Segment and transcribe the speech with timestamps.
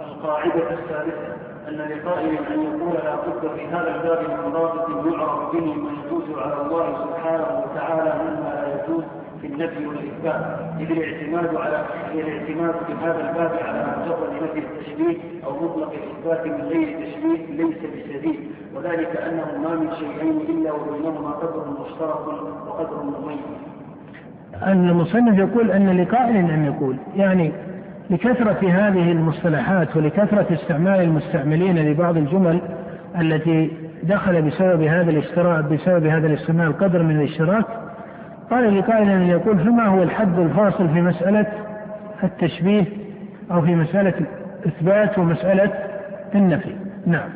[0.00, 5.74] القاعدة الثالثة أن لقائل أن يقول لا بد في هذا الباب من ضابط يعرف به
[5.74, 9.04] ما يجوز على الله سبحانه وتعالى مما لا يجوز
[9.40, 10.58] في النفي والإثبات.
[10.80, 11.84] إذ الاعتماد على
[12.14, 15.16] الاعتماد في هذا الباب على مجرد نفي التشبيه
[15.46, 18.40] أو مطلق الإثبات من غير تشبيه ليس بسديد
[18.76, 22.26] وذلك أنه ما من شيئين إلا وبينهما قدر مشترك
[22.66, 23.38] وقدر مميز.
[24.66, 26.96] المصنف يقول أن لقائل أن يقول.
[27.16, 27.52] يعني
[28.10, 32.60] لكثرة هذه المصطلحات ولكثرة استعمال المستعملين لبعض الجمل
[33.20, 33.70] التي
[34.02, 37.64] دخل بسبب هذا الاشتراك بسبب هذا الاستعمال قدر من الاشتراك
[38.50, 41.46] قال لقائل ان يقول فما هو الحد الفاصل في مسألة
[42.22, 42.84] التشبيه
[43.50, 44.14] أو في مسألة
[44.66, 45.72] الإثبات ومسألة
[46.34, 46.74] النفي؟
[47.06, 47.28] نعم.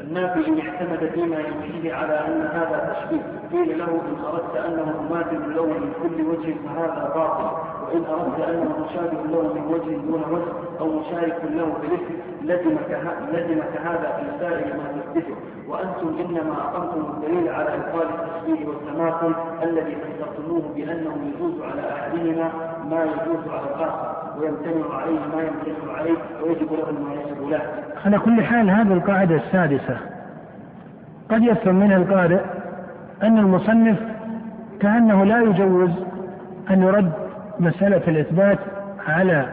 [0.00, 3.22] النافي إن اعتمد فيما يمشيه على أن هذا تشبيه
[3.52, 7.56] قيل له إن أردت أنه مماثل له من كل وجه فهذا باطل.
[7.92, 13.00] وإن أردت أنه مشابه له من وجه دون وجه أو مشارك له بالاسم لزمك
[13.32, 15.34] لزمك هذا في سائر ما تثبته
[15.68, 22.50] وأنتم إنما أقمتم الدليل على إبطال التشبيه والتماثل الذي فسرتموه بأنه يجوز على أحدهما
[22.90, 27.62] ما يجوز على الآخر ويمتنع عليه ما يمتنع عليه ويجب له ما يجب له.
[28.04, 29.96] على كل حال هذه القاعدة السادسة
[31.30, 32.40] قد يفهم منها القارئ
[33.22, 33.98] أن المصنف
[34.80, 35.90] كأنه لا يجوز
[36.70, 37.21] أن يرد
[37.62, 38.58] مسألة الإثبات
[39.08, 39.46] على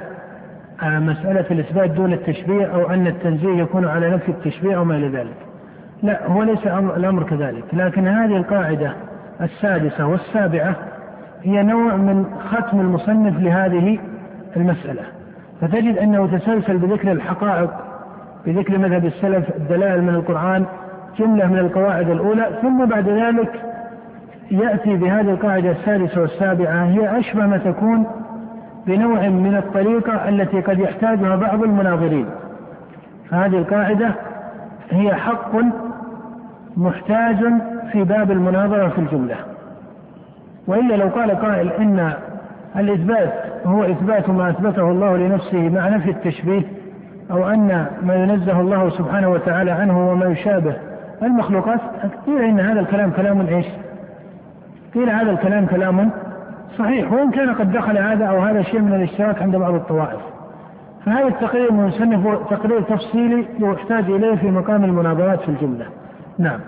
[0.84, 5.36] مسألة الإثبات دون التشبيه أو أن التنزيه يكون على نفي التشبيه أو ما إلى ذلك.
[6.04, 8.94] لا هو ليس الأمر كذلك، لكن هذه القاعدة
[9.42, 10.76] السادسة والسابعة
[11.44, 14.00] هي نوع من ختم المصنف لهذه
[14.58, 15.04] المسألة.
[15.62, 17.70] فتجد أنه تسلسل بذكر الحقائق
[18.46, 20.66] بذكر مذهب السلف الدلائل من القرآن
[21.20, 23.69] جملة من القواعد الأولى ثم بعد ذلك
[24.52, 28.06] يأتي بهذه القاعدة السادسة والسابعة هي أشبه ما تكون
[28.88, 32.26] بنوع من الطريقة التي قد يحتاجها بعض المناظرين
[33.30, 34.12] فهذه القاعدة
[34.92, 35.52] هي حق
[36.78, 37.38] محتاج
[37.92, 39.36] في باب المناظرة في الجملة
[40.68, 42.14] وإلا لو قال قائل إن
[42.76, 43.34] الإثبات
[43.66, 46.64] هو إثبات ما أثبته الله لنفسه مع نفي التشبيه
[47.32, 50.74] أو أن ما ينزه الله سبحانه وتعالى عنه وما يشابه
[51.24, 51.80] المخلوقات
[52.26, 53.66] قيل إن هذا الكلام كلام إيش؟
[54.94, 56.12] قيل هذا الكلام كلام
[56.78, 60.22] صحيح وإن كان قد دخل هذا أو هذا شيء من الاشتراك عند بعض الطوائف.
[61.06, 65.86] فهذا التقرير المصنف تقرير تفصيلي يحتاج إليه في مقام المناظرات في الجملة.
[66.38, 66.60] نعم.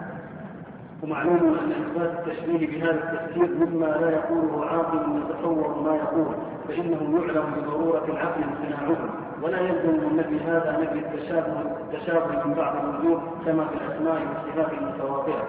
[1.04, 6.36] ومعلوم أن إثبات التشبيه بهذا التفسير مما لا يقوله عاقل يتصور ما يقول
[6.68, 8.98] فإنه يعلم بضرورة العقل امتناعه.
[9.42, 14.74] ولا يلزم من نفي هذا نفي التشابه التشابه من بعض الوجوه كما في الأسماء والصفات
[14.82, 15.44] المتواطئه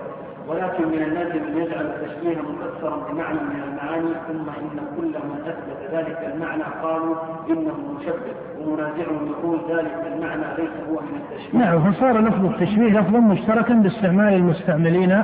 [0.48, 5.92] ولكن من الناس من يجعل التشبيه مكسرا بمعنى من المعاني ثم إن كل من أثبت
[5.92, 7.14] ذلك المعنى قالوا
[7.50, 11.58] إنه مشبه ومنازعهم يقول ذلك المعنى ليس هو من التشبيه.
[11.58, 15.22] نعم فصار لفظ التشبيه لفظا مشتركا باستعمال المستعملين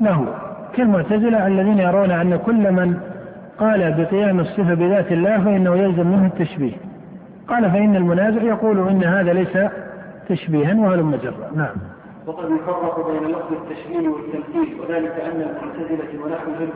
[0.00, 0.34] له.
[0.74, 2.96] كالمعتزلة الذين يرون أن كل من
[3.58, 6.76] قال بقيام الصفة بذات الله فإنه يلزم منه التشبيه.
[7.48, 9.58] قال فإن المنازع يقول إن هذا ليس
[10.28, 11.50] تشبيها وهلم جرا.
[11.54, 11.99] نعم.
[12.26, 16.70] وقد يفرق بين لفظ التشبيه والتمثيل وذلك أن المعتزلة ونحوهم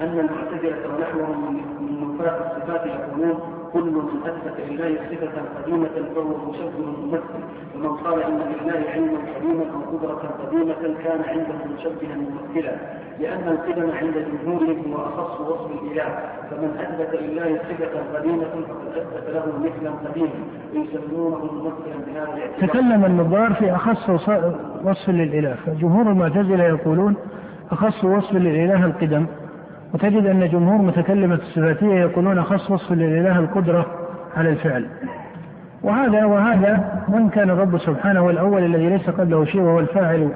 [0.00, 3.38] أن المعتزلة ونحوهم من نفاة الصفات يقولون
[3.72, 7.42] كل من أثبت لله صفة قديمة فهو مشبه ممثل.
[7.74, 12.76] ومن قال إن لله علما قديما أو قدرة قديمة كان عنده مشبها ممثلا.
[13.20, 16.08] لأن القدم عند جمهورهم هو أخص وصف الإله.
[16.50, 20.38] فمن أثبت لله صفة قديمة فقد أثبت له مثلا قديما.
[20.74, 22.68] ويسمونه ممثلا بهذا الاعتبار.
[22.68, 24.10] تكلم النظار في أخص
[24.84, 25.56] وصف للإله.
[25.66, 27.16] فجمهور المعتزلة يقولون
[27.70, 29.26] أخص وصف للإله القدم.
[29.94, 33.86] وتجد أن جمهور متكلمة الصفاتية يقولون خص وصف لله القدرة
[34.36, 34.86] على الفعل.
[35.82, 40.28] وهذا وهذا وإن كان الرب سبحانه هو الأول الذي ليس قبله شيء وهو الفاعل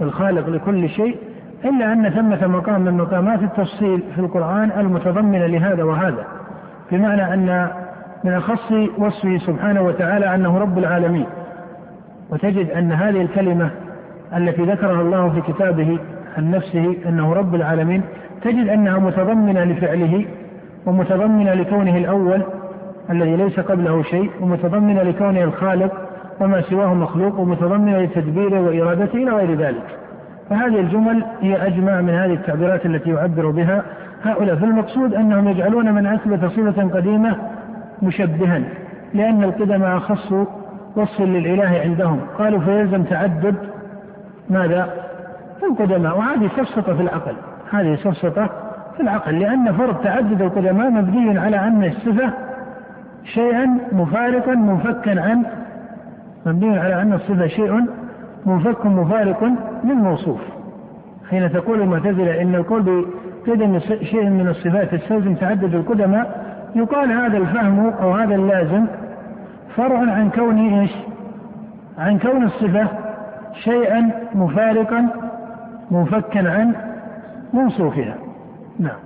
[0.00, 1.16] والخالق لكل شيء
[1.64, 6.24] إلا أن ثمة مقام من مقامات التفصيل في القرآن المتضمنة لهذا وهذا
[6.92, 7.68] بمعنى أن
[8.24, 11.26] من أخص وصفه سبحانه وتعالى أنه رب العالمين.
[12.30, 13.70] وتجد أن هذه الكلمة
[14.36, 15.98] التي ذكرها الله في كتابه
[16.38, 18.02] عن نفسه أنه رب العالمين
[18.42, 20.24] تجد أنها متضمنة لفعله
[20.86, 22.42] ومتضمنة لكونه الأول
[23.10, 25.92] الذي ليس قبله شيء ومتضمنة لكونه الخالق
[26.40, 29.82] وما سواه مخلوق ومتضمنة لتدبيره وإرادته إلى غير ذلك.
[30.50, 33.82] فهذه الجمل هي أجمع من هذه التعبيرات التي يعبر بها
[34.22, 34.56] هؤلاء.
[34.56, 37.36] فالمقصود أنهم يجعلون من أثبت صفة قديمة
[38.02, 38.62] مشبها
[39.14, 40.32] لأن القدم أخص
[40.96, 42.20] وصف للإله عندهم.
[42.38, 43.54] قالوا فيلزم تعدد
[44.50, 44.88] ماذا؟
[45.62, 47.34] القدماء وهذه تفسط في العقل.
[47.70, 48.50] هذه سفسطة
[48.96, 52.30] في العقل لأن فرض تعدد القدماء مبني على أن الصفة
[53.24, 55.42] شيئا مفارقا منفكا عن
[56.46, 57.86] مبني على أن الصفة شيء
[58.46, 59.42] منفك مفارق
[59.84, 60.40] من موصوف
[61.30, 63.06] حين تقول المعتزلة إن القول
[63.46, 68.86] بقدم شيء من الصفات تستلزم تعدد القدماء يقال هذا الفهم أو هذا اللازم
[69.76, 70.90] فرع عن كون إيش؟
[71.98, 72.88] عن كون الصفة
[73.64, 75.08] شيئا مفارقا
[75.90, 76.74] منفكا عن
[77.52, 78.18] موصوفها
[78.78, 78.98] نعم.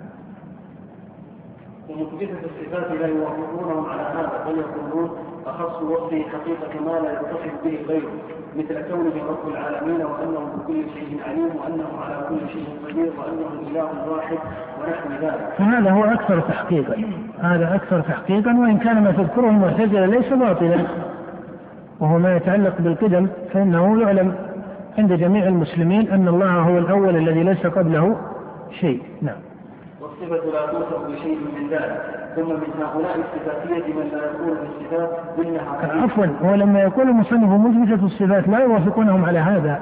[1.88, 5.10] ومثبتة الصفات لا يوافقونهم على هذا بل يقولون
[5.46, 8.12] أخص وصفه حقيقة ما لا يتصف به غيره
[8.56, 14.10] مثل كونه رب العالمين وأنه بكل شيء عليم وأنه على كل شيء قدير وأنه إله
[14.10, 14.38] واحد
[14.80, 15.52] ونحو ذلك.
[15.58, 17.04] فهذا هو أكثر تحقيقا،
[17.40, 20.86] هذا أكثر تحقيقا وإن كان ما تذكره المعتزلة ليس باطلا.
[22.00, 24.34] وهو ما يتعلق بالقدم فإنه يعلم
[24.98, 28.16] عند جميع المسلمين أن الله هو الأول الذي ليس قبله
[28.80, 29.36] شيء، نعم.
[30.00, 36.02] والصفة لا توصف بشيء من ذلك ثم من هؤلاء الصفاتية من لا يكون بالصفات إنها
[36.02, 39.80] عفوا هو لما يقول المصنف مثبتة الصفات لا يوافقونهم على هذا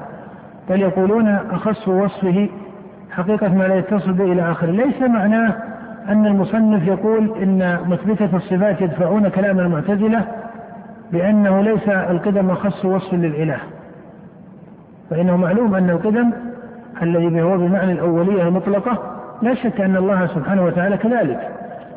[0.69, 2.49] بل يقولون أخص وصفه
[3.11, 4.71] حقيقة ما لا يتصل به إلى آخره.
[4.71, 5.55] ليس معناه
[6.09, 10.25] أن المصنف يقول إن مثبتة الصفات يدفعون كلام المعتزلة
[11.13, 13.59] بأنه ليس القدم أخص وصف للإله.
[15.11, 16.31] فإنه معلوم أن القدم
[17.03, 18.99] الذي هو بمعنى الأولية المطلقة
[19.43, 21.49] لا شك أن الله سبحانه وتعالى كذلك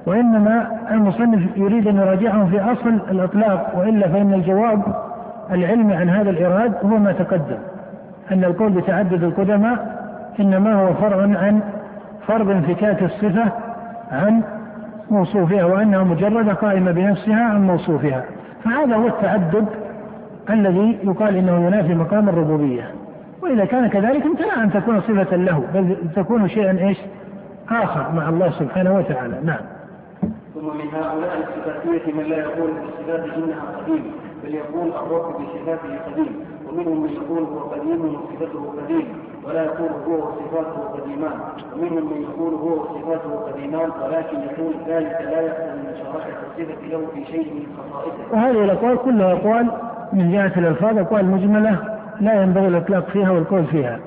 [0.05, 4.81] وإنما المصنف يريد أن يراجعهم في أصل الإطلاق وإلا فإن الجواب
[5.51, 7.57] العلمي عن هذا الإراد هو ما تقدم
[8.31, 10.01] أن القول بتعدد القدماء
[10.39, 11.61] إنما هو فرع عن
[12.27, 13.51] فرض انفكاك الصفة
[14.11, 14.41] عن
[15.11, 18.23] موصوفها وأنها مجردة قائمة بنفسها عن موصوفها
[18.63, 19.65] فهذا هو التعدد
[20.49, 22.83] الذي يقال إنه ينافي مقام الربوبية.
[23.51, 26.98] وإذا كان كذلك امتنع أن تكون صفة له بل تكون شيئا إيش؟
[27.69, 29.39] آخر مع الله سبحانه وتعالى.
[29.44, 29.59] نعم.
[30.53, 34.12] ثم من هؤلاء الصفاتية من لا يقول بالصفات إنها قديم
[34.44, 39.07] بل يقول الرب بصفاته قديم ومنهم من يقول هو قديم وصفته قديم
[39.48, 41.39] ولا يقول هو وصفاته قديمان
[41.74, 47.25] ومنهم من يقول هو وصفاته قديمان ولكن يقول ذلك لا يقبل مشاركة الصفة له في
[47.25, 48.33] شيء من خصائصه.
[48.33, 49.71] وهذه الأقوال كلها أقوال
[50.13, 51.90] من جهة الألفاظ أقوال مجملة
[52.21, 54.00] لا ينبغي الإطلاق فيها والقول فيها.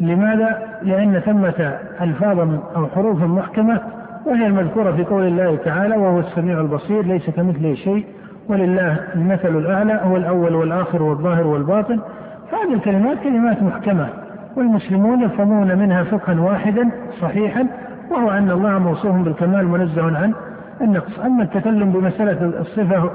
[0.00, 3.80] لماذا؟ لأن ثمة ألفاظا أو حروفا محكمة
[4.26, 8.06] وهي المذكورة في قول الله تعالى وهو السميع البصير ليس كمثله شيء
[8.48, 12.00] ولله المثل الأعلى هو الأول والآخر والظاهر والباطن
[12.50, 14.08] فهذه الكلمات كلمات محكمة
[14.56, 16.90] والمسلمون يفهمون منها فقها واحدا
[17.20, 17.66] صحيحا
[18.10, 20.32] وهو أن الله موصوف بالكمال منزه عن
[20.80, 23.10] النقص أما التكلم بمسألة الصفة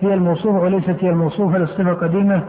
[0.00, 2.42] هي الموصوفة وليست هي الموصوفة للصفة قديمة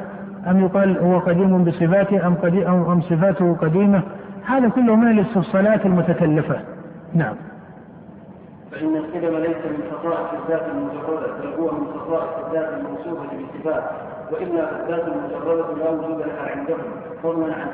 [0.47, 4.03] أم يقال هو قديم بصفاته أم, قديم أم صفاته قديمة؟
[4.45, 6.59] هذا كله من الاستفصالات المتكلفة.
[7.13, 7.35] نعم.
[8.71, 13.83] فإن القدم ليس من خصائص الذات المجردة بل هو من خصائص الذات الموصوفة بالصفات
[14.31, 16.79] وإلا الذات المجردة لا وجود لها عندهم.
[17.23, 17.67] فضلا عن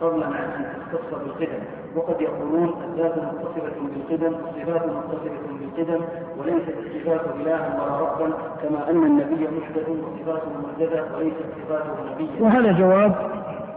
[0.00, 1.62] فضلا عن أن تختص بالقدم
[1.96, 6.04] وقد يقولون الذات متصفة بالقدم الصفات متصفة بالقدم
[6.38, 12.42] وليست الصفات إلها ولا ربا كما أن النبي محدث وصفاته محدثة وليست صفاته نبيا.
[12.42, 13.14] وهذا جواب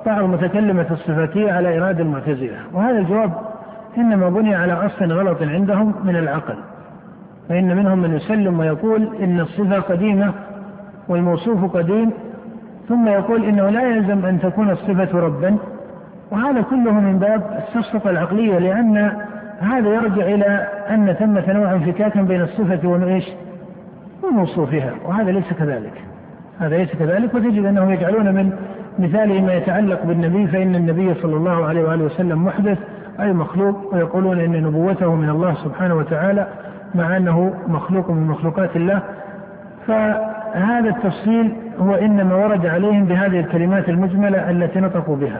[0.06, 2.57] بعض متكلمة الصفاتية على إرادة المعتزلة.
[2.74, 3.31] وهذا الجواب
[3.98, 6.56] إنما بني على أصل غلط عندهم من العقل.
[7.50, 10.33] فإن منهم من يسلم ويقول إن الصفة قديمة
[11.09, 12.12] والموصوف قديم
[12.90, 15.57] ثم يقول إنه لا يلزم أن تكون الصفة ربا.
[16.33, 19.11] وهذا كله من باب السفسطة العقلية لأن
[19.59, 23.25] هذا يرجع إلى أن ثمة نوع انفكاك بين الصفة وإيش؟
[24.23, 25.94] وموصوفها وهذا ليس كذلك.
[26.59, 28.52] هذا ليس كذلك وتجد أنهم يجعلون من
[28.99, 32.78] مثاله ما يتعلق بالنبي فإن النبي صلى الله عليه وآله وسلم محدث
[33.19, 36.47] أي مخلوق ويقولون إن نبوته من الله سبحانه وتعالى
[36.95, 39.02] مع أنه مخلوق من مخلوقات الله.
[39.87, 45.40] فهذا التفصيل هو إنما ورد عليهم بهذه الكلمات المجملة التي نطقوا بها.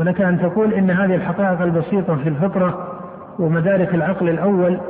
[0.00, 2.98] ولك أن تقول إن هذه الحقائق البسيطة في الفطرة
[3.38, 4.80] ومدارك العقل الأول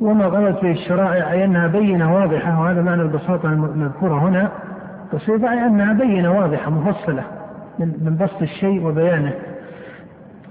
[0.00, 4.48] وما غلط في الشرائع أي أنها بينة واضحة وهذا معنى البساطة المذكورة هنا
[5.14, 7.24] بسيطة أي أنها بينة واضحة مفصلة
[7.78, 9.32] من بسط الشيء وبيانه.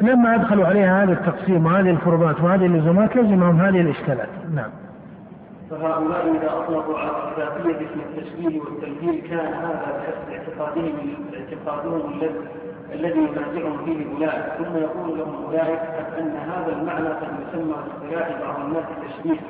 [0.01, 4.29] لما أدخلوا عليها هذا التقسيم وهذه الفروضات وهذه اللزومات لزمهم هذه الإشكالات.
[4.55, 4.69] نعم.
[5.69, 10.91] فهؤلاء إذا أطلقوا على الذاتية اسم التشبيه والتمثيل كان هذا بحسب اعتقادهم
[11.33, 12.33] اعتقادهم الذي
[12.93, 15.79] الذي ينازعهم فيه أولئك ثم يقول لهم أولئك
[16.19, 19.41] أن هذا المعنى قد يسمى باصطلاح بعض الناس تشبيها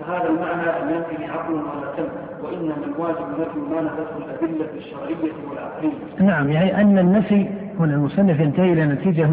[0.00, 5.92] فهذا المعنى لم ينفي عقل ولا سمع وإنما الواجب نفي ما نفته الأدلة الشرعية والعقلية.
[6.20, 7.46] نعم يعني أن النفي
[7.80, 9.30] هنا المصنف ينتهي إلى نتيجة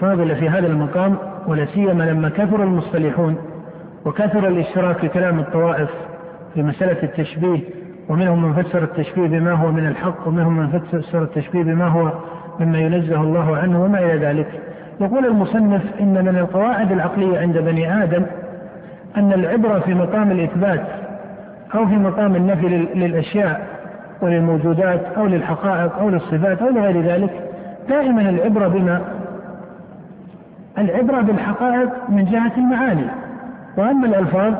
[0.00, 3.36] فاضلة في هذا المقام ولا سيما لما كثر المصطلحون
[4.04, 5.90] وكثر الإشتراك في كلام الطوائف
[6.54, 7.60] في مسألة التشبيه
[8.08, 12.12] ومنهم من فسر التشبيه بما هو من الحق ومنهم من فسر التشبيه بما هو
[12.60, 14.60] مما ينزه الله عنه وما إلى ذلك
[15.00, 18.22] يقول المصنف إن من القواعد العقلية عند بني آدم
[19.16, 20.82] أن العبرة في مقام الإثبات
[21.74, 23.66] أو في مقام النفي للأشياء
[24.22, 27.30] وللموجودات أو للحقائق أو للصفات أو لغير ذلك
[27.88, 29.00] دائما العبرة بما
[30.78, 33.06] العبرة بالحقائق من جهة المعاني
[33.76, 34.54] وأما الألفاظ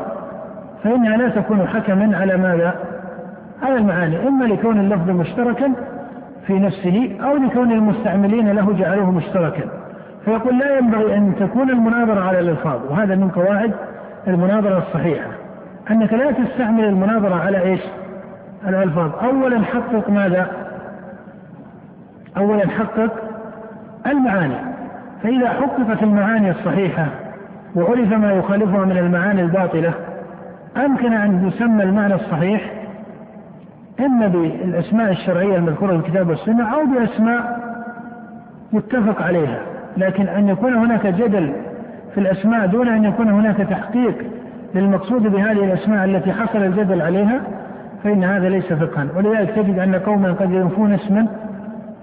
[0.84, 2.74] فإنها لا تكون حكما على ماذا؟
[3.72, 5.72] على المعاني إما لكون اللفظ مشتركا
[6.46, 9.62] في نفسه أو لكون المستعملين له جعلوه مشتركا.
[10.24, 13.72] فيقول لا ينبغي أن تكون المناظرة على الألفاظ وهذا من قواعد
[14.28, 15.28] المناظرة الصحيحة.
[15.90, 17.80] أنك لا تستعمل المناظرة على إيش؟
[18.68, 19.10] الألفاظ.
[19.24, 20.46] أولا حقق ماذا؟
[22.36, 23.12] أولا حقق
[24.06, 24.56] المعاني.
[25.22, 27.06] فإذا حققت المعاني الصحيحة
[27.76, 29.94] وعرف ما يخالفها من المعاني الباطلة
[30.76, 32.81] أمكن أن يسمى المعنى الصحيح
[34.00, 37.60] إما بالأسماء الشرعية المذكورة في الكتاب والسنة أو بأسماء
[38.72, 39.60] متفق عليها
[39.96, 41.52] لكن أن يكون هناك جدل
[42.14, 44.14] في الأسماء دون أن يكون هناك تحقيق
[44.74, 47.40] للمقصود بهذه الأسماء التي حصل الجدل عليها
[48.04, 51.26] فإن هذا ليس فقها ولذلك تجد أن قوما قد ينفون اسما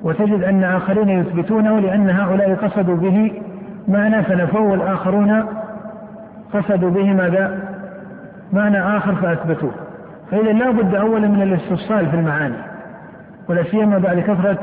[0.03, 3.31] وتجد أن آخرين يثبتونه لأن هؤلاء قصدوا به
[3.87, 5.43] معنى فنفوه والآخرون
[6.53, 7.59] قصدوا به ماذا؟
[8.53, 9.71] معنى آخر فأثبتوه
[10.31, 12.63] فإذا لا بد أولا من الاستفصال في المعاني
[13.49, 14.59] ولا سيما بعد كثرة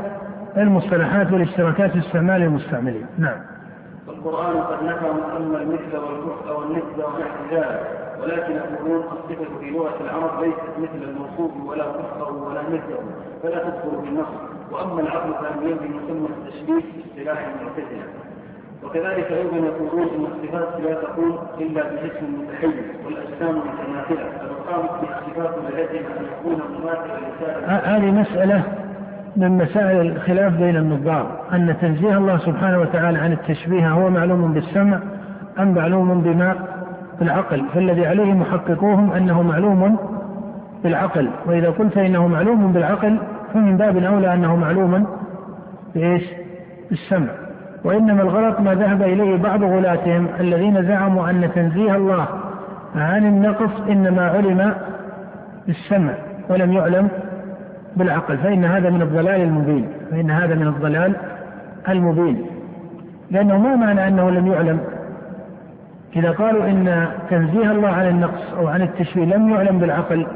[0.56, 3.06] المصطلحات والاشتراكات في استعمال المستعملين.
[3.18, 3.40] نعم.
[4.06, 7.80] والقرآن قد نفى مسمى المثل والكفء والنسبة ونحو ذلك
[8.22, 12.98] ولكن يقولون الصفة في لغة العرب ليست مثل الموصوف ولا كفء ولا مثله
[13.42, 14.26] فلا تدخل في النص.
[14.72, 18.25] وأما العقل فلم يلزم مسمى التشبيه في اصطلاح المعتزلة.
[18.86, 22.74] وكذلك أيضا يقولون إن الصفات لا تكون إلا بجسم متحيز
[23.06, 28.62] والأجسام متماثله فالقامت بالصفات لازم أن يكون مماثلا لسائر هذه مسألة
[29.36, 35.00] من مسائل الخلاف بين النظار أن تنزيه الله سبحانه وتعالى عن التشبيه هو معلوم بالسمع
[35.58, 36.54] أم معلوم بما
[37.18, 39.96] بالعقل فالذي عليه محققوهم أنه معلوم
[40.84, 41.30] بالعقل.
[41.46, 43.18] وإذا قلت إنه معلوم بالعقل
[43.54, 45.06] فمن باب أولى أنه معلوم
[45.94, 46.24] بإيش؟
[46.90, 47.45] بالسمع.
[47.86, 52.26] وإنما الغلط ما ذهب إليه بعض غلاتهم الذين زعموا أن تنزيه الله
[52.96, 54.74] عن النقص إنما علم
[55.66, 56.12] بالسمع
[56.48, 57.08] ولم يعلم
[57.96, 61.12] بالعقل فإن هذا من الضلال المبين فإن هذا من الضلال
[61.88, 62.46] المبين.
[63.30, 64.80] لأنه ما معنى أنه لم يعلم.
[66.16, 70.26] إذا قالوا إن تنزيه الله عن النقص أو عن التشبيه لم يعلم بالعقل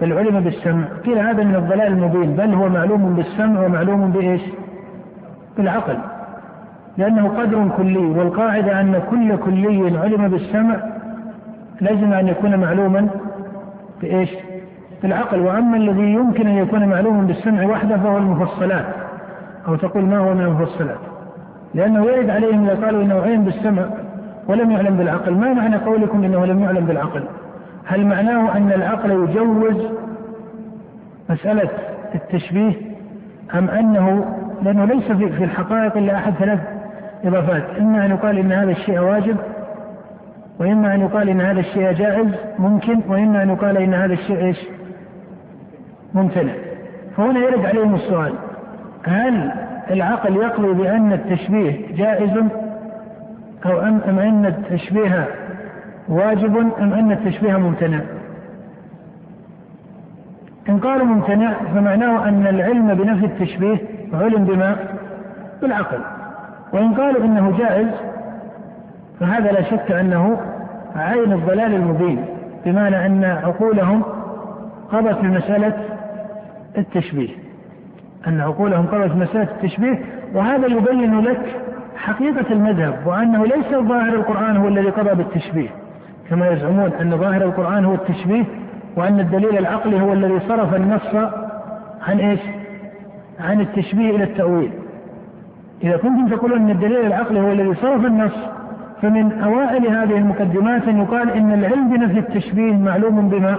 [0.00, 4.42] بل علم بالسمع قيل هذا من الضلال المبين بل هو معلوم بالسمع ومعلوم بإيش؟
[5.56, 5.98] بالعقل.
[6.98, 10.76] لأنه قدر كلي والقاعدة أن كل كلي علم بالسمع
[11.80, 13.08] لازم أن يكون معلوما
[14.02, 14.30] بإيش؟
[15.02, 15.40] بالعقل.
[15.40, 18.84] وأما الذي يمكن أن يكون معلوما بالسمع وحده فهو المفصلات
[19.68, 20.98] أو تقول ما هو من المفصلات؟
[21.74, 23.82] لأنه يرد عليهم إذا قالوا إنه علم بالسمع
[24.48, 25.34] ولم يعلم بالعقل.
[25.34, 27.22] ما معنى قولكم إنه لم يعلم بالعقل؟
[27.84, 29.86] هل معناه أن العقل يجوز
[31.30, 31.68] مسألة
[32.14, 32.72] التشبيه؟
[33.54, 34.24] أم أنه
[34.62, 36.60] لأنه ليس في الحقائق إلا أحد ثلاث
[37.24, 37.64] إضافات.
[37.78, 39.36] إما أن يقال إن هذا الشيء واجب
[40.60, 42.26] وإما أن يقال إن هذا الشيء جائز
[42.58, 44.58] ممكن وإما أن يقال إن هذا الشيء إيش؟
[46.14, 46.52] ممتنع.
[47.16, 48.32] فهنا يرد عليهم السؤال
[49.04, 49.52] هل
[49.90, 52.44] العقل يقضي بأن التشبيه جائز
[53.66, 55.28] أو أم, أم أن التشبيه
[56.08, 58.00] واجب أم أن التشبيه ممتنع؟
[60.68, 63.76] إن قالوا ممتنع فمعناه أن العلم بنفي التشبيه
[64.12, 64.76] علم بما؟
[65.62, 65.98] بالعقل.
[66.72, 67.88] وإن قالوا إنه جائز
[69.20, 70.40] فهذا لا شك أنه
[70.96, 72.24] عين الضلال المبين
[72.64, 74.02] بمعنى أن عقولهم
[74.92, 75.74] قضت بمسألة
[76.78, 77.28] التشبيه.
[78.26, 79.98] أن عقولهم قضت مسألة التشبيه
[80.34, 81.56] وهذا يبين لك
[81.96, 85.68] حقيقة المذهب وأنه ليس ظاهر القرآن هو الذي قضى بالتشبيه.
[86.30, 88.44] كما يزعمون أن ظاهر القرآن هو التشبيه
[88.96, 91.30] وأن الدليل العقلي هو الذي صرف النص
[92.08, 92.40] عن إيش؟
[93.40, 94.70] عن التشبيه إلى التأويل.
[95.84, 98.32] إذا كنتم تقولون أن الدليل العقلي هو الذي صرف النص
[99.02, 103.58] فمن أوائل هذه المقدمات أن يقال إن العلم بنفي التشبيه معلوم بما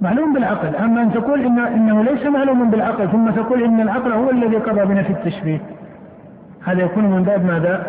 [0.00, 0.76] معلوم بالعقل.
[0.76, 4.84] أما أن تقول إن إنه ليس معلوم بالعقل ثم تقول إن العقل هو الذي قضى
[4.84, 5.60] بنفي التشبيه
[6.64, 7.86] هذا يكون من باب ماذا؟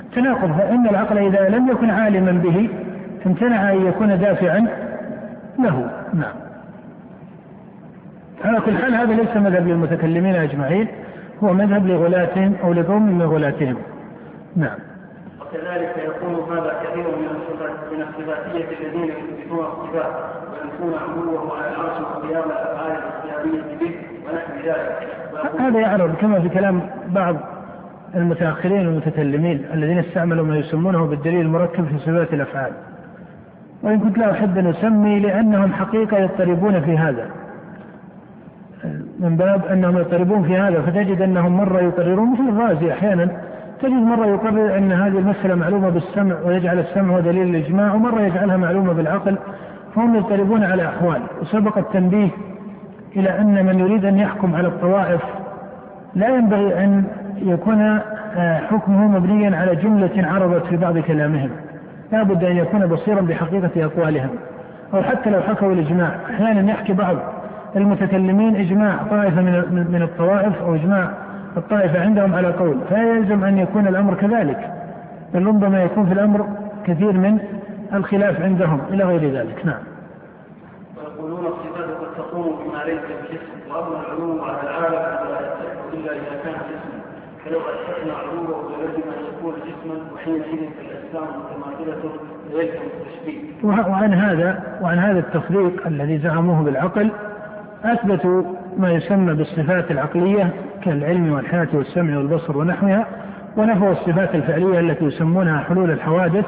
[0.00, 0.52] التناقض.
[0.58, 2.68] فإن العقل إذا لم يكن عالما به
[3.26, 4.66] امتنع أن يكون دافعا
[5.58, 5.90] له.
[6.14, 6.34] نعم.
[8.44, 10.88] على كل حال هذا ليس مذهب للمتكلمين أجمعين.
[11.44, 13.76] هو مذهب لغلاتهم أو لقوم من غلاتهم
[14.56, 14.78] نعم.
[15.40, 17.28] وكذلك يكون هذا كثير من
[17.92, 20.12] من الصفاتية الذين يثبتون الصفات
[20.52, 23.94] وينفون عموه على العرش وقيام الأفعال الاختيارية به
[24.26, 25.60] ونحو ذلك.
[25.60, 27.36] هذا يعرض كما في كلام بعض
[28.14, 32.72] المتأخرين والمتكلمين الذين استعملوا ما يسمونه بالدليل المركب في صفات الأفعال.
[33.82, 37.30] وإن كنت لا أحب أن أسمي لأنهم حقيقة يضطربون في هذا.
[39.18, 43.28] من باب أنهم يضطربون في هذا فتجد أنهم مرة يقررون مثل الرازي أحيانا.
[43.82, 48.56] تجد مرة يقرر أن هذه المسألة معلومة بالسمع ويجعل السمع هو دليل الإجماع ومرة يجعلها
[48.56, 49.36] معلومة بالعقل.
[49.94, 51.22] فهم يضطربون على أحوال.
[51.42, 52.28] وسبق التنبيه
[53.16, 55.20] إلى أن من يريد أن يحكم على الطوائف
[56.14, 57.04] لا ينبغي أن
[57.36, 57.80] يكون
[58.36, 61.50] آه، حكمه مبنيا على جملة عرضت في بعض كلامهم.
[62.12, 64.30] لا بد أن يكون بصيرا بحقيقة أقوالهم.
[64.94, 67.16] أو حتى لو حكوا الإجماع أحيانا يحكي بعض
[67.76, 71.10] المتكلمين إجماع طائفة من من الطوائف أو إجماع
[71.56, 74.70] الطائفة عندهم على قول فلا يلزم أن يكون الأمر كذلك
[75.34, 76.46] بل ربما يكون في الأمر
[76.86, 77.38] كثير من
[77.94, 79.66] الخلاف عندهم إلى غير ذلك.
[79.66, 79.82] نعم.
[80.96, 86.40] ويقولون الصفات قد تقوم بما ليس بجسم وأما العلوم على العالم فلا يصح إلا إذا
[86.44, 87.00] كان جسما
[87.44, 92.10] فلو أثبتنا علومه فلزم أن يكون جسما وحينئذ فالأجسام متماثلة
[92.50, 97.10] ليلزم التشبيه وعن هذا وعن هذا التفريق الذي زعموه بالعقل
[97.84, 98.42] أثبتوا
[98.78, 100.50] ما يسمى بالصفات العقلية
[100.82, 103.06] كالعلم والحياة والسمع والبصر ونحوها
[103.56, 106.44] ونفوا الصفات الفعلية التي يسمونها حلول الحوادث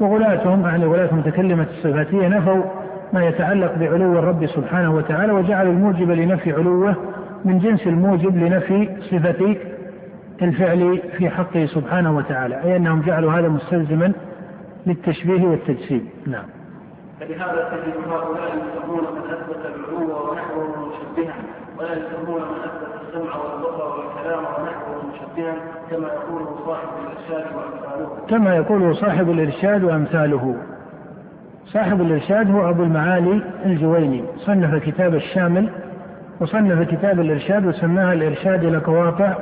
[0.00, 2.62] وغلاتهم يعني غلاة متكلمة الصفاتية نفوا
[3.12, 6.96] ما يتعلق بعلو الرب سبحانه وتعالى وجعلوا الموجب لنفي علوه
[7.44, 9.56] من جنس الموجب لنفي صفة
[10.42, 14.12] الفعل في حقه سبحانه وتعالى أي أنهم جعلوا هذا مستلزما
[14.86, 16.55] للتشبيه والتجسيم نعم.
[17.20, 21.34] فلهذا تجد هؤلاء يسمون من أثبت العلو ونحوه مشبها
[21.78, 25.54] ولا يسمون من أثبت السمع والبصر والكلام ونحوه مشبها
[25.90, 28.08] كما يقوله صاحب الإرشاد وأمثاله.
[28.28, 30.56] كما يقول صاحب الإرشاد وأمثاله.
[31.66, 35.70] صاحب الإرشاد هو أبو المعالي الجويني، صنف كتاب الشامل
[36.40, 39.34] وصنف كتاب الإرشاد وسماها الإرشاد إلى قواطع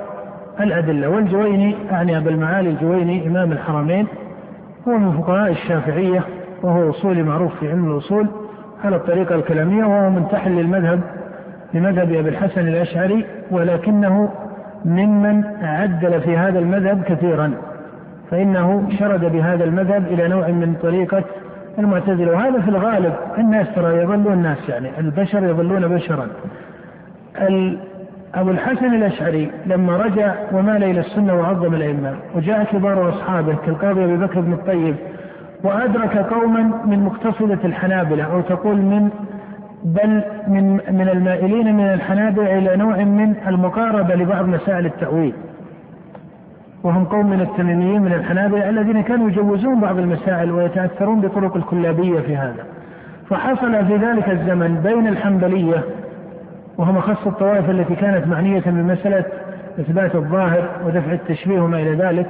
[0.61, 4.07] الأدلة، والجويني اعني أبو المعالي الجويني إمام الحرمين
[4.89, 6.25] هو من فقهاء الشافعية
[6.65, 8.29] وهو أصولي معروف في علم الأصول
[8.85, 11.01] على الطريقة الكلامية وهو منتحل للمذهب
[11.75, 14.29] لمذهب أبي الحسن الأشعري ولكنه
[14.85, 17.55] ممن عدل في هذا المذهب كثيرا
[18.31, 21.23] فإنه شرد بهذا المذهب إلى نوع من طريقة
[21.79, 26.29] المعتزلة وهذا في الغالب الناس ترى يظلون الناس يعني البشر يظلون بشرا.
[28.35, 34.17] أبو الحسن الأشعري لما رجع ومال إلى السنة وعظم الأئمة وجاء كبار أصحابه كالقاضي أبي
[34.17, 34.97] بكر بن الطيب
[35.65, 39.11] وأدرك قوما من مقتصدة الحنابلة أو تقول من
[39.85, 45.35] بل من من المائلين من الحنابلة إلى نوع من المقاربة لبعض مسائل التأويل.
[46.83, 52.37] وهم قوم من التميميين من الحنابلة الذين كانوا يجوزون بعض المسائل ويتأثرون بطرق الكلابية في
[52.37, 52.65] هذا.
[53.31, 55.85] فحصل في ذلك الزمن بين الحنبلية
[56.79, 59.25] وهم أخص الطوائف التي كانت معنية بمسألة
[59.81, 62.27] إثبات الظاهر ودفع التشبيه وما إلى ذلك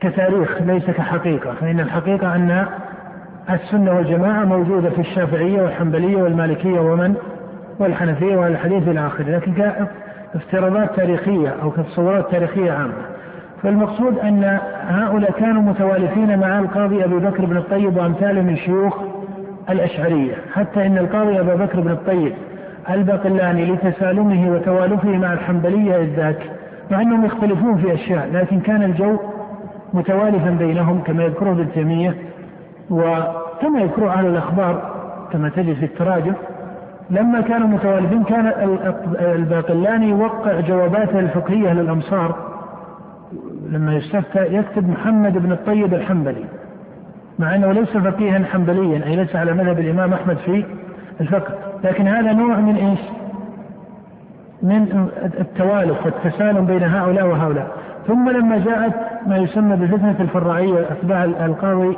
[0.00, 2.66] كتاريخ ليس كحقيقة فإن الحقيقة أن
[3.50, 7.14] السنة والجماعة موجودة في الشافعية والحنبلية والمالكية ومن؟
[7.78, 12.94] والحنفية والحديث إلى آخره لكن كافتراضات تاريخية أو كتصورات تاريخية عامة.
[13.62, 14.58] فالمقصود أن
[14.88, 18.98] هؤلاء كانوا متوالفين مع القاضي أبي بكر بن الطيب وأمثاله من شيوخ
[19.70, 22.32] الأشعرية حتى إن القاضي أبا بكر بن الطيب
[22.90, 26.38] الباقلاني لتسالمه وتوالفه مع الحنبلية إذ ذاك
[26.90, 29.18] مع أنهم يختلفون في أشياء لكن كان الجو
[29.92, 32.14] متوالفا بينهم كما يذكره ابن تيمية
[32.90, 34.94] وكما يذكره أهل الأخبار
[35.32, 36.34] كما تجد في التراجم
[37.10, 38.52] لما كانوا متوالفين كان
[39.20, 42.34] الباقلاني يوقع جواباته الفقهية للأمصار
[43.70, 46.44] لما يستفتى يكتب محمد بن الطيب الحنبلي
[47.38, 50.64] مع أنه ليس فقيها حنبليا أي ليس على مذهب الإمام أحمد في
[51.20, 53.00] الفقه لكن هذا نوع من إيش؟
[54.62, 55.08] من
[55.40, 57.70] التوالف والتسالم بين هؤلاء وهؤلاء.
[58.08, 58.94] ثم لما جاءت
[59.26, 61.96] ما يسمى بفتنة الفرعية أتباع القاضي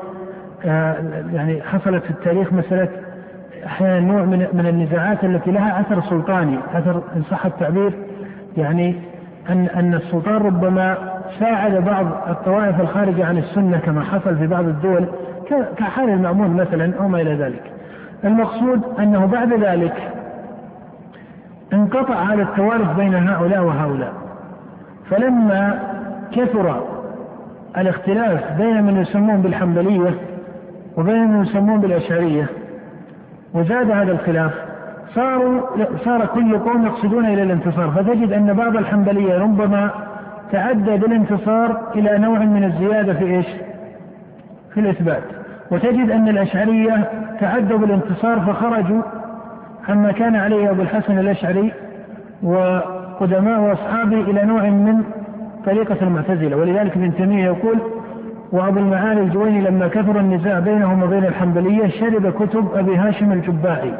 [0.65, 0.97] آه،
[1.33, 2.89] يعني حصلت في التاريخ مسألة
[3.67, 7.93] أحيانا نوع من من النزاعات التي لها أثر سلطاني، أثر إن صح التعبير
[8.57, 8.95] يعني
[9.51, 10.97] أن أن السلطان ربما
[11.41, 15.07] ساعد بعض الطوائف الخارجة عن السنة كما حصل في بعض الدول
[15.77, 17.63] كحال المأمون مثلا أو ما إلى ذلك.
[18.25, 19.95] المقصود أنه بعد ذلك
[21.73, 24.13] انقطع هذا التوارث بين هؤلاء وهؤلاء.
[25.11, 25.90] فلما
[26.33, 26.85] كثر
[27.77, 30.15] الاختلاف بين من يسمون بالحنبلية
[30.97, 32.47] وبين من يسمون بالأشعرية.
[33.55, 34.53] وزاد هذا الخلاف.
[35.15, 35.61] صاروا
[36.05, 37.91] صار كل قوم يقصدون إلى الانتصار.
[37.91, 39.91] فتجد أن بعض الحنبلية ربما
[40.53, 43.47] تعدى بالانتصار إلى نوع من الزيادة في إيش؟
[44.75, 45.23] في الإثبات.
[45.71, 49.03] وتجد أن الأشعرية تعدوا بالانتصار فخرجوا
[49.89, 51.73] عما كان عليه أبو الحسن الأشعري
[52.43, 55.05] وقدماء وأصحابه إلى نوع من
[55.67, 57.79] طريقة المعتزلة ولذلك ابن تيمية يقول
[58.53, 63.95] وأبو المعالي الجويني لما كثر النزاع بينهم وبين الحنبلية شرب كتب أبي هاشم الجبائي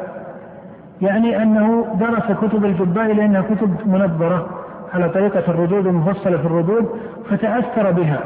[1.01, 4.47] يعني أنه درس كتب الجبائي لأنها كتب منظرة
[4.93, 6.89] على طريقة الردود المفصلة في الردود
[7.29, 8.19] فتأثر بها.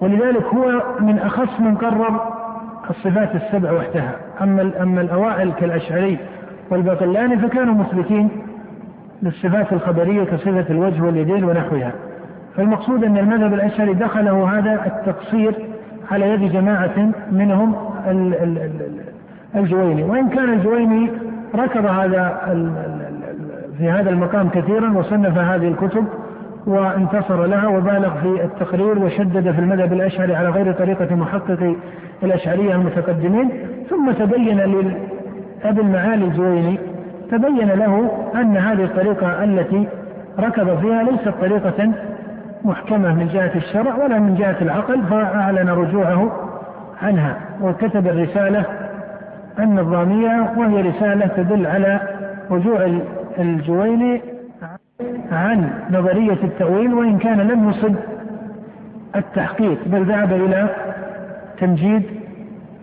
[0.00, 2.20] ولذلك هو من أخص من قرر
[2.90, 4.16] الصفات السبع وحدها.
[4.42, 6.18] أما أما الأوائل كالأشعري
[6.70, 8.28] والباقلاني فكانوا مثبتين
[9.22, 11.92] للصفات الخبرية كصفة الوجه واليدين ونحوها.
[12.56, 15.54] فالمقصود أن المذهب الأشعري دخله هذا التقصير
[16.10, 17.74] على يد جماعة منهم
[19.56, 20.02] الجويني.
[20.02, 21.10] وإن كان الجويني
[21.54, 22.40] ركض هذا
[23.78, 26.04] في هذا المقام كثيرا وصنف هذه الكتب
[26.66, 31.74] وانتصر لها وبالغ في التقرير وشدد في المذهب الأشعري على غير طريقة محققي
[32.22, 33.50] الأشعرية المتقدمين.
[33.90, 36.78] ثم تبين لابي المعالي الزويني
[37.30, 39.88] تبين له أن هذه الطريقة التي
[40.38, 41.92] ركض فيها ليست طريقة
[42.66, 46.32] محكمة من جهة الشرع ولا من جهة العقل فاعلن رجوعه
[47.02, 48.64] عنها وكتب الرسالة
[49.58, 52.00] النظامية وهي رسالة تدل على
[52.50, 53.00] رجوع
[53.38, 54.22] الجويني
[55.32, 57.94] عن نظرية التأويل وإن كان لم يصب
[59.16, 60.68] التحقيق بل ذهب إلى
[61.58, 62.02] تمجيد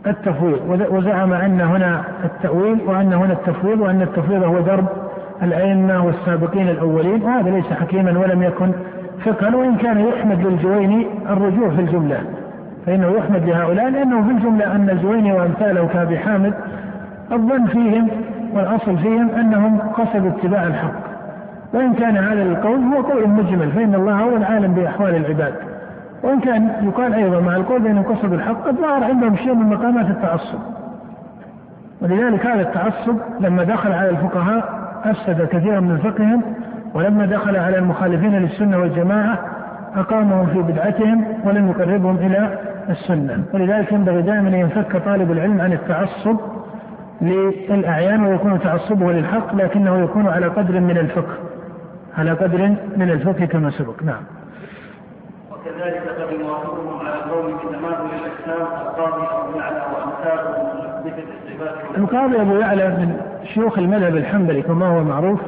[0.07, 4.85] التفويض وزعم أن هنا التأويل وأن هنا التفويض وأن التفويض هو درب
[5.43, 8.71] الأئمة والسابقين الأولين وهذا ليس حكيما ولم يكن
[9.25, 12.19] فقها وإن كان يحمد للجويني الرجوع في الجملة
[12.85, 16.53] فإنه يحمد لهؤلاء لأنه في الجملة أن الجويني وأمثاله كأبي حامد
[17.31, 18.07] الظن فيهم
[18.53, 20.93] والأصل فيهم أنهم قصدوا اتباع الحق.
[21.73, 25.53] وإن كان هذا القول هو قول مجمل فإن الله هو العالم بأحوال العباد.
[26.23, 30.09] وإن كان يقال أيضا مع القول بأنه قصد الحق قد ظهر عندهم شيء من مقامات
[30.09, 30.59] التعصب.
[32.01, 36.41] ولذلك هذا التعصب لما دخل على الفقهاء أفسد كثيرا من فقههم
[36.93, 39.39] ولما دخل على المخالفين للسنة والجماعة
[39.95, 43.43] أقامهم في بدعتهم ولم يقربهم إلى السنة.
[43.53, 46.37] ولذلك ينبغي دائما أن ينفك طالب العلم عن التعصب
[47.21, 51.35] للأعيان ويكون تعصبه للحق لكنه يكون على قدر من الفقه.
[52.17, 54.03] على قدر من الفقه كما سبق.
[54.03, 54.23] نعم.
[55.51, 60.73] وكذلك قد يوافقهم على القول بتماثل الاجسام القاضي أبو يعلى وامثاله
[61.97, 63.21] من القاضي أبو يعلى من
[63.53, 65.39] شيوخ المذهب الحنبلي كما هو معروف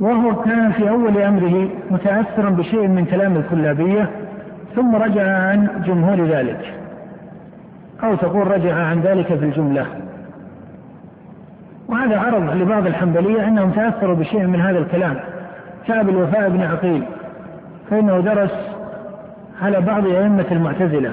[0.00, 4.10] وهو كان في أول أمره متأثرا بشيء من كلام الكلابية
[4.76, 6.74] ثم رجع عن جمهور ذلك.
[8.04, 9.86] أو تقول رجع عن ذلك في الجملة.
[11.88, 15.16] وهذا عرض لبعض الحنبلية أنهم تأثروا بشيء من هذا الكلام.
[15.84, 17.02] كتاب الوفاء بن عقيل
[17.90, 18.50] فإنه درس
[19.62, 21.12] على بعض أئمة المعتزلة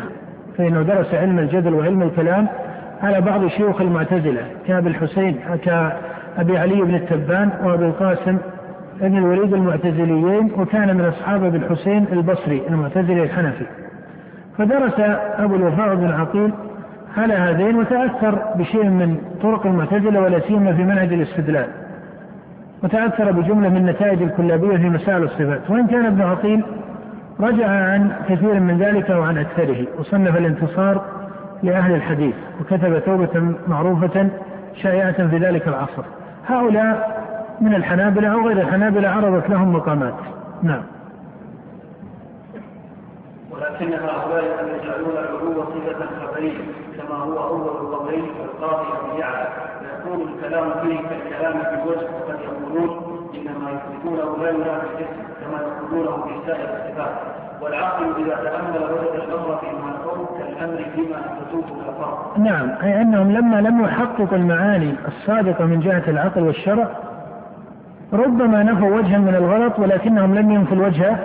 [0.58, 2.48] فإنه درس علم الجدل وعلم الكلام
[3.04, 8.38] على بعض شيوخ المعتزلة كأبي الحسين كأبي علي بن التبان وأبي القاسم
[9.02, 13.66] ابن الوليد المعتزليين وكان من أصحاب أبي الحسين البصري المعتزلي الحنفي.
[14.58, 14.94] فدرس
[15.38, 16.52] أبو الوفاء بن عقيل
[17.18, 21.68] على هذين وتأثر بشيء من طرق المعتزلة ولا سيما في منهج الاستدلال.
[22.84, 25.70] وتأثر بجملة من نتائج الكلابية في مسائل الصفات.
[25.70, 26.64] وإن كان ابن عقيل
[27.40, 31.02] رجع عن كثير من ذلك وعن أكثره وصنف الانتصار
[31.64, 34.30] لأهل الحديث وكتب توبة معروفة
[34.82, 36.04] شائعة في ذلك العصر.
[36.48, 37.25] هؤلاء
[37.62, 40.14] من الحنابلة أو غير الحنابلة عرضت لهم مقامات.
[40.64, 40.82] نعم.
[43.52, 46.58] ولكن هؤلاء يجعلون العلو صفة خبرية
[46.98, 49.48] كما هو أول القولين القاضي أبي يعلى.
[50.00, 55.06] يكون الكلام فيه كالكلام في الوجه وقد يقولون إنما يثبتونه لا ينافي
[55.42, 57.12] كما يقولونه في سائر الصفات.
[57.62, 62.38] والعقل إذا تأمل وجد الأمر فيما القول كالأمر فيما لا فرق.
[62.38, 66.88] نعم أي أنهم لما لم يحققوا المعاني الصادقه من جهة العقل والشرع
[68.14, 71.16] ربما نفوا وجها من الغلط ولكنهم لم ينفوا الوجه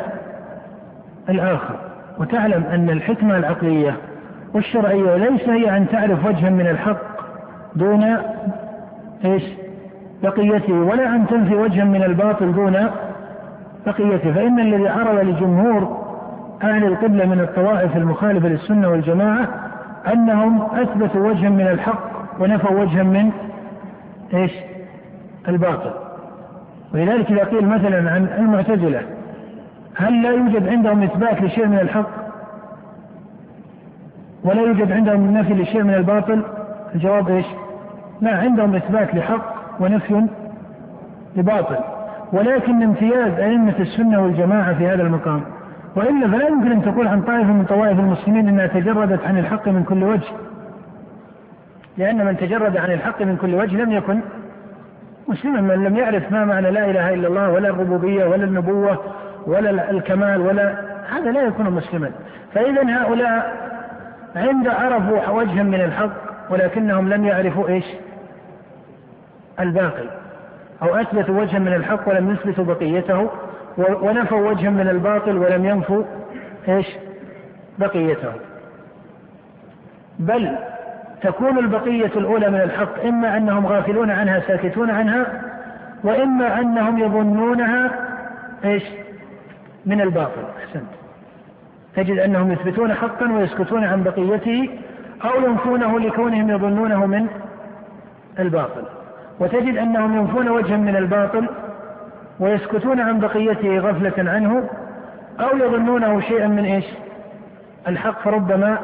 [1.29, 1.75] الآخر
[2.19, 3.97] وتعلم أن الحكمة العقلية
[4.55, 7.01] والشرعية ليس هي أن تعرف وجها من الحق
[7.77, 8.17] دون
[9.25, 9.43] إيش؟
[10.23, 12.91] بقيته ولا أن تنفي وجها من الباطل دون
[13.87, 16.01] بقيته فإن الذي عرض لجمهور
[16.63, 19.49] أهل القبلة من الطوائف المخالفة للسنة والجماعة
[20.13, 23.31] أنهم أثبتوا وجها من الحق ونفوا وجها من
[24.35, 24.53] إيش؟
[25.49, 26.00] الباطل
[26.95, 29.03] ولذلك إذا قيل مثلا عن المعتزلة
[29.95, 32.11] هل لا يوجد عندهم إثبات لشيء من الحق؟
[34.45, 36.43] ولا يوجد عندهم نفي لشيء من الباطل؟
[36.95, 37.47] الجواب إيش؟
[38.21, 40.27] لا عندهم إثبات لحق ونفي
[41.37, 41.77] لباطل.
[42.33, 45.41] ولكن امتياز أئمة السنة والجماعة في هذا المقام.
[45.97, 49.85] وإلا فلا يمكن أن تقول عن طائفة من طوائف المسلمين أنها تجردت عن الحق من
[49.85, 50.29] كل وجه.
[51.99, 54.21] لأن من تجرد عن الحق من كل وجه لم يكن
[55.31, 59.05] مسلما من لم يعرف ما معنى لا إله إلا الله ولا الربوبية ولا النبوة
[59.47, 60.75] ولا الكمال ولا
[61.11, 62.11] هذا لا يكون مسلما
[62.55, 63.53] فإذا هؤلاء
[64.37, 66.11] عند عرفوا وجها من الحق
[66.51, 67.85] ولكنهم لم يعرفوا إيش؟
[69.61, 70.09] الباقي
[70.83, 73.31] أو أثبتوا وجها من الحق ولم يثبتوا بقيته
[73.79, 76.05] ونفوا وجها من الباطل ولم ينفوا
[76.69, 76.87] إيش؟
[77.79, 78.33] بقيته.
[80.19, 80.57] بل
[81.23, 85.43] تكون البقية الأولى من الحق إما أنهم غافلون عنها ساكتون عنها
[86.05, 87.91] وإما أنهم يظنونها
[88.65, 88.83] إيش؟
[89.87, 90.91] من الباطل أحسنت.
[91.97, 94.71] تجد أنهم يثبتون حقا ويسكتون عن بقيته
[95.25, 97.27] أو ينفونه لكونهم يظنونه من
[98.39, 98.85] الباطل.
[99.41, 101.49] وتجد أنهم ينفون وجها من الباطل
[102.41, 104.69] ويسكتون عن بقيته غفلة عنه
[105.41, 106.85] أو يظنونه شيئا من إيش
[107.89, 108.79] الحق فربما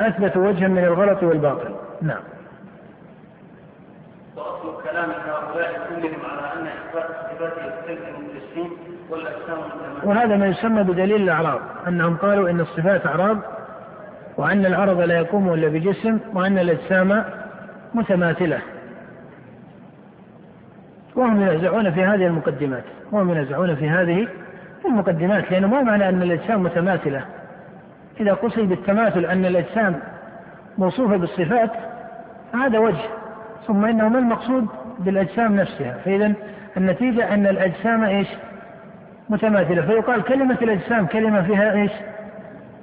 [0.00, 1.74] أثبتوا وجها من الغلط والباطل.
[2.02, 2.22] نعم.
[4.36, 8.70] وأصل كلام هؤلاء كلهم على أن إثبات الصفات يستلزم التجسيم
[9.10, 9.58] والأجسام
[10.04, 13.38] وهذا ما يسمى بدليل الأعراض أنهم قالوا إن الصفات أعراض
[14.36, 17.24] وأن العرض لا يقوم إلا بجسم وأن الأجسام
[17.94, 18.58] متماثلة.
[21.14, 24.28] وهم ينازعون في هذه المقدمات وهم ينازعون في هذه
[24.84, 27.24] المقدمات لأنه ما معنى أن الأجسام متماثلة.
[28.20, 30.00] إذا قصد بالتماثل أن الأجسام
[30.78, 31.70] موصوفة بالصفات
[32.54, 33.04] هذا وجه.
[33.66, 34.66] ثم إنه ما المقصود
[34.98, 36.32] بالأجسام نفسها؟ فإذا
[36.76, 38.28] النتيجة أن الأجسام إيش؟
[39.28, 39.86] متماثلة.
[39.86, 41.92] فيقال كلمة الأجسام كلمة فيها إيش؟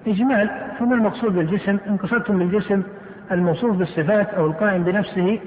[0.07, 0.49] إجمال.
[0.79, 2.83] فما المقصود بالجسم؟ إن قصدتم بالجسم
[3.31, 5.39] الموصوف بالصفات أو القائم بنفسه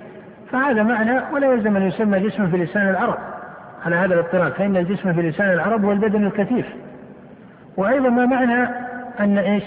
[0.50, 3.18] فهذا معنى ولا يلزم أن يسمى جسما في لسان العرب
[3.84, 6.66] على هذا الاضطراب فإن الجسم في لسان العرب هو البدن الكثيف.
[7.76, 8.68] وأيضا ما معنى
[9.20, 9.64] أن إيش؟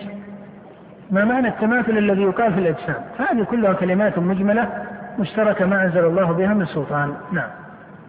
[1.11, 4.69] ما معنى التماثل الذي يقال في الأجسام؟ فهذه كلها كلمات مجملة
[5.19, 7.13] مشتركة ما أنزل الله بها من سلطان.
[7.31, 7.49] نعم.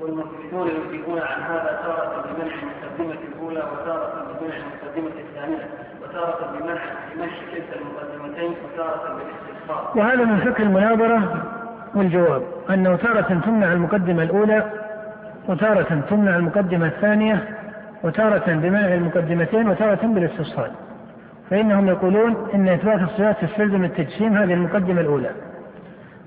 [0.00, 5.68] والمسلمون يجيبون عن هذا تارة بمنع المقدمة الأولى وتارة بمنع المقدمة الثانية
[6.02, 6.80] وتارة بمنع
[7.14, 9.92] بمنع كلتا المقدمتين وتارة بالاستغفار.
[9.96, 11.42] وهذا من فقه المناظرة
[11.94, 12.42] والجواب.
[12.70, 14.64] أنه تارة تمنع المقدمة الأولى
[15.48, 17.48] وتارة تمنع المقدمة الثانية
[18.02, 20.72] وتارة بمنع المقدمتين وتارة بالاستصحاب
[21.50, 25.30] فإنهم يقولون إن إثبات الصفات تستلزم التجسيم هذه المقدمة الأولى.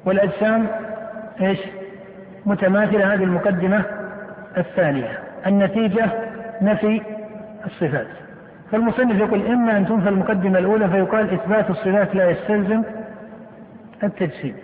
[0.06, 0.68] والأجسام
[1.42, 1.60] إيش؟
[2.46, 3.84] متماثلة هذه المقدمة
[4.58, 5.20] الثانية.
[5.48, 6.06] النتيجة
[6.62, 7.02] نفي
[7.66, 8.08] الصفات.
[8.72, 12.84] فالمصنف يقول إما أن تنفى المقدمة الأولى فيقال إثبات الصفات لا يستلزم
[14.04, 14.56] التجسيم.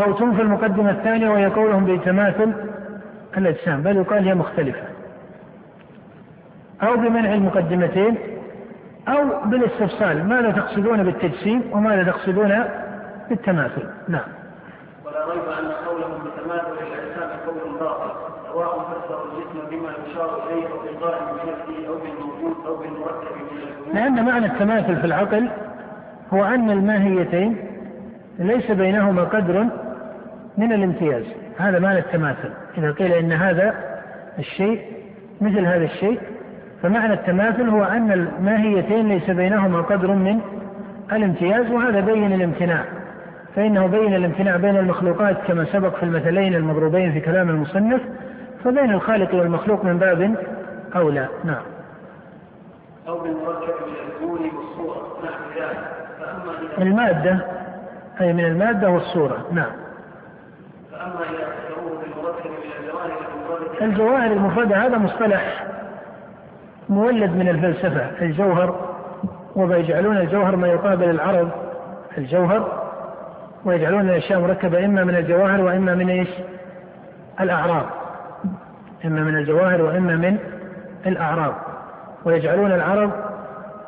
[0.00, 2.52] أو تنفى المقدمة الثانية وهي قولهم بتماثل
[3.36, 4.82] الأجسام بل يقال هي مختلفة.
[6.82, 8.16] أو بمنع المقدمتين
[9.08, 12.64] أو بالاستفصال ماذا تقصدون بالتجسيم وماذا تقصدون
[13.28, 14.28] بالتماثل نعم.
[15.04, 18.10] ولا ريب أن قولهم بتماثل الأجسام قول باطل
[18.52, 23.36] سواء فسر الجسم بما يشار إليه أو بالقائم بنفسه أو بالموجود أو بالمركب
[23.86, 25.48] من لأن معنى التماثل في العقل
[26.32, 27.56] هو أن الماهيتين
[28.38, 29.66] ليس بينهما قدر
[30.58, 31.24] من الامتياز.
[31.58, 33.74] هذا معنى التماثل إذا قيل إن هذا
[34.38, 34.82] الشيء
[35.40, 36.20] مثل هذا الشيء
[36.82, 40.40] فمعنى التماثل هو أن الماهيتين ليس بينهما قدر من
[41.12, 42.84] الامتياز وهذا بين الامتناع.
[43.56, 48.00] فإنه بين الامتناع بين المخلوقات كما سبق في المثلين المضروبين في كلام المصنف
[48.64, 50.34] فبين الخالق والمخلوق من باب
[50.96, 51.28] أولى.
[51.44, 51.62] نعم.
[53.08, 55.06] أو بالمركب من الكون والصورة.
[55.24, 55.78] نحو ذلك.
[56.20, 57.46] فأما المادة
[58.20, 59.46] أي من المادة والصورة.
[59.52, 59.72] نعم.
[60.92, 65.66] فأما إذا فسروه بالمركب من الجواهر المفردة الجواهر المفردة هذا مصطلح
[66.88, 68.74] مولد من الفلسفة الجوهر
[69.56, 71.50] ويجعلون الجوهر ما يقابل العرض
[72.18, 72.82] الجوهر
[73.64, 76.28] ويجعلون الأشياء مركبة إما من الجواهر وإما من إيش؟
[77.40, 77.86] الأعراض.
[79.04, 80.38] إما من الجواهر وإما من
[81.06, 81.54] الأعراض.
[82.24, 83.10] ويجعلون العرض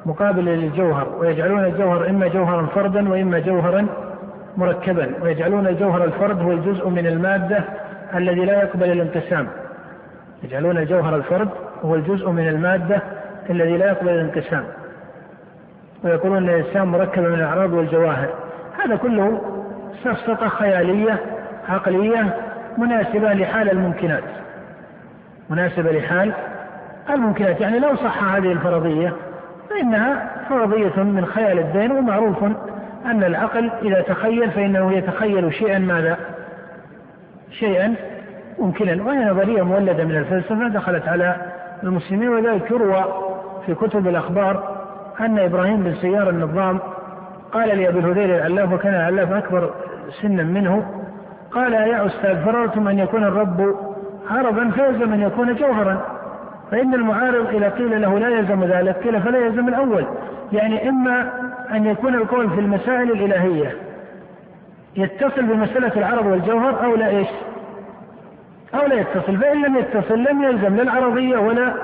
[0.07, 3.87] مقابل للجوهر ويجعلون الجوهر إما جوهرا فردا وإما جوهرا
[4.57, 5.11] مركبا.
[5.23, 7.65] ويجعلون الجوهر الفرد هو الجزء من المادة
[8.15, 9.49] الذي لا يقبل الانقسام.
[10.43, 11.49] يجعلون الجوهر الفرد
[11.85, 13.03] هو الجزء من المادة
[13.51, 14.65] الذي لا يقبل الانقسام
[16.05, 18.29] ويقولون أن الإنسان مركب من الأعراض والجواهر.
[18.85, 19.41] هذا كله
[20.05, 21.19] سفسطه خيالية
[21.69, 22.35] عقلية
[22.79, 24.25] مناسبة لحال الممكنات.
[25.51, 26.33] مناسبة لحال
[27.11, 27.61] الممكنات.
[27.61, 29.13] يعني لو صح هذه الفرضية
[29.71, 32.45] فإنها فرضية من خيال الذهن ومعروف
[33.07, 36.17] أن العقل إذا تخيل فإنه يتخيل شيئا ماذا؟
[37.51, 37.95] شيئا
[38.59, 39.03] ممكنا.
[39.03, 41.37] وهي نظرية مولدة من الفلسفة دخلت على
[41.83, 43.05] المسلمين ولذلك يروى
[43.67, 44.79] في كتب الأخبار
[45.21, 46.79] أن إبراهيم بن سيار النظام
[47.53, 49.71] قال لأبي الهذيل العلاف وكان العلاف أكبر
[50.23, 50.87] سنا منه
[51.53, 53.75] قال يا أستاذ فررتم أن يكون الرب
[54.31, 56.19] عربا فيلزم أن يكون جوهرا
[56.71, 60.07] فإن المعارض إذا قيل له لا يلزم ذلك قيل فلا يلزم الأول
[60.53, 61.33] يعني إما
[61.71, 63.73] أن يكون القول في المسائل الإلهية
[64.97, 67.29] يتصل بمسألة العرض والجوهر أو لا إيش؟
[68.75, 71.75] أو لا يتصل فإن لم يتصل لم يلزم لا العرضية ولا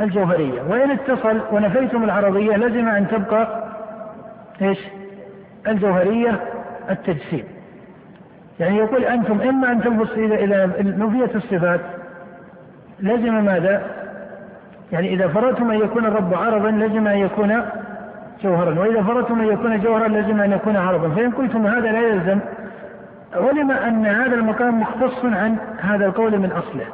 [0.00, 0.62] الجوهرية.
[0.62, 3.64] وإن اتصل ونفيتم العرضية لزم أن تبقى
[4.62, 4.78] إيش؟
[5.68, 6.40] الجوهرية
[6.90, 7.44] التجسيم.
[8.60, 10.70] يعني يقول أنتم إما أن تلبس إذا إذا
[11.34, 11.80] الصفات
[13.00, 13.82] لزم ماذا؟
[14.92, 17.62] يعني إذا فرضتم أن يكون الرب عرضا لزم أن يكون
[18.42, 22.38] جوهرا وإذا فرضتم أن يكون جوهرا لزم أن يكون عرضا فإن قلتم هذا لا يلزم
[23.36, 26.86] علم أن هذا المقام مختص عن هذا القول من أصله.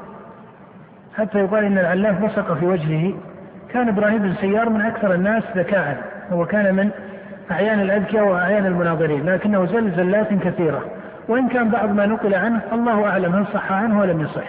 [1.17, 3.15] حتى يقال إن العلاف بصق في وجهه.
[3.69, 6.03] كان إبراهيم بن سيار من أكثر الناس ذكاء.
[6.33, 6.91] هو كان من
[7.51, 10.81] أعيان الأذكياء وأعيان المناظرين لكنه زل زلات كثيرة.
[11.29, 14.49] وإن كان بعض ما نقل عنه الله أعلم هل صح عنه ولم يصح.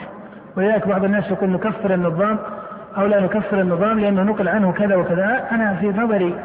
[0.57, 2.39] ولذلك بعض الناس يقول نكفر النظام
[2.97, 5.47] أو لا نكفر النظام لأنه نقل عنه كذا وكذا.
[5.51, 6.35] أنا في نظري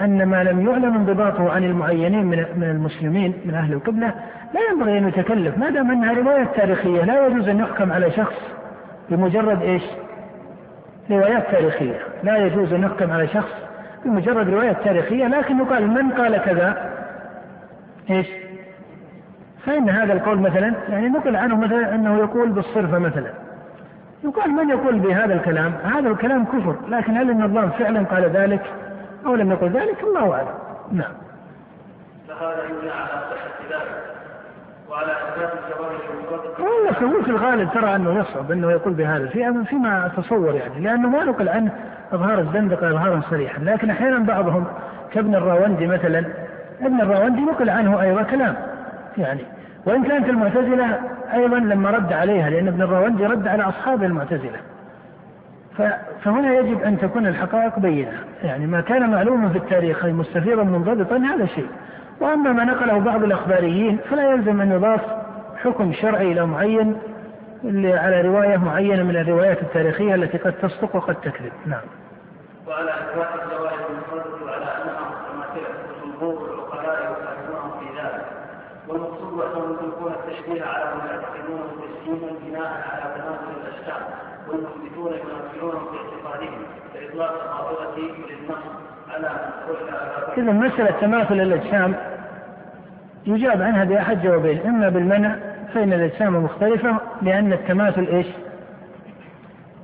[0.00, 4.14] أن ما لم يعلم انضباطه عن المعينين من المسلمين من أهل القبلة
[4.54, 5.58] لا ينبغي أن يتكلف.
[5.58, 8.36] ما دام أنها رواية تاريخية لا يجوز أن يحكم على شخص
[9.10, 9.82] بمجرد إيش؟
[11.10, 11.98] روايات تاريخية.
[12.22, 13.54] لا يجوز أن يحكم على شخص
[14.04, 15.26] بمجرد رواية تاريخية.
[15.26, 16.90] لكن يقال من قال كذا؟
[18.10, 18.26] إيش؟
[19.66, 23.30] فإن هذا القول مثلا يعني نقل عنه مثلا أنه يقول بالصرفة مثلا.
[24.24, 26.76] يقال من يقول بهذا الكلام؟ هذا الكلام كفر.
[26.88, 28.62] لكن هل النظام فعلا قال ذلك؟
[29.26, 30.54] أو لم يقل ذلك الله أعلم.
[30.92, 31.12] نعم.
[32.28, 34.10] فهذا يبنى على صحة ذلك
[34.90, 36.00] وعلى إثبات الجواهر
[36.58, 41.24] والله في الغالب ترى أنه يصعب أنه يقول بهذا في فيما أتصور يعني لأنه ما
[41.24, 41.72] نقل عنه
[42.12, 43.58] إظهار الزندقة إظهارا صريحا.
[43.62, 44.64] لكن أحيانا بعضهم
[45.12, 46.24] كابن الراوندي مثلا
[46.80, 48.54] ابن الراوندي نقل عنه أيضا كلام
[49.18, 49.40] يعني.
[49.86, 51.00] وإن كانت المعتزلة
[51.34, 54.60] أيضا لما رد عليها لأن ابن الراوندي رد على أصحاب المعتزلة.
[56.24, 58.24] فهنا يجب أن تكون الحقائق بينة.
[58.42, 61.68] يعني ما كان معلوما في التاريخ مستفيضا منضبطا هذا شيء.
[62.20, 65.00] وأما ما نقله بعض الأخباريين فلا يلزم أن يضاف
[65.56, 66.96] حكم شرعي إلى معين
[67.84, 71.52] على رواية معينة من الروايات التاريخية التي قد تصدق وقد تكذب.
[71.66, 71.80] نعم.
[72.68, 75.68] وعلى إثبات الزواج المفردة وعلى أنها متماثلة
[76.04, 78.26] جمهور العقلاء يخالفونهم في ذلك.
[78.88, 81.64] والمقصود أنهم يطلقون التشبيه على ما يعتقدونه
[82.02, 84.29] تسليما بناء على تماثل الأشكال.
[84.52, 86.62] والمثبتون ينافرونهم في اعتقادهم
[86.94, 88.62] كإطلاق القاطبة للنص
[89.14, 89.30] على
[90.38, 91.94] إذا مسألة تماثل الأجسام
[93.26, 95.36] يجاب عنها بأحد جوابين إما بالمنع
[95.74, 98.26] فإن الأجسام مختلفة لأن التماثل إيش؟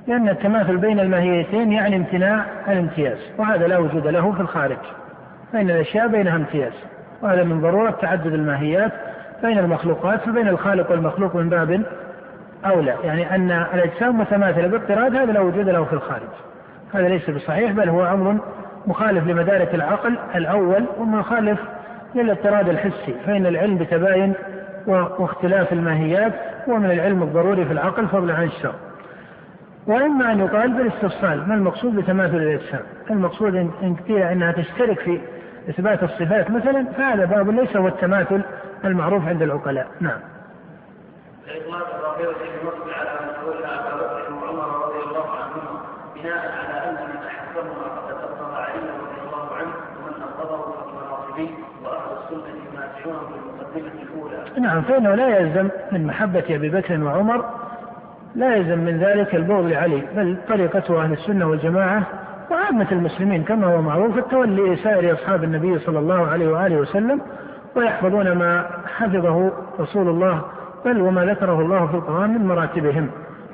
[0.07, 4.77] لأن التماثل بين الماهيتين يعني امتناع الامتياز وهذا لا وجود له في الخارج.
[5.53, 6.73] فإن الأشياء بينها امتياز
[7.21, 8.91] وهذا من ضرورة تعدد الماهيات
[9.43, 11.83] بين المخلوقات فبين الخالق والمخلوق من باب
[12.65, 16.29] أولى يعني أن الأجسام متماثلة باضطراد هذا لا وجود له في الخارج.
[16.93, 18.37] هذا ليس بصحيح بل هو أمر
[18.87, 21.59] مخالف لمدارك العقل الأول ومخالف
[22.15, 23.15] للاضطراد الحسي.
[23.25, 24.33] فإن العلم بتباين
[24.87, 26.33] واختلاف الماهيات
[26.69, 28.73] هو من العلم الضروري في العقل فضلا عن الشر.
[29.87, 35.19] وإما أن يقال بالاستفصال ما المقصود بتماثل الأجسام؟ المقصود إن قيل أنها تشترك في
[35.69, 38.41] إثبات الصفات مثلا فهذا باب ليس هو التماثل
[38.85, 39.87] المعروف عند العقلاء.
[40.01, 40.19] نعم.
[42.93, 43.09] على
[43.79, 45.79] أبا بكر وعمر رضي الله عنهما
[46.15, 50.23] بناء على أن من أحبهما فقد علي رضي الله عنه ومن
[51.83, 52.47] وأهل السنة
[54.03, 54.43] الأولى.
[54.59, 57.45] نعم فإنه لا يلزم من محبة أبي بكر وعمر
[58.35, 62.03] لا يلزم من ذلك البغض لعلي بل طريقته أهل السنة والجماعة
[62.51, 67.21] وعامة المسلمين كما هو معروف التولي سائر أصحاب النبي صلى الله عليه وآله وسلم
[67.75, 70.41] ويحفظون ما حفظه رسول الله
[70.87, 73.09] بل وما ذكره الله في القرآن من مراتبهم.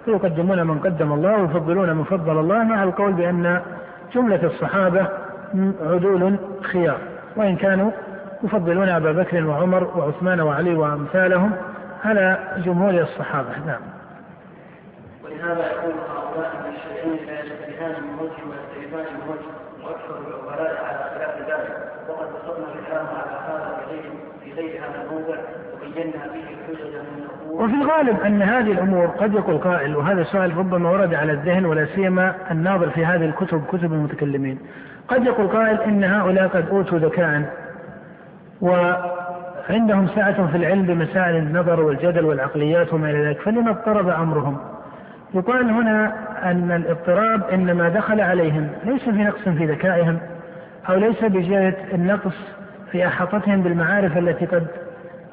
[0.05, 3.61] فيقدمون من قدم الله ويفضلون من فضل الله مع القول بأن
[4.13, 5.07] جملة الصحابة
[5.81, 6.97] عدول خيار.
[7.35, 7.91] وإن كانوا
[8.43, 11.51] يفضلون أبا بكر وعمر وعثمان وعلي وأمثالهم
[12.05, 13.49] على جمهور الصحابة.
[13.67, 13.81] نعم.
[15.25, 19.49] ولهذا يقول هؤلاء الشيعين لا يشتبهان من وجه ويختلفان من وجه
[19.83, 21.77] وأكثر العقلاء على خلاف ذلك.
[22.09, 23.77] وقد بسطنا الكلام على هذا
[24.43, 25.37] في غير هذا الموضع
[25.73, 26.62] وبينا من
[27.63, 31.85] وفي الغالب أن هذه الأمور قد يقول قائل وهذا السؤال ربما ورد على الذهن ولا
[31.95, 34.59] سيما الناظر في هذه الكتب كتب المتكلمين.
[35.07, 37.41] قد يقول قائل إن هؤلاء قد أوتوا ذكاء
[38.61, 38.93] و
[39.69, 44.57] عندهم سعة في العلم بمسائل النظر والجدل والعقليات وما إلى ذلك فلما اضطرب أمرهم؟
[45.33, 50.19] يقال هنا أن الاضطراب إنما دخل عليهم ليس في نقص في ذكائهم
[50.89, 52.35] أو ليس بجهة النقص
[52.91, 54.67] في أحاطتهم بالمعارف التي قد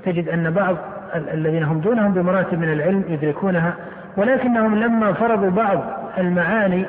[0.05, 0.77] تجد أن بعض
[1.15, 3.75] الذين هم دونهم بمراتب من العلم يدركونها
[4.17, 5.81] ولكنهم لما فرضوا بعض
[6.19, 6.87] المعاني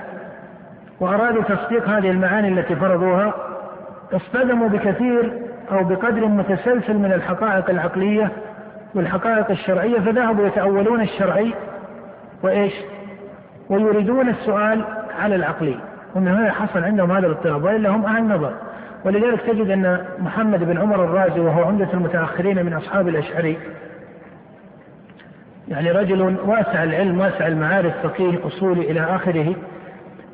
[0.99, 3.34] وأرادوا تصديق هذه المعاني التي فرضوها
[4.13, 5.34] اصطدموا بكثير
[5.72, 8.32] أو بقدر متسلسل من الحقائق العقلية
[8.95, 11.53] والحقائق الشرعية فذهبوا يتأولون الشرعي
[12.43, 12.74] وإيش؟
[13.69, 14.86] ويريدون السؤال
[15.19, 15.76] على العقلي.
[16.15, 18.53] ومن هنا حصل عندهم هذا الاضطراب وإلا هم أهل نظر.
[19.05, 23.57] ولذلك تجد أن محمد بن عمر الرازي وهو عمدة المتأخرين من أصحاب الأشعري
[25.72, 29.55] يعني رجل واسع العلم واسع المعارف فقيه أصولي إلى آخره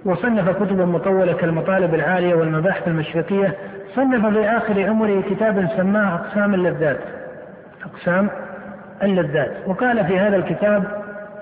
[0.05, 3.53] وصنف كتبا مطولة كالمطالب العالية والمباحث المشرقية
[3.95, 6.97] صنف في آخر عمره كتابا سماه أقسام اللذات.
[7.85, 8.29] أقسام
[9.03, 9.51] اللذات.
[9.67, 10.83] وقال في هذا الكتاب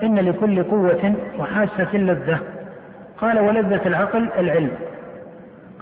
[0.03, 2.39] إن لكل قوة وحاسة لذة
[3.21, 4.71] قال ولذة العقل العلم.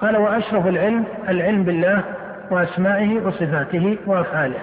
[0.01, 2.01] قال وأشرف العلم العلم بالله
[2.51, 4.59] وأسمائه وصفاته وأفعاله.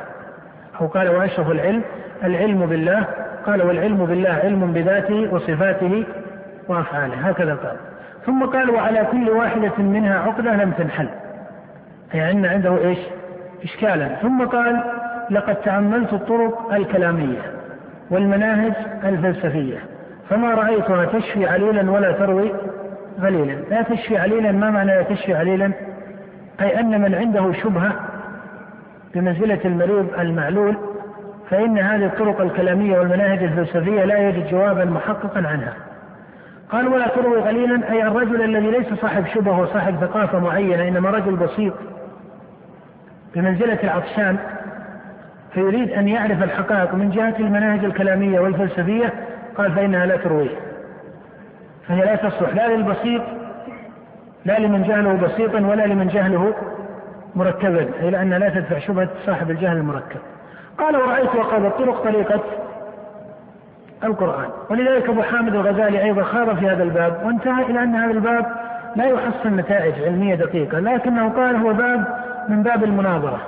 [0.81, 1.83] أو قال وأشرف العلم
[2.25, 3.07] العلم بالله
[3.47, 6.05] قال والعلم بالله علم بذاته وصفاته
[6.69, 7.77] وأفعاله هكذا قال.
[8.27, 11.09] ثم قال وعلى كل واحدة منها عقدة لم تنحل.
[12.15, 12.99] أي أن عنده إيش؟
[13.65, 14.09] إشكالا.
[14.09, 14.85] ثم قال
[15.31, 17.39] لقد تأملت الطرق الكلامية
[18.11, 18.73] والمناهج
[19.05, 19.79] الفلسفية
[20.29, 22.53] فما رأيتها تشفي عليلا ولا تروي
[23.21, 25.73] غليلا لا تشفي عليلا ما معنى لا تشفي عليلا؟
[26.61, 27.93] أي أن من عنده شبهة
[29.15, 30.77] بمنزلة المريض المعلول
[31.51, 35.75] فإن هذه الطرق الكلامية والمناهج الفلسفية لا يجد جوابا محققا عنها.
[36.71, 41.37] قال ولا تروي غليلا أي الرجل الذي ليس صاحب شبهة وصاحب ثقافة معينة إنما رجل
[41.37, 41.75] بسيط
[43.35, 44.37] بمنزلة العطشان
[45.55, 49.13] فيريد أن يعرف الحقائق من جهة المناهج الكلامية والفلسفية
[49.57, 50.57] قال فإنها لا ترويه
[51.89, 53.23] فهي لا تصلح لا للبسيط
[54.45, 56.55] لا لمن جهله بسيطا ولا لمن جهله
[57.35, 60.21] مركبا أي لأنها لا تدفع شبهة صاحب الجهل المركب.
[60.81, 62.41] قال ورأيت وقال الطرق طريقة
[64.05, 64.49] القرآن.
[64.71, 68.47] ولذلك أبو حامد الغزالي أيضا خاض في هذا الباب وانتهى إلى أن هذا الباب
[68.97, 72.05] لا يحصل نتائج علمية دقيقة لكنه قال هو باب
[72.49, 73.41] من باب المناظرة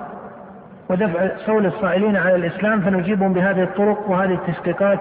[0.90, 4.98] ودفع صول الصائلين على الإسلام فنجيبهم بهذه الطرق وهذه التشقيقات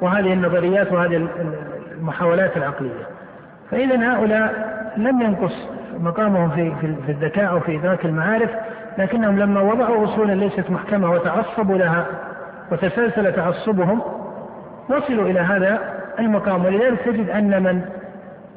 [0.00, 1.28] وهذه النظريات وهذه
[1.96, 3.06] المحاولات العقلية.
[3.70, 5.68] فإذا هؤلاء لم ينقص
[6.00, 6.72] مقامهم في
[7.06, 8.50] في الذكاء أو في إدراك المعارف
[8.98, 12.06] لكنهم لما وضعوا أصولا ليست محكمة وتعصبوا لها
[12.72, 14.02] وتسلسل تعصبهم
[14.88, 15.78] وصلوا إلى هذا
[16.18, 16.64] المقام.
[16.64, 17.82] ولذلك تجد أن من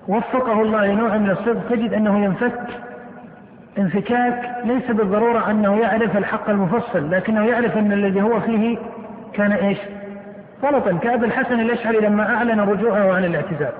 [0.07, 2.59] وفقه الله لنوع من الصدق تجد أنه ينفك
[3.77, 8.77] انفكاك ليس بالضرورة أنه يعرف الحق المفصل لكنه يعرف أن الذي هو فيه
[9.33, 9.77] كان إيش؟
[10.63, 10.97] غلطا.
[10.97, 13.73] كأبي الحسن الأشعري لما أعلن رجوعه عن الاعتزال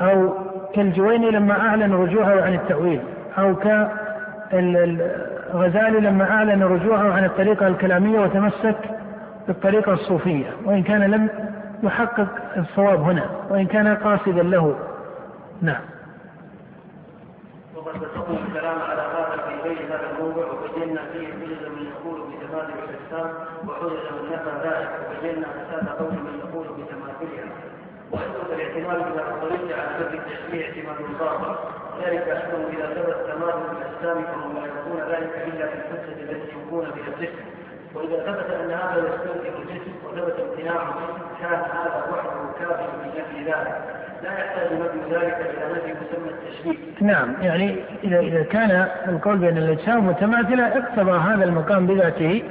[0.00, 0.34] أو
[0.74, 3.00] كالجويني لما أعلن رجوعه عن التأويل
[3.38, 3.54] أو
[4.50, 8.76] كالغزالي لما أعلن رجوعه عن الطريقة الكلامية وتمسك
[9.46, 11.28] بالطريقة الصوفية وإن كان لم
[11.82, 14.76] يحقق الصواب هنا وإن كان قاصدا له.
[15.62, 15.80] نعم.
[17.76, 22.72] وقد بسطنا الكلام على هذا في غير هذا الموضوع وبينا فيه حجج من يقول بتماثل
[22.72, 23.34] الاجسام
[23.68, 26.40] وحجج من نفى ذلك وبينا فساد قول من
[28.76, 28.92] اذا
[29.30, 31.54] اطلعت على باب التشريع اعتماد باطل
[32.04, 36.84] ذلك انه اذا ثبت تماثل الاجسام فهو لا يكون ذلك إلا في الحجة التي يكون
[36.84, 37.44] بها الجسم.
[37.94, 40.94] وإذا ثبت أن هذا يستلزم الجسم وثبت امتناعه
[41.40, 43.78] كان هذا وحده كافر في نفي ذلك.
[44.22, 47.06] لا يحتاج نفي ذلك إلى نفي مسمى التشبيه.
[47.06, 52.42] نعم يعني إذا إذا كان القول بأن الأجسام متماثلة اقتضى هذا المقام بذاته.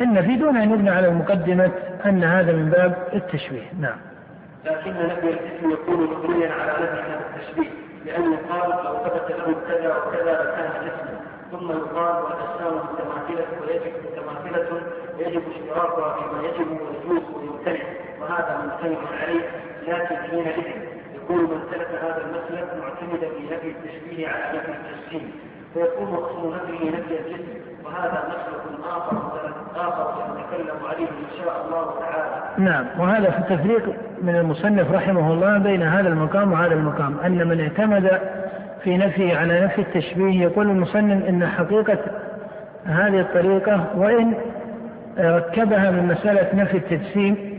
[0.00, 1.70] النفي دون أن يبنى على المقدمة
[2.06, 3.96] أن هذا من باب التشبيه، نعم.
[4.64, 7.70] لكن نفي الاسم يكون مبنيا على نفي التشبيه
[8.04, 14.82] لأن يقال لو ثبت له كذا وكذا لكان اسما ثم يقال والاجسام متماثلة ويجب متماثلة
[15.18, 17.84] يجب اشتراكها فيما يجب ويجوز ويمتنع
[18.20, 19.50] وهذا ممتنع عليه.
[19.88, 20.72] لكن حينئذ
[21.14, 25.32] يكون من سلك هذا المسلك معتمدا في نفي التشبيه على نفي التجسيم
[25.74, 27.71] فيكون اصل نفيه نفي الجسم.
[27.84, 28.22] وهذا
[28.84, 29.16] آخر
[29.76, 32.42] آخر سنتكلم عليه إن شاء الله تعالى.
[32.58, 37.60] نعم وهذا في التفريق من المصنف رحمه الله بين هذا المقام وهذا المقام أن من
[37.60, 38.20] اعتمد
[38.84, 41.98] في نفي على نفي التشبيه يقول المصنف إن حقيقة
[42.86, 44.34] هذه الطريقة وإن
[45.18, 47.52] ركبها من مسألة نفي التجسيم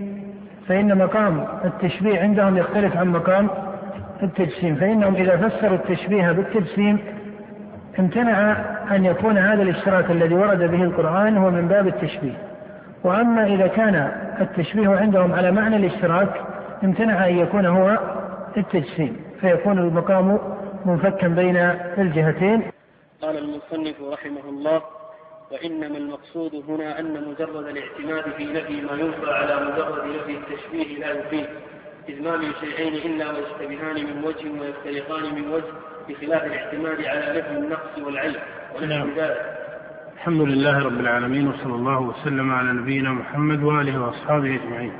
[0.67, 3.49] فإن مقام التشبيه عندهم يختلف عن مقام
[4.23, 6.99] التجسيم فإنهم إذا فسروا التشبيه بالتجسيم
[7.99, 8.51] امتنع
[8.95, 12.37] أن يكون هذا الاشتراك الذي ورد به القرآن هو من باب التشبيه.
[13.03, 16.41] وأما إذا كان التشبيه عندهم على معنى الاشتراك
[16.83, 17.99] امتنع أن يكون هو
[18.57, 20.39] التجسيم فيكون المقام
[20.85, 21.57] منفكا بين
[21.97, 22.61] الجهتين.
[23.21, 24.81] قال المصنف رحمه الله
[25.51, 31.11] وإنما المقصود هنا أن مجرد الاعتماد في نفي ما ينفى على مجرد نفي التشبيه لا
[31.11, 31.45] يفيد
[32.09, 35.73] إذ ما من شيئين إلا ويشتبهان من وجه ويفترقان من وجه.
[36.09, 38.35] بخلاف الاعتماد على نفي النقص والعيب
[38.75, 39.09] ونحو نعم.
[39.17, 39.63] ذلك.
[40.13, 44.91] الحمد لله رب العالمين وصلى الله وسلم على نبينا محمد وآله وأصحابه أجمعين.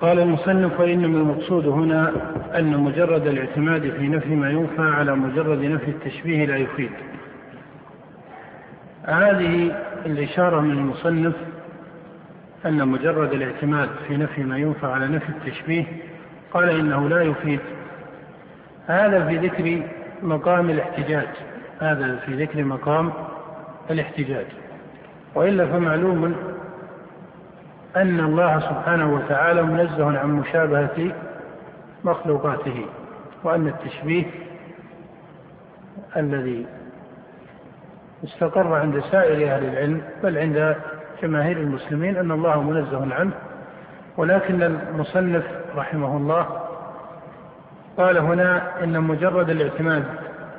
[0.00, 2.12] قال المصنف وإنما المقصود هنا
[2.58, 6.90] أن مجرد الاعتماد في نفي ما ينفى على مجرد نفي التشبيه لا يفيد.
[9.04, 9.76] هذه
[10.06, 11.34] الإشارة من المصنف
[12.66, 15.84] أن مجرد الاعتماد في نفي ما ينفى على نفي التشبيه
[16.52, 17.60] قال إنه لا يفيد.
[18.86, 19.82] هذا في ذكر
[20.22, 21.28] مقام الاحتجاج.
[21.80, 23.12] هذا في ذكر مقام
[23.90, 24.46] الاحتجاج.
[25.34, 26.36] وإلا فمعلوم
[27.96, 31.12] أن الله سبحانه وتعالى منزه عن مشابهة
[32.04, 32.86] مخلوقاته
[33.44, 34.24] وأن التشبيه
[36.16, 36.66] الذي
[38.24, 40.76] استقر عند سائر أهل العلم بل عند
[41.22, 43.32] جماهير المسلمين أن الله منزه عنه.
[44.16, 45.44] ولكن المصنف
[45.76, 46.65] رحمه الله
[47.96, 50.04] قال هنا إن مجرد الاعتماد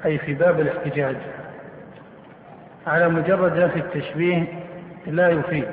[0.05, 1.15] أي في باب الاحتجاج
[2.87, 4.43] على مجرد نفي التشبيه
[5.07, 5.67] لا يفيد.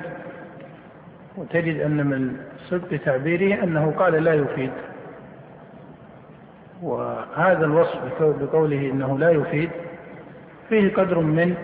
[1.36, 2.36] وتجد أن من
[2.70, 4.70] صدق تعبيره أنه قال لا يفيد.
[6.82, 9.70] وهذا الوصف بقوله إنه لا يفيد
[10.68, 11.54] فيه قدر من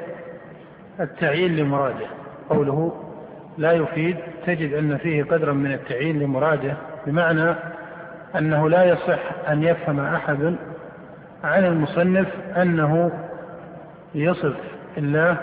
[1.00, 2.06] التعيين لمراده.
[2.48, 3.04] قوله
[3.58, 6.76] لا يفيد تجد أن فيه قدرا من التعيين لمراده
[7.06, 7.54] بمعنى
[8.38, 10.56] أنه لا يصح أن يفهم أحد
[11.44, 13.12] عن المصنف أنه
[14.14, 14.56] يصف
[14.98, 15.36] الله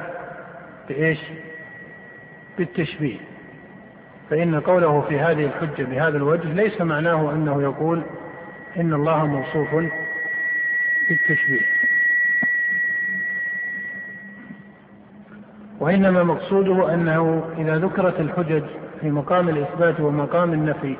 [0.90, 1.20] بإيش؟
[2.58, 3.18] بالتشبيه
[4.30, 8.04] فإن قوله في هذه الحجة بهذا الوجه ليس معناه أنه يقول
[8.78, 9.76] إن الله موصوف
[11.10, 11.66] بالتشبيه
[15.80, 18.64] وإنما مقصوده أنه إذا ذكرت الحجج
[19.02, 20.98] في مقام الإثبات ومقام النفي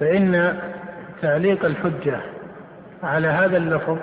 [0.00, 0.58] فإن
[1.22, 2.20] تعليق الحجة
[3.02, 3.98] على هذا اللفظ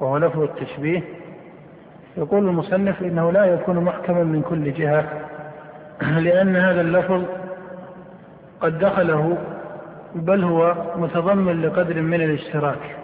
[0.00, 1.02] وهو لفظ التشبيه
[2.16, 5.08] يقول المصنف إنه لا يكون محكما من كل جهة
[6.18, 7.22] لأن هذا اللفظ
[8.60, 9.38] قد دخله
[10.14, 12.96] بل هو متضمن لقدر من الاشتراك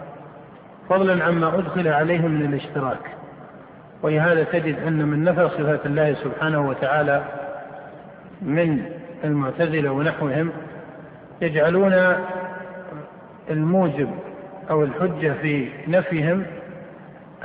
[0.89, 3.17] فضلا عما أدخل عليه من الاشتراك.
[4.03, 7.23] ولهذا تجد أن من نفى صفات الله سبحانه وتعالى
[8.41, 8.85] من
[9.23, 10.51] المعتزلة ونحوهم
[11.41, 12.15] يجعلون
[13.49, 14.09] الموجب
[14.69, 16.45] أو الحجة في نفيهم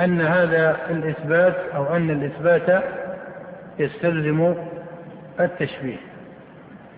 [0.00, 2.84] أن هذا الإثبات أو أن الإثبات
[3.78, 4.54] يستلزم
[5.40, 5.96] التشبيه.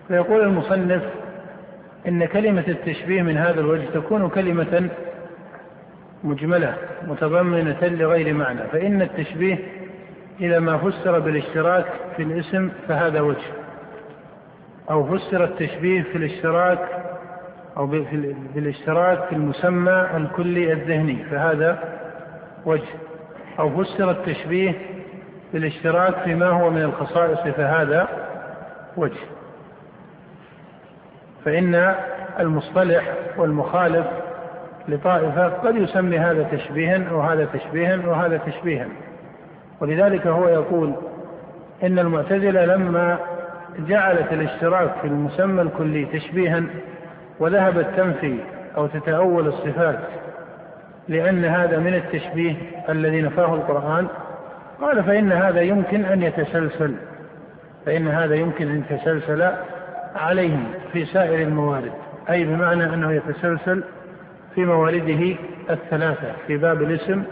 [0.07, 1.03] فيقول المصنف
[2.07, 4.89] إن كلمة التشبيه من هذا الوجه تكون كلمة
[6.23, 6.75] مجملة
[7.07, 9.57] متضمنة لغير معنى فإن التشبيه
[10.41, 11.85] إذا ما فسر بالاشتراك
[12.17, 13.58] في الاسم فهذا وجه.
[14.89, 16.79] أو فسر التشبيه في الاشتراك
[17.77, 17.85] أو
[18.55, 21.99] بالاشتراك في المسمى الكلي الذهني فهذا
[22.65, 22.89] وجه.
[23.59, 24.73] أو فسر التشبيه
[25.53, 28.07] بالاشتراك فيما هو من الخصائص فهذا
[28.97, 29.19] وجه.
[31.45, 31.95] فإن
[32.39, 34.05] المصطلح والمخالف
[34.87, 38.87] لطائفة قد يسمي هذا تشبيها أو هذا تشبيها وهذا تشبيها.
[39.81, 40.93] ولذلك هو يقول
[41.83, 43.19] إن المعتزلة لما
[43.87, 46.63] جعلت الاشتراك في المسمى الكلي تشبيها
[47.39, 48.35] وذهبت تنفي
[48.77, 49.99] أو تتأول الصفات
[51.07, 52.55] لأن هذا من التشبيه
[52.89, 54.07] الذي نفاه القرآن.
[54.81, 56.95] قال فإن هذا يمكن أن يتسلسل
[57.85, 59.51] فإن هذا يمكن أن يتسلسل
[60.15, 60.63] عليهم
[60.93, 61.91] في سائر الموارد
[62.29, 63.83] أي بمعنى أنه يتسلسل
[64.55, 65.35] في موارده
[65.69, 67.23] الثلاثة في باب الاسم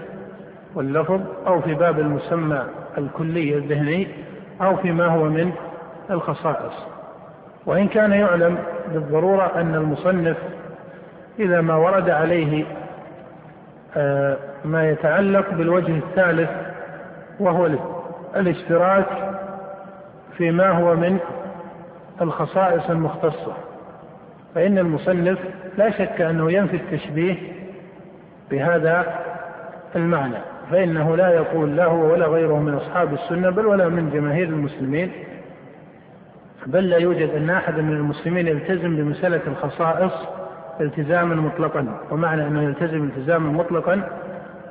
[0.75, 2.63] واللفظ أو في باب المسمى
[2.97, 4.07] الكلي الذهني
[4.61, 5.51] أو فيما هو من
[6.09, 6.73] الخصائص.
[7.65, 8.57] وإن كان يعلم
[8.93, 10.37] بالضرورة أن المصنف
[11.39, 12.65] إذا ما ورد عليه
[13.97, 16.49] آه، ما يتعلق بالوجه الثالث
[17.39, 17.69] وهو
[18.35, 19.07] الاشتراك
[20.37, 21.19] فيما هو من
[22.21, 23.53] الخصائص المختصة.
[24.55, 25.39] فإن المصنف
[25.77, 27.35] لا شك أنه ينفي التشبيه
[28.51, 29.05] بهذا
[29.95, 30.37] المعنى
[30.71, 35.11] فإنه لا يقول لا هو ولا غيره من أصحاب السنة بل ولا من جماهير المسلمين.
[36.67, 40.11] بل لا يوجد أن أحد من المسلمين يلتزم بمسألة الخصائص
[40.81, 41.87] التزاما مطلقا.
[42.11, 44.01] ومعنى أنه يلتزم التزاما مطلقا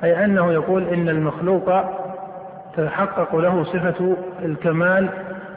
[0.03, 1.71] أي أنه يقول إن المخلوق
[2.77, 5.09] تتحقق له صفة الكمال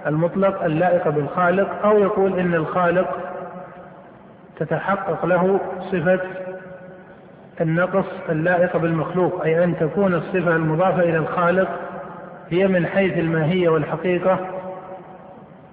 [0.06, 3.08] المطلق اللائق بالخالق أو يقول إن الخالق
[4.56, 5.60] تتحقق له
[5.92, 6.20] صفة
[7.60, 9.42] النقص اللائق بالمخلوق.
[9.44, 11.68] أي أن تكون الصفة المضافة إلى الخالق
[12.50, 14.38] هي من حيث الماهية والحقيقة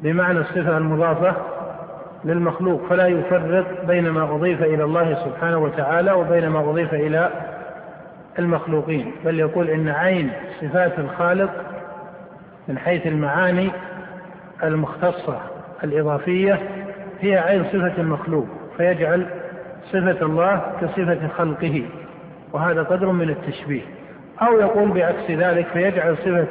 [0.01, 1.35] بمعنى الصفة المضافة
[2.25, 7.29] للمخلوق فلا يفرق بين ما أضيف إلى الله سبحانه وتعالى وبين ما أضيف إلى
[8.39, 9.11] المخلوقين.
[9.25, 10.31] بل يقول إن عين
[10.61, 11.49] صفات الخالق
[12.67, 13.71] من حيث المعاني
[14.63, 15.39] المختصة
[15.83, 16.59] الإضافية
[17.19, 19.25] هي عين صفة المخلوق فيجعل
[19.91, 21.83] صفة الله كصفة خلقه
[22.53, 23.81] وهذا قدر من التشبيه.
[24.41, 26.47] أو يقول بعكس ذلك فيجعل صفة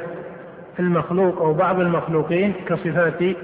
[0.79, 3.35] المخلوق أو بعض المخلوقين كصفات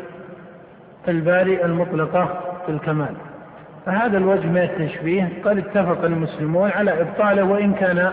[1.07, 3.15] الباري المطلقة في الكمال.
[3.85, 8.11] فهذا الوجه من التشبيه قد اتفق المسلمون على إبطاله وإن كان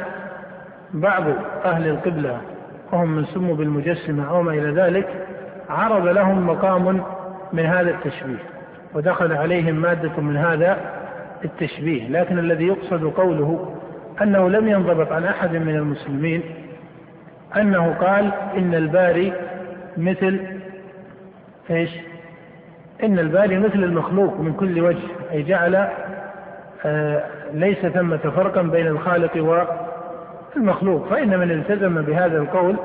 [0.95, 1.23] بعض
[1.65, 2.41] أهل القبلة
[2.93, 5.27] وهم من سموا بالمجسمة أو ما إلى ذلك
[5.71, 7.03] عرض لهم مقام
[7.53, 8.43] من هذا التشبيه
[8.95, 10.79] ودخل عليهم مادة من هذا
[11.45, 12.09] التشبيه.
[12.09, 13.75] لكن الذي يقصد قوله
[14.23, 16.43] أنه لم ينضبط عن أحد من المسلمين
[17.57, 19.33] أنه قال إن الباري
[19.97, 20.41] مثل
[21.71, 21.91] إيش؟
[23.03, 25.89] إن الباري مثل المخلوق من كل وجه أي جعل
[26.85, 29.65] آه ليس ثمة فرقا بين الخالق
[30.57, 32.77] والمخلوق فإن من التزم بهذا القول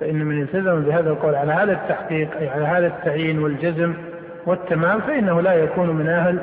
[0.00, 3.94] فإن من التزم بهذا القول على هذا التحقيق أي على هذا التعيين والجزم
[4.46, 6.38] والتمام فإنه لا يكون من أهل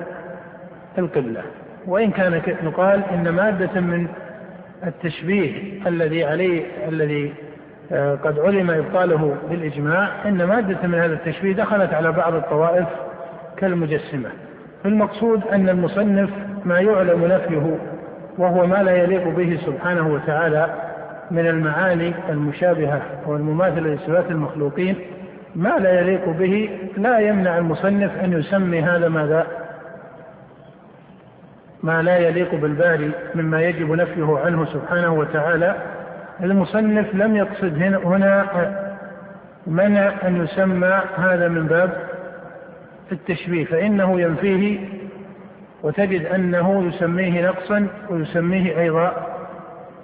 [0.97, 1.41] القبلة.
[1.87, 4.07] وإن كان يقال إن مادة من
[4.87, 5.53] التشبيه
[5.87, 7.33] الذي عليه الذي
[7.91, 12.87] آه، قد علم إبطاله بالإجماع إن مادة من هذا التشبيه دخلت على بعض الطوائف
[13.57, 14.29] كالمجسمة.
[14.85, 16.29] المقصود أن المصنف
[16.65, 17.77] ما يعلم نفيه
[18.37, 20.67] وهو ما لا يليق به سبحانه وتعالى
[21.31, 24.95] من المعاني المشابهة والمماثلة لصفات المخلوقين
[25.55, 29.47] ما لا يليق به لا يمنع المصنف أن يسمي هذا ماذا؟
[31.83, 35.75] ما لا يليق بالباري مما يجب نفيه عنه سبحانه وتعالى.
[36.43, 38.71] المصنف لم يقصد هنا
[39.67, 42.09] منع أن يسمى هذا من باب
[43.11, 44.79] التشبيه فإنه ينفيه
[45.83, 49.27] وتجد أنه يسميه نقصا ويسميه أيضا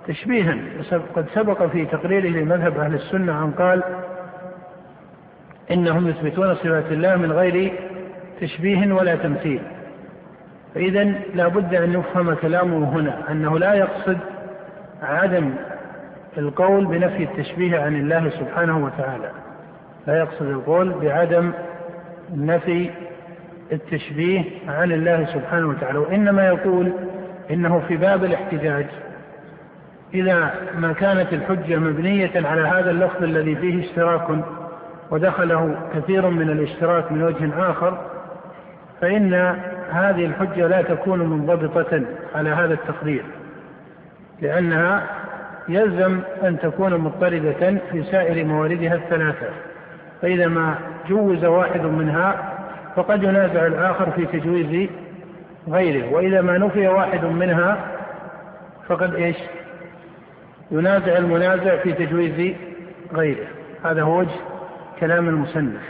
[0.08, 0.58] تشبيها.
[1.16, 3.84] قد سبق في تقريره لمذهب أهل السنة أن قال
[5.72, 7.74] إنهم يثبتون صفات الله من غير
[8.42, 9.62] تشبيه ولا تمثيل.
[10.78, 11.04] فإذا
[11.34, 14.18] لا بد أن يفهم كلامه هنا أنه لا يقصد
[15.04, 15.54] عدم
[16.38, 19.32] القول بنفي التشبيه عن الله سبحانه وتعالى
[20.08, 21.52] لا يقصد القول بعدم
[22.36, 22.90] نفي
[23.72, 26.92] التشبيه عن الله سبحانه وتعالى وإنما يقول
[27.52, 28.86] إنه في باب الاحتجاج.
[30.14, 34.28] إذا ما كانت الحجة مبنية على هذا اللفظ الذي فيه اشتراك
[35.12, 37.98] ودخله كثير من الاشتراك من وجه آخر
[39.02, 39.58] فإن
[39.92, 42.02] هذه الحجة لا تكون منضبطة
[42.36, 43.24] على هذا التقدير
[44.42, 45.04] لأنها
[45.70, 49.48] يلزم أن تكون مضطردة في سائر مواردها الثلاثة.
[50.22, 50.76] فإذا ما
[51.10, 52.54] جوز واحد منها
[52.96, 54.90] فقد ينازع الآخر في تجويز
[55.70, 57.78] غيره وإذا ما نفي واحد منها
[58.88, 59.38] فقد إيش؟
[60.72, 62.56] ينازع المنازع في تجويز
[63.14, 63.48] غيره.
[63.86, 64.36] هذا هو وجه
[65.00, 65.82] كلام المصنف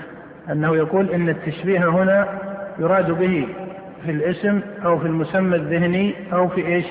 [0.52, 2.28] أنه يقول إن التشبيه هنا
[2.80, 3.48] يراد به
[4.06, 6.86] في الاسم أو في المسمى الذهني أو في إيش؟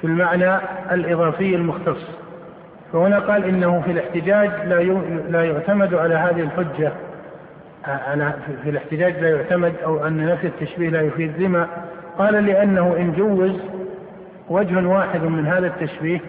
[0.00, 0.56] في المعنى
[0.92, 2.06] الإضافي المختص.
[2.92, 4.82] فهنا قال إنه في الاحتجاج لا
[5.28, 6.92] لا يعتمد على هذه الحجة.
[7.84, 8.32] على
[8.62, 11.42] في الاحتجاج لا يعتمد أو أن نفي التشبيه لا يفيد.
[11.42, 11.68] لما؟
[12.18, 13.60] قال لأنه إن جوز
[14.48, 16.20] وجه واحد من هذا التشبيه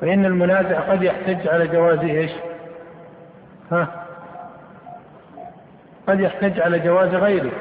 [0.00, 2.30] فإن المنازع قد يحتج على جواز إيش؟
[3.72, 3.88] ها؟
[6.08, 7.52] قد يحتج على جواز غيره.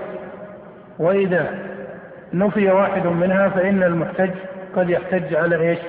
[1.01, 1.47] وإذا
[2.33, 4.29] نفي واحد منها فإن المحتج
[4.75, 5.79] قد يحتج على إيش؟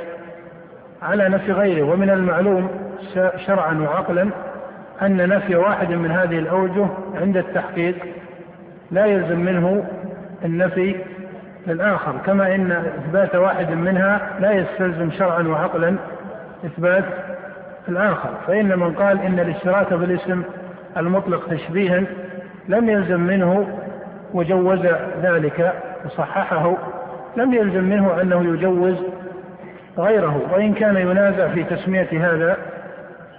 [1.02, 2.68] على نفي غيره ومن المعلوم
[3.46, 4.30] شرعا وعقلا
[5.02, 6.86] أن نفي واحد من هذه الأوجه
[7.20, 7.94] عند التحقيق
[8.90, 9.84] لا يلزم منه
[10.44, 10.96] النفي
[11.66, 15.96] للآخر كما إن إثبات واحد منها لا يستلزم شرعا وعقلا
[16.66, 17.04] إثبات
[17.88, 20.42] الآخر فإن من قال إن الاشتراك بالاسم
[20.96, 22.02] المطلق تشبيها
[22.68, 23.78] لم يلزم منه
[24.32, 24.86] وجوز
[25.22, 25.72] ذلك
[26.04, 26.76] وصححه
[27.36, 28.96] لم يلزم منه أنه يجوز
[29.98, 32.56] غيره وإن كان ينازع في تسمية هذا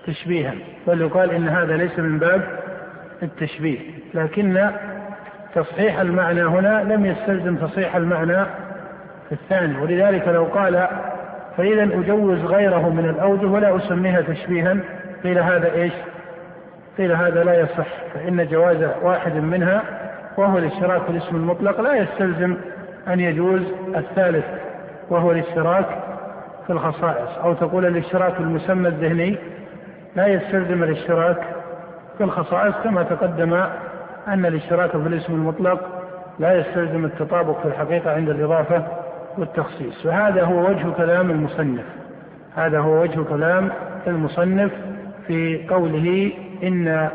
[0.07, 0.53] تشبيها
[0.87, 2.41] بل يقال إن هذا ليس من باب
[3.23, 3.79] التشبيه
[4.13, 4.69] لكن
[5.55, 8.45] تصحيح المعنى هنا لم يستلزم تصحيح المعنى
[9.29, 10.87] في الثاني ولذلك لو قال
[11.57, 14.77] فإذا أجوز غيره من الأوجه ولا أسميها تشبيها
[15.23, 15.93] قيل هذا إيش؟
[16.97, 19.83] قيل هذا لا يصح فإن جواز واحد منها
[20.38, 22.57] وهو الاشتراك في الاسم المطلق لا يستلزم
[23.07, 23.61] أن يجوز
[23.95, 24.45] الثالث
[25.09, 25.86] وهو الاشتراك
[26.67, 27.38] في الخصائص.
[27.43, 29.38] أو تقول الاشتراك في المسمى الذهني
[30.15, 31.38] لا يستلزم الاشتراك
[32.17, 33.53] في الخصائص كما تقدم
[34.27, 35.79] أن الاشتراك في الاسم المطلق
[36.39, 38.84] لا يستلزم التطابق في الحقيقة عند الإضافة
[39.38, 40.03] والتخصيص.
[40.03, 41.86] فهذا هو وجه كلام المصنف.
[42.55, 43.69] هذا هو وجه كلام
[44.07, 44.71] المصنف
[45.27, 46.31] في قوله
[46.63, 47.09] إن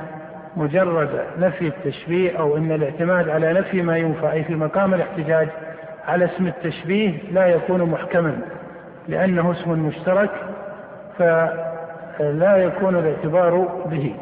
[0.57, 5.49] مجرد نفي التشبيه أو إن الاعتماد على نفي ما ينفع أي في مقام الاحتجاج
[6.09, 8.38] على اسم التشبيه لا يكون محكما
[9.09, 10.30] لأنه اسم مشترك
[11.18, 14.14] فلا يكون الاعتبار به.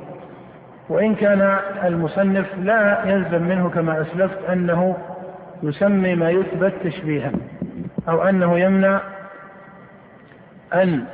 [0.89, 4.97] وإن كان المصنف لا يلزم منه كما أسلفت أنه
[5.63, 7.33] يسمي ما يثبت تشبيها
[8.09, 9.01] أو أنه يمنع
[10.75, 11.05] أن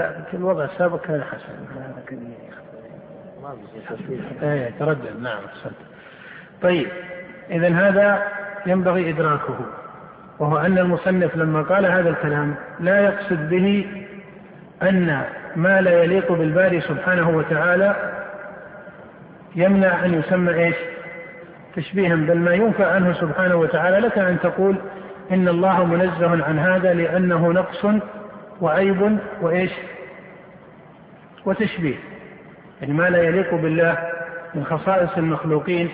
[0.00, 1.80] لا في الوضع السابق كان حسن.
[1.80, 2.32] هذا كان
[3.42, 3.56] ما
[4.42, 5.20] إيه تردد.
[5.22, 5.76] نعم احسنت
[6.62, 6.88] طيب
[7.50, 8.22] اذا هذا
[8.66, 9.58] ينبغي إدراكه
[10.38, 13.86] وهو أن المصنف لما قال هذا الكلام لا يقصد به
[14.82, 15.22] أن
[15.56, 17.96] ما لا يليق بالباري سبحانه وتعالى
[19.56, 20.76] يمنع أن يسمى إيش؟
[21.76, 24.76] تشبيها بل ما ينفى عنه سبحانه وتعالى لك أن تقول
[25.30, 27.86] إن الله منزه عن هذا لأنه نقص
[28.60, 29.72] وعيب وإيش؟
[31.46, 31.96] وتشبيه.
[32.80, 33.98] يعني ما لا يليق بالله
[34.54, 35.90] من خصائص المخلوقين.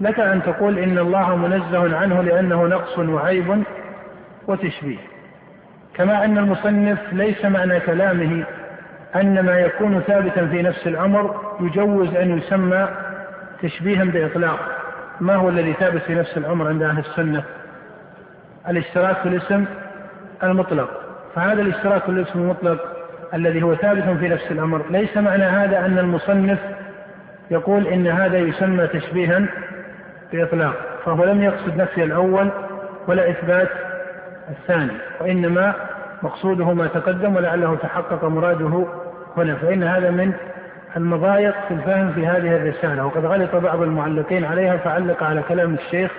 [0.00, 3.62] لك أن تقول إن الله منزه عنه لأنه نقص وعيب
[4.48, 4.98] وتشبيه.
[5.94, 8.44] كما أن المصنف ليس معنى كلامه
[9.16, 12.88] أن ما يكون ثابتا في نفس الأمر يجوز أن يسمى
[13.62, 14.58] تشبيها بإطلاق.
[15.20, 17.44] ما هو الذي ثابت في نفس الأمر عند أهل السنة؟
[18.68, 19.64] الاشتراك في الاسم
[20.42, 21.01] المطلق.
[21.34, 22.78] فهذا الاشتراك الاسم المطلق
[23.34, 24.82] الذي هو ثابت في نفس الأمر.
[24.90, 26.58] ليس معنى هذا أن المصنف
[27.50, 29.46] يقول إن هذا يسمى تشبيها
[30.32, 30.74] بإطلاق
[31.04, 32.50] فهو لم يقصد نفي الأول
[33.08, 33.68] ولا إثبات
[34.50, 35.74] الثاني وإنما
[36.22, 38.86] مقصوده ما تقدم ولعله تحقق مراده
[39.36, 40.32] هنا فإن هذا من
[40.96, 43.06] المضايق في الفهم في هذه الرسالة.
[43.06, 46.10] وقد غلط بعض المعلقين عليها فعلق على كلام الشيخ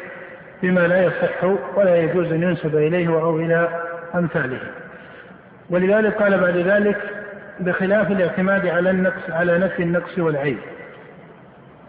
[0.64, 1.44] بما لا يصح
[1.76, 3.68] ولا يجوز أن ينسب إليه أو إلى
[4.16, 4.60] أمثاله.
[5.74, 6.98] ولذلك قال بعد ذلك
[7.60, 10.58] بخلاف الاعتماد على النقص على نفي النقص والعيب.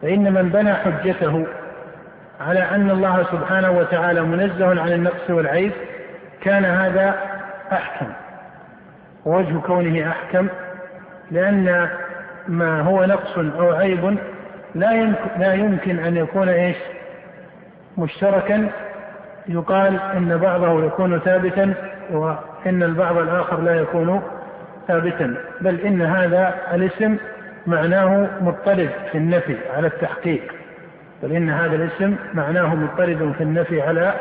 [0.03, 1.47] فإن من بنى حجته
[2.41, 5.73] على أن الله سبحانه وتعالى منزه عن النقص والعيب
[6.41, 7.15] كان هذا
[7.73, 8.07] أحكم.
[9.25, 10.49] ووجه كونه أحكم
[11.31, 11.89] لأن
[12.49, 14.19] ما هو نقص أو عيب
[14.75, 16.77] لا يمكن, لا يمكن أن يكون إيش؟
[17.99, 18.69] مشتركا.
[19.49, 21.75] يقال أن بعضه يكون ثابتا
[22.65, 24.23] وإن البعض الآخر لا يكون
[24.89, 27.17] ثابتا بل إن هذا الاسم
[27.67, 30.55] معناه مضطرد في النفي على التحقيق.
[31.23, 34.15] بل إن هذا الاسم معناه مضطرد في النفي على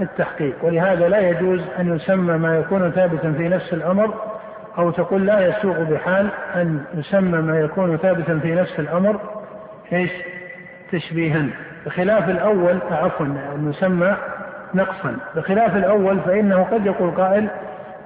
[0.00, 0.54] التحقيق.
[0.62, 4.14] ولهذا لا يجوز أن يسمى ما يكون ثابتا في نفس الأمر
[4.78, 9.20] أو تقول لا يسوق بحال أن يسمى ما يكون ثابتا في نفس الأمر
[9.92, 10.10] إيش؟
[10.92, 11.46] تشبيها.
[11.86, 14.16] بخلاف الأول عفوا أن يسمى
[14.74, 15.16] نقصا.
[15.36, 17.48] بخلاف الأول فإنه قد يقول قائل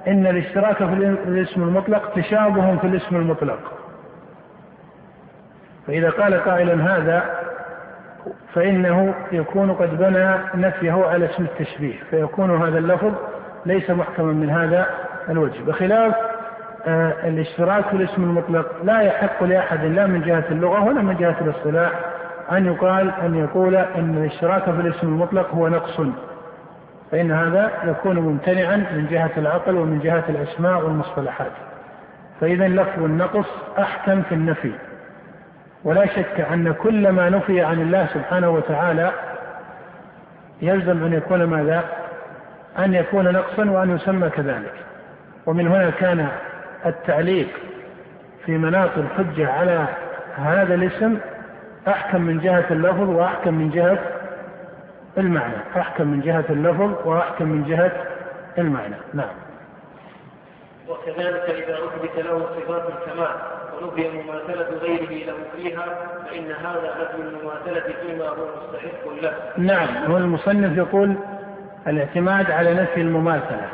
[0.07, 0.93] إن الاشتراك في
[1.27, 3.59] الاسم المطلق تشابه في الاسم المطلق.
[5.87, 7.23] فإذا قال قائل هذا
[8.53, 13.13] فإنه يكون قد بنى نفيه على اسم التشبيه فيكون هذا اللفظ
[13.65, 14.85] ليس محكما من هذا
[15.29, 15.63] الوجه.
[15.67, 16.15] بخلاف
[16.87, 21.35] آه الاشتراك في الاسم المطلق لا يحق لأحد لا من جهة اللغة ولا من جهة
[21.41, 21.91] الاصطلاح
[22.51, 26.01] أن يقال أن يقول أن الاشتراك في الاسم المطلق هو نقص.
[27.11, 31.51] فإن هذا يكون ممتنعا من جهة العقل ومن جهة الأسماء والمصطلحات.
[32.41, 33.47] فإذا لفظ النقص
[33.79, 34.71] أحكم في النفي.
[35.83, 39.11] ولا شك أن كل ما نفي عن الله سبحانه وتعالى
[40.61, 41.83] يلزم أن يكون ماذا؟
[42.79, 44.73] أن يكون نقصا وأن يسمى كذلك.
[45.45, 46.27] ومن هنا كان
[46.85, 47.47] التعليق
[48.45, 49.85] في مناط الحجة على
[50.37, 51.17] هذا الاسم
[51.87, 53.99] أحكم من جهة اللفظ وأحكم من جهة
[55.17, 55.55] المعنى.
[55.77, 57.91] أحكم من جهة اللفظ وأحكم من جهة
[58.57, 58.95] المعنى.
[59.13, 59.35] نعم.
[60.89, 63.35] وكذلك إذا أثبت له صفات الكمال
[63.81, 65.85] ونفي مماثلة غيره له فيها
[66.25, 69.33] فإن هذا نفي المماثلة فيما هو مستحق له.
[69.57, 70.11] نعم.
[70.11, 71.15] هو المصنف يقول
[71.87, 73.69] الاعتماد على نفي المماثلة.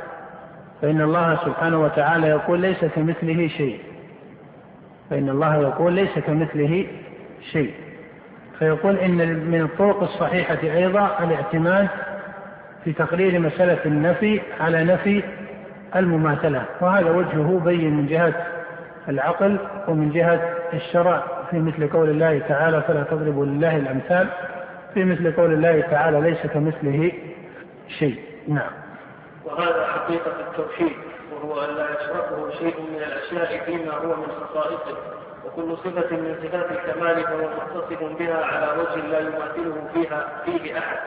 [0.81, 3.79] فإن الله سبحانه وتعالى يقول ليس كمثله شيء.
[5.09, 6.87] فإن الله يقول ليس كمثله
[7.51, 7.84] شيء.
[8.59, 9.17] فيقول إن
[9.51, 11.87] من الطرق الصحيحة أيضا الاعتماد
[12.83, 15.23] في تقرير مسألة النفي على نفي
[15.95, 18.45] المماثلة وهذا وجهه بين من جهة
[19.09, 24.27] العقل ومن جهة الشرع في مثل قول الله تعالى فلا تضربوا لله الأمثال
[24.93, 27.11] في مثل قول الله تعالى ليس كمثله
[27.99, 28.71] شيء نعم.
[29.45, 30.91] وهذا حقيقة التوحيد
[31.33, 34.97] وهو أن لا يشركه شيء من الأشياء فيما هو من خصائصه.
[35.45, 40.97] وكل صفة من صفات الكمال فهو متصف بها على وجه لا يماثله فيها فيه أحد.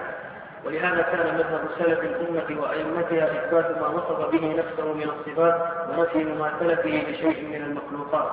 [0.66, 5.60] ولهذا كان مذهب سلف الأمة وأئمتها إثبات ما وصف به نفسه من الصفات
[5.90, 8.30] ونفي مماثلته لشيء من المخلوقات.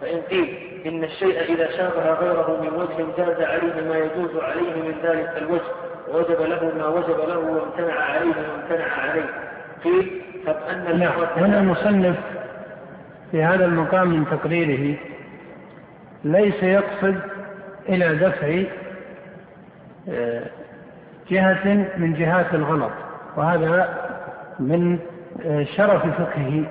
[0.00, 0.56] فإن قيل
[0.86, 5.70] إن الشيء إذا شابه غيره من وجه جاز عليه ما يجوز عليه من ذلك الوجه
[6.08, 9.30] ووجب له ما وجب له وامتنع عليه ما امتنع عليه.
[9.84, 11.12] قيل طب أن نعم.
[11.36, 12.16] هنا المصنف
[13.30, 14.96] في هذا المقام من تقريره
[16.24, 17.16] ليس يقصد
[17.88, 18.62] إلى دفع
[20.08, 20.42] آه،
[21.30, 22.92] جهة من جهات الغلط
[23.36, 23.98] وهذا
[24.58, 24.98] من
[25.46, 26.64] آه، شرف فقهه.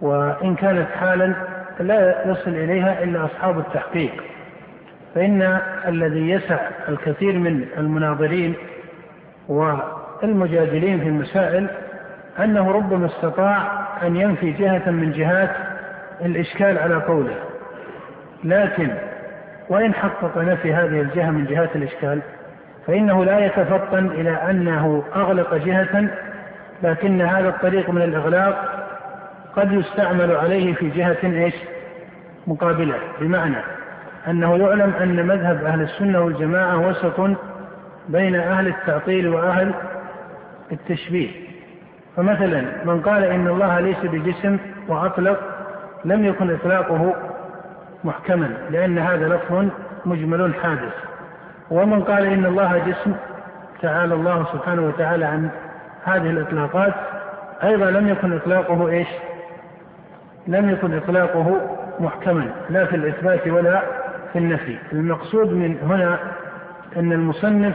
[0.00, 1.34] وإن كانت حالا
[1.80, 4.12] لا يصل إليها إلا أصحاب التحقيق.
[5.14, 8.54] فإن الذي يسع الكثير من المناظرين
[9.48, 11.68] والمجادلين في المسائل
[12.38, 15.50] أنه ربما استطاع أن ينفي جهة من جهات
[16.24, 17.45] الإشكال على قوله.
[18.46, 18.90] لكن
[19.68, 22.20] وإن حقق نفي هذه الجهة من جهات الإشكال
[22.86, 26.08] فإنه لا يتفطن إلى أنه أغلق جهة
[26.82, 28.86] لكن هذا الطريق من الإغلاق
[29.56, 31.54] قد يستعمل عليه في جهة إيش؟
[32.46, 33.56] مقابلة بمعنى
[34.28, 37.20] أنه يعلم أن مذهب أهل السنة والجماعة وسط
[38.08, 39.74] بين أهل التعطيل وأهل
[40.72, 41.30] التشبيه
[42.16, 45.40] فمثلا من قال إن الله ليس بجسم وأطلق
[46.04, 47.14] لم يكن إطلاقه
[48.06, 49.68] محكما لأن هذا لفظ
[50.06, 50.94] مجمل حادث.
[51.70, 53.14] ومن قال إن الله جسم
[53.82, 55.50] تعالى الله سبحانه وتعالى عن
[56.04, 56.94] هذه الإطلاقات
[57.64, 59.08] أيضا لم يكن إطلاقه إيش؟
[60.46, 61.60] لم يكن إطلاقه
[62.00, 63.82] محكما لا في الإثبات ولا
[64.32, 64.76] في النفي.
[64.92, 66.18] المقصود من هنا
[66.96, 67.74] أن المصنف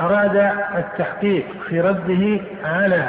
[0.00, 0.36] أراد
[0.76, 3.08] التحقيق في رده على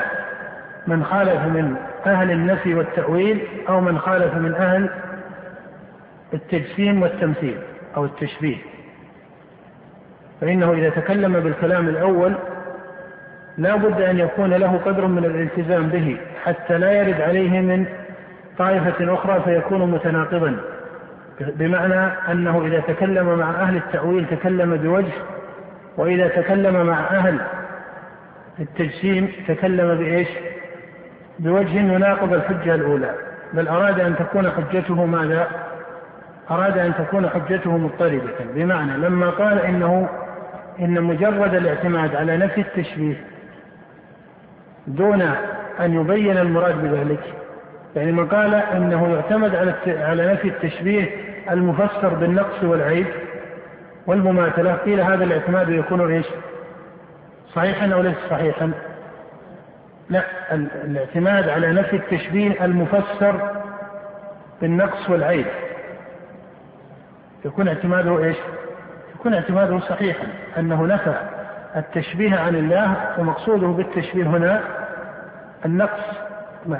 [0.87, 4.89] من خالف من أهل النفي والتأويل أو من خالف من أهل
[6.33, 7.57] التجسيم والتمثيل
[7.97, 8.57] أو التشبيه
[10.41, 12.35] فإنه إذا تكلم بالكلام الأول
[13.57, 17.85] لا بد أن يكون له قدر من الالتزام به حتى لا يرد عليه من
[18.57, 20.57] طائفة أخرى فيكون متناقضا
[21.39, 25.13] بمعنى أنه إذا تكلم مع أهل التأويل تكلم بوجه
[25.97, 27.39] وإذا تكلم مع أهل
[28.59, 30.27] التجسيم تكلم بإيش؟
[31.39, 33.15] بوجه يناقض الحجة الأولى
[33.53, 35.47] بل أراد أن تكون حجته ماذا؟
[36.51, 40.09] أراد أن تكون حجته مضطردة بمعنى لما قال إنه
[40.79, 43.15] إن مجرد الاعتماد على نفي التشبيه
[44.87, 45.21] دون
[45.79, 47.33] أن يبين المراد بذلك
[47.95, 51.09] يعني من قال إنه يعتمد على على نفي التشبيه
[51.51, 53.07] المفسر بالنقص والعيب
[54.07, 56.25] والمماثلة قيل هذا الاعتماد يكون إيش؟
[57.53, 58.71] صحيحا أو ليس صحيحا؟
[60.09, 60.23] لا
[60.83, 63.51] الاعتماد على نفي التشبيه المفسر
[64.61, 65.45] بالنقص والعيب
[67.45, 68.37] يكون اعتماده إيش؟
[69.15, 70.27] يكون اعتماده صحيحا
[70.57, 71.13] أنه نفى
[71.75, 74.61] التشبيه عن الله ومقصوده بالتشبيه هنا
[75.65, 76.03] النقص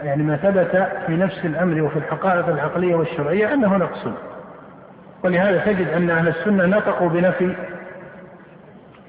[0.03, 4.07] يعني ما ثبت في نفس الأمر وفي الحقائق العقلية والشرعية أنه نقص.
[5.23, 7.55] ولهذا تجد أن أهل السنة نطقوا بنفي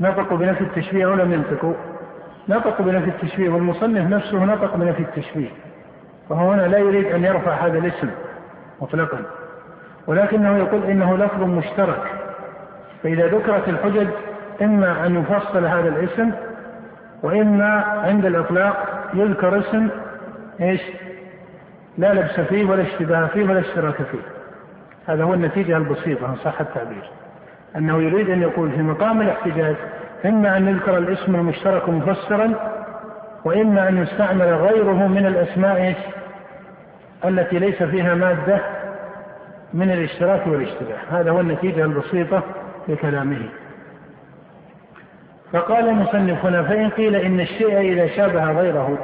[0.01, 1.75] نطقوا بنفي التشبيه ولم ينطقوا.
[2.49, 5.51] نطقوا بنفي التشبيه والمصنف نفسه نطق بنفي التشبيه.
[6.29, 8.11] فهو هنا لا يريد أن يرفع هذا الاسم
[8.81, 9.19] مطلقا.
[10.07, 12.03] ولكنه يقول إنه لفظ مشترك
[13.03, 14.07] فإذا ذكرت الحجج
[14.63, 16.31] إما أن يفصل هذا الاسم
[17.23, 19.89] وإما عند الإطلاق يذكر اسم
[20.61, 20.81] إيش؟
[21.99, 24.19] لا لبس فيه ولا اشتباه فيه ولا اشتراك فيه.
[25.07, 27.11] هذا هو النتيجة البسيطة إن صح التعبير.
[27.77, 29.77] أنه يريد أن يقول في مقام الاحتجاج
[30.25, 32.55] إما أن يذكر الاسم المشترك مفسرا
[33.45, 35.97] وإما أن يستعمل غيره من الأسماء إيش؟
[37.25, 38.61] التي ليس فيها مادة
[39.75, 40.99] من الاشتراك والاشتباه.
[41.11, 42.43] هذا هو النتيجة البسيطة
[42.89, 43.49] لكلامه
[45.53, 48.99] فقال المصنف هنا فإن قيل إن الشيء إذا شابه غيره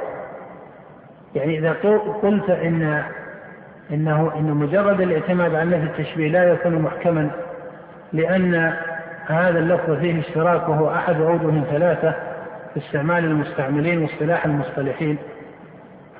[1.35, 1.71] يعني إذا
[2.23, 3.03] قلت إن
[3.91, 7.31] إنه إن مجرد الاعتماد على نفي التشبيه لا يكون محكما
[8.13, 8.73] لأن
[9.27, 12.15] هذا اللفظ فيه اشتراك وهو أحد أوجه ثلاثة
[12.73, 15.17] في استعمال المستعملين واصطلاح المصطلحين.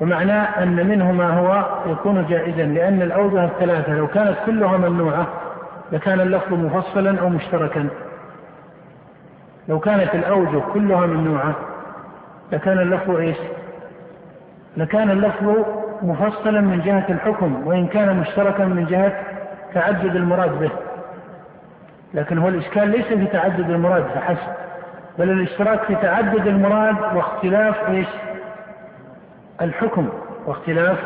[0.01, 5.27] فمعناه أن منه ما هو يكون جائزا لأن الأوجه الثلاثة لو كانت كلها ممنوعة
[5.91, 7.87] لكان اللفظ مفصلا أو مشتركا.
[9.67, 11.55] لو كانت الأوجه كلها ممنوعة
[12.51, 13.37] لكان اللفظ إيش؟
[14.77, 15.65] لكان اللفظ
[16.01, 19.13] مفصلا من جهة الحكم وإن كان مشتركا من جهة
[19.73, 20.71] تعدد المراد به.
[22.13, 24.51] لكن هو الإشكال ليس في تعدد المراد فحسب
[25.19, 28.07] بل الاشتراك في تعدد المراد واختلاف إيش؟
[29.62, 30.09] الحكم
[30.45, 30.97] واختلاف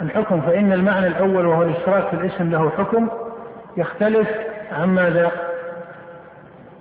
[0.00, 3.08] الحكم فإن المعنى الأول وهو الاشتراك في الاسم له حكم
[3.76, 4.28] يختلف
[4.72, 5.30] عن ماذا؟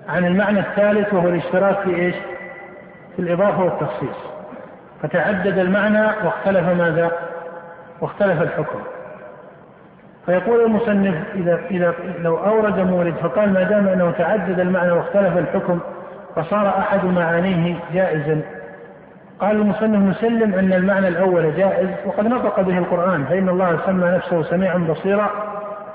[0.10, 2.16] عن المعنى الثالث وهو الإشتراك في إيش؟
[3.16, 4.18] في الإضافة والتخصيص
[5.02, 7.12] فتعدد المعنى واختلف ماذا؟
[8.02, 8.80] واختلف الحكم
[10.26, 15.80] فيقول المصنف إذا إذا لو أورد مورد فقال ما دام أنه تعدد المعنى واختلف الحكم
[16.36, 18.42] فصار أحد معانيه جائزا
[19.40, 24.44] قال المصنف نسلم أن المعنى الأول جائز وقد نطق به القرآن فإن الله سمى نفسه
[24.44, 25.30] سميعا بصيرا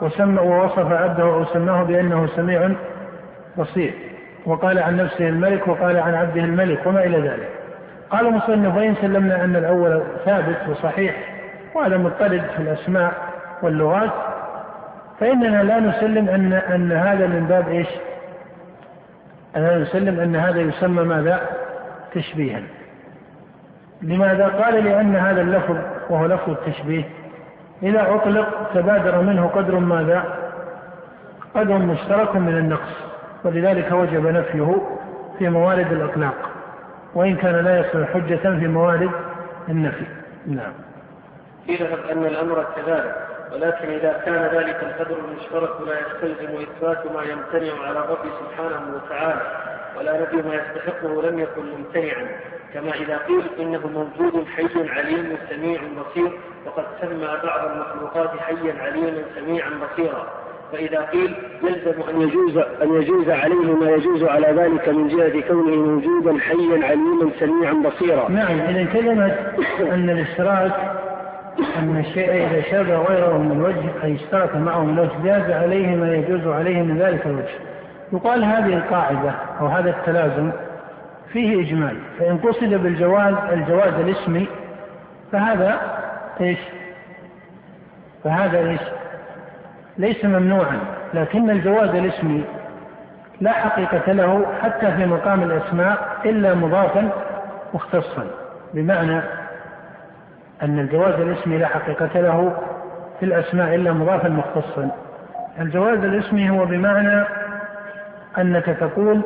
[0.01, 2.71] وسمى ووصف عبده أو سماه بأنه سميع
[3.59, 3.95] بصير
[4.47, 7.49] وقال عن نفسه الملك وقال عن عبده الملك وما إلى ذلك
[8.11, 11.17] قال المصنف وإن سلمنا أن الأول ثابت وصحيح
[11.75, 13.13] وهذا مضطرد في الأسماء
[13.63, 14.11] واللغات
[15.21, 17.89] فإننا لا نسلم أن أن هذا من باب إيش؟
[19.57, 21.41] أننا نسلم أن هذا يسمى ماذا؟
[22.15, 22.63] تشبيها.
[24.03, 25.77] لماذا؟ قال لأن هذا اللفظ
[26.11, 27.05] وهو لفظ التشبيه
[27.83, 30.25] إذا أطلق تبادر منه قدر ماذا؟
[31.55, 33.13] قدر مشترك من النقص
[33.45, 34.77] ولذلك وجب نفيه
[35.39, 36.35] في موارد الإطلاق
[37.15, 39.11] وإن كان لا يصل حجة في موارد
[39.69, 40.05] النفي.
[40.47, 40.73] نعم.
[41.69, 43.15] قيل أن الأمر كذلك
[43.53, 49.43] ولكن إذا كان ذلك القدر المشترك لا يستلزم إثبات ما يمتنع على الرب سبحانه وتعالى
[49.99, 52.29] ولا نفي ما يستحقه لم يكن ممتنعا
[52.75, 56.33] كما إذا قيل إنه موجود حي عليم سميع بصير
[56.67, 60.27] وقد سمى بعض المخلوقات حيا عليما سميعا بصيرا
[60.73, 65.77] فإذا قيل يلزم أن يجوز أن يجوز عليه ما يجوز على ذلك من جهة كونه
[65.77, 68.31] موجودا حيا عليما سميعا بصيرا.
[68.31, 69.37] نعم إذا كلمة
[69.81, 70.73] أن الاشتراك
[71.79, 76.15] أن الشيء إذا شابه غيره من وجه أي اشترك معه من وجه جاز عليه ما
[76.15, 77.73] يجوز عليه من ذلك الوجه
[78.13, 80.53] يقال هذه القاعدة أو هذا التلازم
[81.33, 81.97] فيه إجمال.
[82.19, 84.47] فإن قصد بالجواز الجواز الاسمي
[85.33, 85.81] فهذا
[86.41, 86.59] إيش؟
[88.25, 88.81] فهذا إيش؟
[89.99, 90.79] ليس ممنوعا.
[91.15, 92.45] لكن الجواز الاسمي
[93.41, 97.11] لا حقيقة له حتى في مقام الأسماء إلا مضافا
[97.75, 98.27] مختصا.
[98.75, 99.21] بمعنى
[100.63, 102.57] أن الجواز الاسمي لا حقيقة له
[103.21, 104.91] في الأسماء إلا مضافا مختصا.
[105.61, 107.25] الجواز الاسمي هو بمعنى
[108.39, 109.23] أنك تقول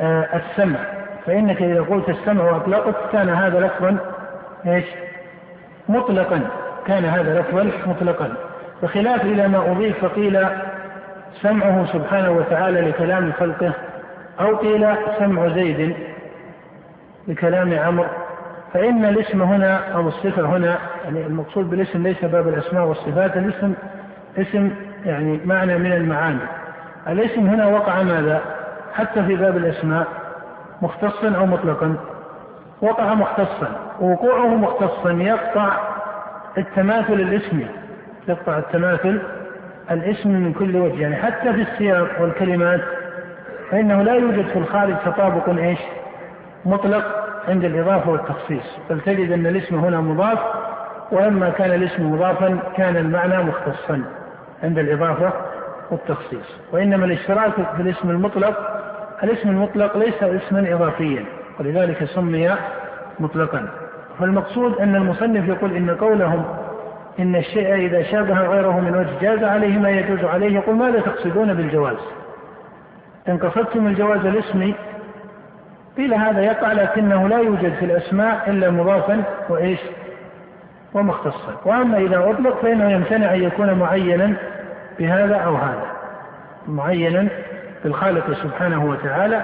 [0.00, 0.78] آه السمع.
[1.26, 3.96] فإنك إذا قلت السمع وأطلقت كان هذا لفظا
[4.66, 4.84] إيش؟
[5.88, 6.40] مطلقا.
[6.86, 8.32] كان هذا لفظا مطلقا.
[8.82, 10.46] بخلاف إلى ما أضيف فقيل
[11.42, 13.72] سمعه سبحانه وتعالى لكلام خلقه
[14.40, 14.86] أو قيل
[15.18, 15.96] سمع زيد
[17.28, 18.06] لكلام عمرو.
[18.72, 23.74] فإن الاسم هنا أو الصفة هنا يعني المقصود بالاسم ليس باب الأسماء والصفات الاسم
[24.38, 24.70] اسم
[25.04, 26.38] يعني معنى من المعاني.
[27.08, 28.40] الاسم هنا وقع ماذا؟
[28.94, 30.06] حتى في باب الأسماء.
[30.82, 31.96] مختصا أو مطلقا.
[32.82, 33.68] وقع مختصا.
[34.00, 35.12] ووقوعه مختصا.
[35.12, 35.72] يقطع
[36.58, 37.66] التماثل الاسمي
[38.28, 39.22] يقطع التماثل
[39.90, 41.02] الاسم من كل وجه.
[41.02, 42.80] يعني حتى في السياق والكلمات
[43.70, 45.78] فإنه لا يوجد في الخارج تطابق إيش؟
[46.64, 47.04] مطلق
[47.48, 48.78] عند الإضافة والتخصيص.
[48.90, 50.38] بل تجد أن الاسم هنا مضاف
[51.12, 54.02] ولما كان الاسم مضافا كان المعنى مختصا
[54.62, 55.32] عند الإضافة
[55.90, 56.56] والتخصيص.
[56.72, 58.75] وإنما الاشتراك في الاسم المطلق
[59.22, 61.24] الاسم المطلق ليس اسما إضافيا
[61.60, 62.56] ولذلك سمي
[63.20, 63.68] مطلقا.
[64.20, 66.44] فالمقصود أن المصنف يقول إن قولهم
[67.18, 71.54] إن الشيء إذا شابه غيره من وجه جاز عليه ما يجوز عليه يقول ماذا تقصدون
[71.54, 71.96] بالجواز؟
[73.28, 74.74] إن قصدتم الجواز الاسمي
[75.96, 79.80] قيل هذا يقع لكنه لا يوجد في الأسماء إلا مضافا وإيش؟
[80.94, 81.60] ومختصا.
[81.64, 84.32] وأما إذا أطلق فإنه يمتنع أن يكون معينا
[84.98, 85.86] بهذا أو هذا.
[86.68, 87.28] معينا
[87.84, 89.42] بالخالق سبحانه وتعالى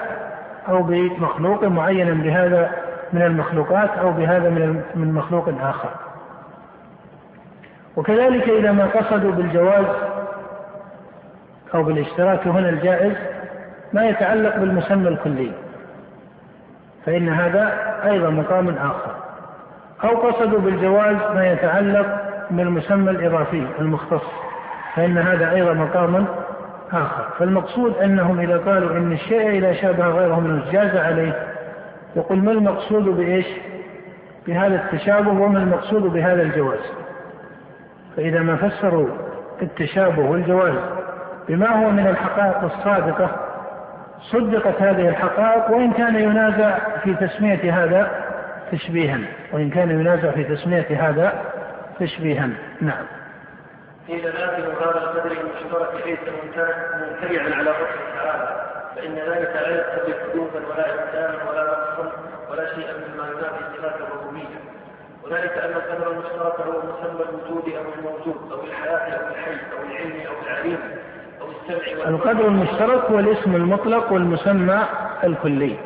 [0.68, 2.70] أو بمخلوق معينا بهذا
[3.12, 5.90] من المخلوقات أو بهذا من من مخلوق آخر.
[7.96, 9.86] وكذلك إذا ما قصدوا بالجواز
[11.74, 13.12] أو بالاشتراك هنا الجائز
[13.92, 15.52] ما يتعلق بالمسمى الكلي
[17.06, 17.72] فإن هذا
[18.04, 19.14] أيضا مقام آخر.
[20.04, 24.22] أو قصدوا بالجواز ما يتعلق بالمسمى الإضافي المختص
[24.94, 26.26] فإن هذا أيضا مقام
[26.92, 27.28] آخر.
[27.38, 31.32] فالمقصود أنهم إذا قالوا إن الشيء إذا شابه غيره من جاز عليه
[32.16, 33.46] يقول ما المقصود بإيش؟
[34.46, 36.92] بهذا التشابه وما المقصود بهذا الجواز.
[38.16, 39.08] فإذا ما فسروا
[39.62, 40.74] التشابه والجواز
[41.48, 43.30] بما هو من الحقائق الصادقة
[44.20, 48.10] صدقت هذه الحقائق وإن كان ينازع في تسمية هذا
[48.72, 49.18] تشبيها.
[49.52, 51.32] وإن كان ينازع في تسمية هذا
[52.00, 52.48] تشبيها.
[52.80, 53.04] نعم.
[54.12, 58.62] قيل لكن هذا القدر المشترك ليس ممتنعا على ربه تعالى
[58.96, 62.12] فإن ذلك لا يقتضي حدوثا ولا إنسانا ولا نقصا
[62.50, 64.58] ولا شيئا مما ينافي صفات الربوبية.
[65.24, 70.26] وذلك أن القدر المشترك هو مسمى الوجود أو الموجود أو الحياة أو الحي أو العلم
[70.26, 70.78] أو العليم
[71.40, 74.82] أو السمع القدر المشترك هو الاسم المطلق والمسمى
[75.24, 75.76] الكلي.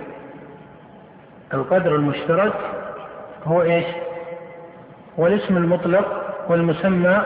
[1.54, 2.54] القدر المشترك
[3.44, 3.86] هو إيش؟
[5.18, 7.22] هو الاسم المطلق والمسمى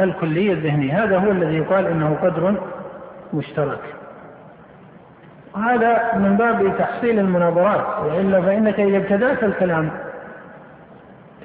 [0.00, 2.54] الكلي الذهني هذا هو الذي يقال إنه قدر
[3.34, 3.80] مشترك.
[5.54, 7.86] وهذا من باب تحصيل المناظرات.
[8.04, 9.90] وإلا فإنك إذا ابتدأت الكلام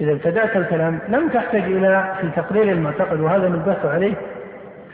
[0.01, 4.13] إذا ابتدأت الكلام لم تحتج إلى في تقرير المعتقد وهذا نبهت عليه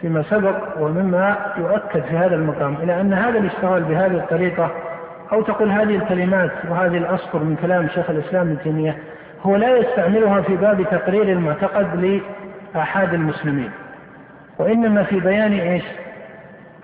[0.01, 4.71] فيما سبق ومما يؤكد في هذا المقام إلى أن هذا الاشتغال بهذه الطريقة
[5.33, 8.97] أو تقول هذه الكلمات وهذه الأسطر من كلام شيخ الإسلام ابن تيمية
[9.43, 12.21] هو لا يستعملها في باب تقرير المعتقد
[12.75, 13.71] لآحاد المسلمين.
[14.59, 15.83] وإنما في بيان إيش؟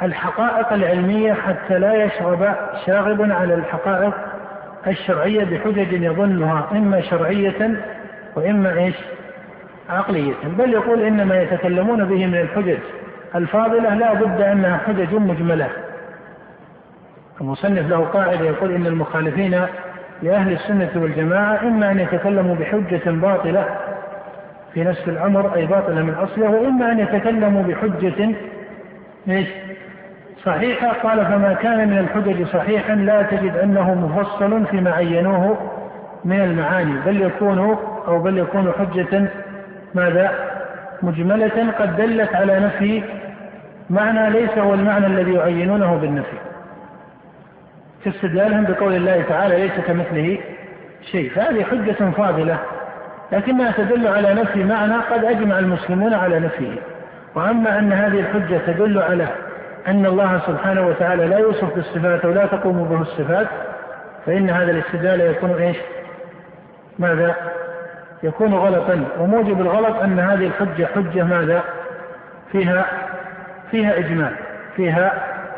[0.02, 4.14] الحقائق العلمية حتى لا يشغب شاغب على الحقائق
[4.88, 7.84] الشرعية بحجج يظنها إما شرعية
[8.36, 8.96] وإما إيش؟
[9.90, 10.34] عقلية.
[10.58, 12.78] بل يقول إنما يتكلمون به من الحجج.
[13.36, 15.70] الفاضلة لا بد أنها حجج مجملة.
[17.42, 19.62] المصنف له قاعدة يقول إن المخالفين
[20.22, 23.66] لأهل السنة والجماعة إما أن يتكلموا بحجة باطلة
[24.74, 28.36] في نفس الأمر أي باطلة من أصله وإما أن يتكلموا بحجة
[29.30, 29.48] إيش؟
[30.44, 35.58] صحيحة قال فما كان من الحجج صحيحا لا تجد أنه مفصل فيما عينوه
[36.26, 39.28] من المعاني بل يكون أو بل يكون حجة
[39.96, 40.32] ماذا؟
[41.04, 43.04] مجملة قد دلت على نفي
[43.90, 46.38] معنى ليس هو المعنى الذي يعينونه بالنفي
[48.06, 50.38] كاستدلالهم بقول الله تعالى ليس كمثله
[51.12, 52.60] شيء فهذه حجة فاضلة
[53.32, 56.76] لكنها تدل على نفي معنى قد أجمع المسلمون على نفيه.
[57.36, 59.28] وأما أن هذه الحجة تدل على
[59.88, 63.48] أن الله سبحانه وتعالى لا يوصف بالصفات ولا تقوم به الصفات
[64.26, 65.78] فإن هذا الاستدلال يكون إيش؟
[67.00, 67.36] ماذا؟
[68.24, 69.06] يكون غلطا.
[69.20, 71.64] وموجب الغلط أن هذه الحجة حجة ماذا؟
[72.52, 72.86] فيها
[73.72, 74.32] فيها إجمال
[74.76, 75.14] فيها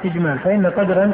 [0.06, 0.40] إجمال.
[0.40, 1.12] فإن قدرا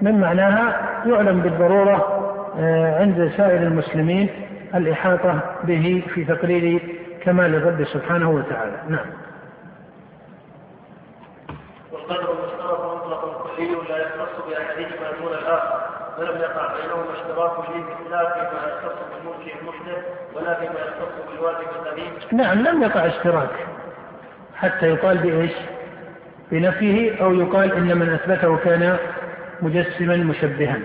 [0.00, 0.76] من معناها
[1.06, 2.16] يعلم بالضرورة
[2.60, 4.28] آه، عند سائر المسلمين
[4.74, 8.82] الإحاطة به في تقرير كمال الرب سبحانه وتعالى.
[8.88, 9.06] نعم.
[11.92, 15.80] والقدر المشترك مطلق كلي لا يختص بأحدهما دون الآخر
[16.18, 17.52] ولم يقع بينهما اشتراك
[18.10, 20.04] لا فيما يختص بالملك المحدث
[20.34, 23.50] ولا فيما يختص بالواجب القديم نعم لم يقع اشتراك.
[24.56, 25.52] حتى يقال بإيش؟
[26.50, 28.96] بنفيه أو يقال إن من أثبته كان
[29.62, 30.78] مجسما مشبها.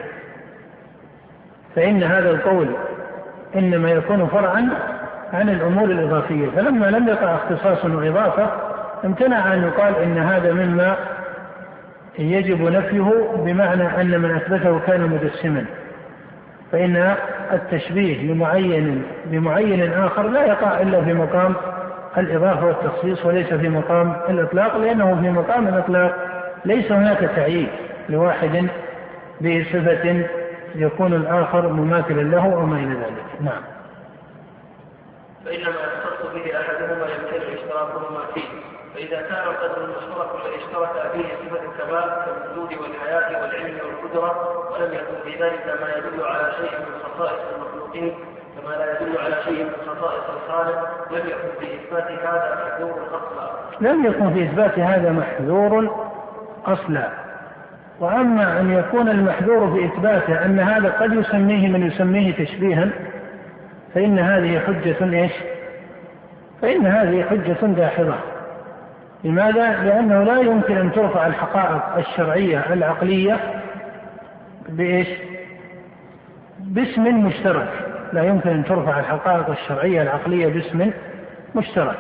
[1.76, 2.76] فإن هذا القول
[3.56, 4.70] إنما يكون فرعا
[5.34, 6.48] عن الأمور الإضافية.
[6.56, 8.50] فلما لم يقع اختصاص وإضافة
[9.06, 10.96] امتنع أن يقال إن هذا مما
[12.20, 15.66] يجب نفيه بمعنى أن من أثبته كان مجسما.
[16.72, 17.16] فإن
[17.54, 21.54] التشبيه لمعين بمعين آخر لا يقع إلا في مقام
[22.18, 26.16] الإضافة والتخصيص وليس في مقام الإطلاق لأنه في مقام الإطلاق
[26.66, 27.68] ليس هناك تعيين
[28.10, 28.68] لواحد
[29.42, 30.24] بصفة
[30.76, 33.42] يكون الآخر مماثلا له أو ما إلى ذلك.
[33.42, 33.62] نعم.
[35.46, 41.66] فإنما يختص به أحدهما يمتنع اشتراكهما فيه فإذا كان القدر المشترك الذي اشترك فيه صفة
[41.66, 47.40] الكمال كالوجود والحياة والعلم والقدرة ولم يكن في ذلك ما يدل على شيء من خصائص
[47.56, 48.16] المخلوقين
[48.56, 53.52] كما لا يدل على شيء من خصائص الخالق لم يكن في إثبات هذا محذور أصلا
[53.82, 55.96] لم يكن في إثبات هذا محذور
[56.66, 57.25] أصلا
[58.00, 62.90] وأما أن يكون المحذور في إثباته أن هذا قد يسميه من يسميه تشبيها
[63.94, 65.32] فإن هذه حجة إيش؟
[66.62, 68.16] فإن هذه حجة داحضة
[69.24, 73.40] لماذا؟ لأنه لا يمكن أن ترفع الحقائق الشرعية العقلية
[74.70, 75.08] بإيش؟
[76.60, 77.70] باسم مشترك
[78.14, 80.92] لا يمكن أن ترفع الحقائق الشرعية العقلية باسم
[81.56, 81.98] مشترك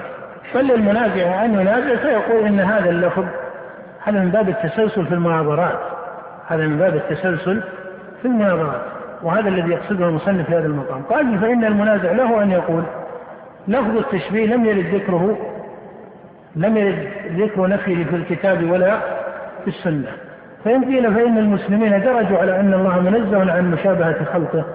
[0.55, 3.25] بل المنازع أن ينازع فيقول إن هذا اللفظ
[4.05, 5.79] هذا من باب التسلسل في المناظرات.
[6.47, 7.63] هذا من باب التسلسل
[8.21, 8.81] في المناظرات.
[9.23, 11.01] وهذا الذي يقصده المصنف في هذا المقام.
[11.01, 12.83] قال فإن المنازع له أن يقول
[13.67, 15.37] لفظ التشبيه لم يرد ذكره
[16.55, 18.99] لم يرد ذكر نفيه في الكتاب ولا
[19.63, 20.11] في السنة.
[20.65, 24.65] فإن قيل فإن المسلمين درجوا على أن الله منزه عن مشابهة خلقه.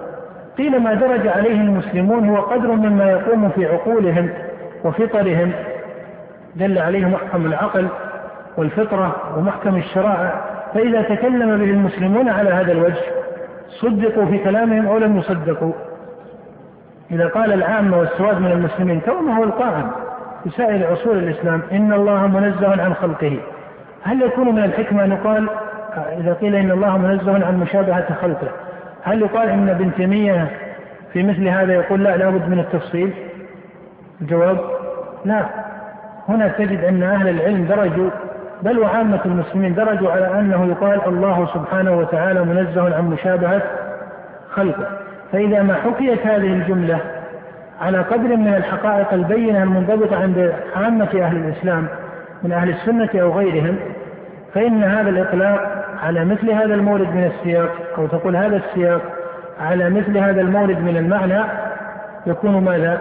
[0.57, 4.29] قيل ما درج عليه المسلمون هو قدر مما يقوم في عقولهم
[4.83, 5.51] وفطرهم.
[6.55, 7.87] دل عليه محكم العقل
[8.57, 10.41] والفطرة ومحكم الشرائع
[10.73, 13.03] فإذا تكلم به المسلمون على هذا الوجه
[13.69, 15.73] صدقوا في كلامهم أو لم يصدقوا.
[17.11, 19.91] إذا قال العامة والسواد من المسلمين كما هو القائم
[20.43, 23.39] في سائر أصول الإسلام إن الله منزه عن خلقه.
[24.03, 25.49] هل يكون من الحكمة أن يقال
[26.17, 28.47] إذا قيل إن الله منزه عن مشابهة خلقه
[29.03, 30.47] هل يقال إن ابن تيمية
[31.13, 33.13] في مثل هذا يقول لا لابد من التفصيل؟
[34.21, 34.57] الجواب
[35.25, 35.45] لا.
[36.29, 38.09] هنا تجد أن أهل العلم درجوا
[38.61, 43.61] بل وعامة المسلمين درجوا على أنه يقال الله سبحانه وتعالى منزه عن مشابهة
[44.51, 44.87] خلقه
[45.31, 46.99] فإذا ما حكيت هذه الجملة
[47.81, 51.87] على قدر من الحقائق البينة المنضبطة عند عامة أهل الإسلام
[52.43, 53.75] من أهل السنة أو غيرهم
[54.53, 59.01] فإن هذا الإطلاق على مثل هذا المورد من السياق أو تقول هذا السياق
[59.59, 61.43] على مثل هذا المورد من المعنى
[62.27, 62.99] يكون ماذا؟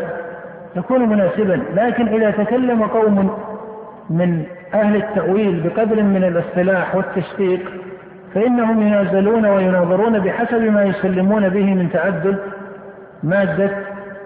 [0.76, 3.30] يكون مناسبا لكن إذا تكلم قوم
[4.10, 7.60] من أهل التأويل بقدر من الاصطلاح والتشقيق
[8.34, 12.38] فإنهم ينازلون ويناظرون بحسب ما يسلمون به من تعدد
[13.22, 13.70] مادة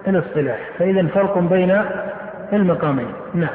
[0.07, 0.59] الاصطلاح.
[0.79, 1.81] فإذا فرق بين
[2.53, 3.07] المقامين.
[3.33, 3.49] نعم.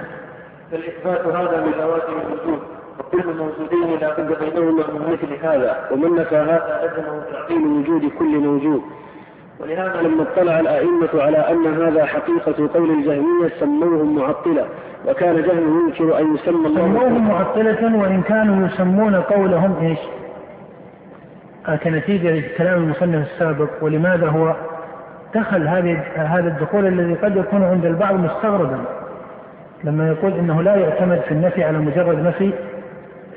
[0.70, 2.58] فالإثبات هذا من لوازم الوجود
[2.98, 5.88] وكل موجودين لا بد بينهما من مثل هذا.
[5.90, 8.82] ومن نفى هذا لزمه تعطيل وجود كل موجود.
[9.60, 14.66] ولهذا لما اطلع الأئمة على أن هذا حقيقة قول الجهمية سموهم معطلة.
[15.08, 19.98] وكان جهم ينكر أن يسمى الله سموهم معطلة وإن كانوا يسمون قولهم إيش؟
[21.84, 23.68] كنتيجة لكلام المصنف السابق.
[23.82, 24.54] ولماذا هو
[25.34, 28.78] دخل هذه هذا الدخول الذي قد يكون عند البعض مستغربا
[29.84, 32.52] لما يقول إنه لا يعتمد في النفي على مجرد نفي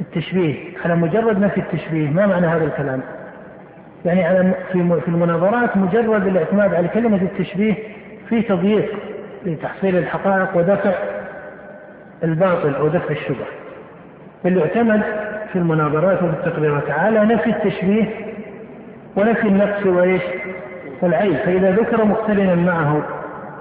[0.02, 0.56] التشبيه.
[0.86, 3.02] على مجرد نفي التشبيه ما معنى هذا الكلام؟
[4.06, 7.74] يعني على في في المناظرات مجرد الاعتماد على كلمة التشبيه
[8.30, 8.94] في تضييق
[9.46, 10.94] لتحصيل الحقائق ودفع
[12.24, 13.46] الباطل أو دفع الشبه
[14.46, 15.02] بل يعتمد
[15.54, 18.06] في المناظرات وفي التقريرات على نفي التشبيه
[19.16, 20.22] ونفي النقص وإيش؟
[21.02, 23.02] والعيب فإذا ذكر مقترنا معه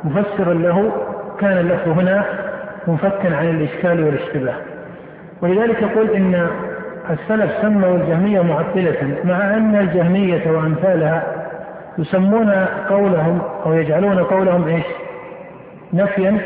[0.04, 0.92] مفسرا له
[1.40, 2.24] كان اللفظ هنا
[2.86, 4.54] منفكا عن الإشكال والاشتباه
[5.42, 6.46] ولذلك يقول إن
[7.10, 11.22] السلف سموا الجهمية معطلة مع أن الجهمية وأمثالها
[11.98, 12.50] يسمون
[12.88, 14.84] قولهم أو يجعلون قولهم إيش؟
[15.92, 16.38] نفيا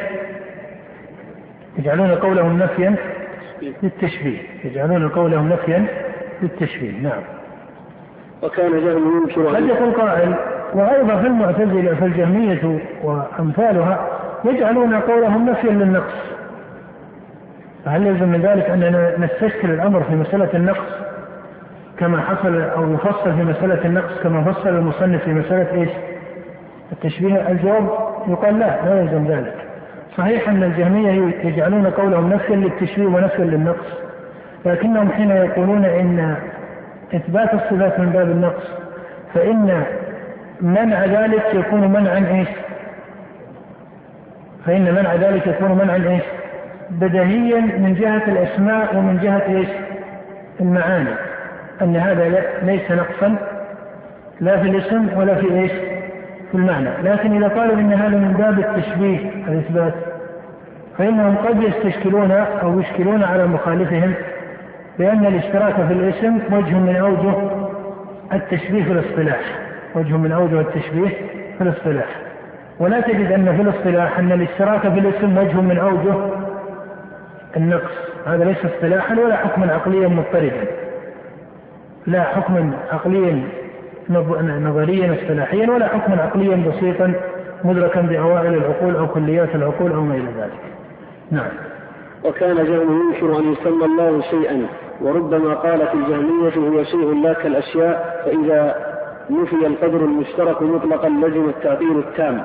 [1.78, 2.94] يجعلون قولهم نفيا
[3.82, 4.38] للتشبيه.
[4.64, 5.86] يجعلون قولهم نفيا
[6.42, 7.00] للتشبيه.
[7.02, 7.22] نعم.
[8.42, 10.34] وكان جهم ينكر قد يقول قائل
[10.74, 14.08] وأيضا في المعتزلة فالجهمية وأمثالها
[14.44, 16.36] يجعلون قولهم نفيا للنقص.
[17.84, 21.06] فهل يلزم من ذلك أننا نستشكل الأمر في مسألة النقص
[21.98, 25.90] كما حصل أو يفصل في مسألة النقص كما فصل المصنف في مسألة إيش؟
[26.92, 27.48] التشبيه.
[27.48, 27.88] الجواب
[28.28, 29.65] يقال لا لا يلزم ذلك.
[30.16, 33.86] صحيح أن الجهمية يجعلون قولهم نفيا للتشبيه ونفيا للنقص
[34.64, 36.36] لكنهم حين يقولون إن
[37.14, 38.64] إثبات الصفات من باب النقص
[39.34, 39.82] فإن
[40.60, 42.48] منع ذلك يكون منعا إيش؟
[44.66, 46.22] فإن منع ذلك يكون منعا إيش؟
[46.90, 49.68] بدهيا من جهة الأسماء ومن جهة إيش؟
[50.60, 51.14] المعاني
[51.82, 53.36] أن هذا ليس نقصا
[54.40, 55.72] لا في الاسم ولا في إيش؟
[56.50, 56.90] في المعنى.
[57.02, 59.18] لكن إذا قالوا إن هذا من باب التشبيه
[59.48, 59.94] الإثبات
[60.98, 64.14] فإنهم قد يستشكلون أو يشكلون على مخالفهم
[64.98, 67.34] بأن الاشتراك في الاسم وجه من أوجه
[68.32, 69.40] التشبيه في الاصطلاح.
[69.94, 71.08] وجه من أوجه التشبيه
[71.58, 72.06] في الاصطلاح.
[72.80, 76.14] ولا تجد أن في الاصطلاح أن الاشتراك في الاسم وجه من أوجه
[77.56, 78.06] النقص.
[78.26, 80.66] هذا ليس اصطلاحا ولا حكما عقليا مضطردا
[82.06, 83.42] لا حكما عقليا
[84.60, 87.12] نظريا اصطلاحيا ولا حكما عقليا بسيطا
[87.64, 90.60] مدركا بأوائل العقول أو كليات العقول أو ما إلى ذلك.
[91.30, 91.50] نعم.
[92.24, 94.66] وكان جهم ينكر أن يسمى الله شيئا
[95.00, 98.74] وربما قالت الجهمية هو شيء لا كالأشياء فإذا
[99.30, 102.42] نفي القدر المشترك مطلقا لزم التعطيل التام.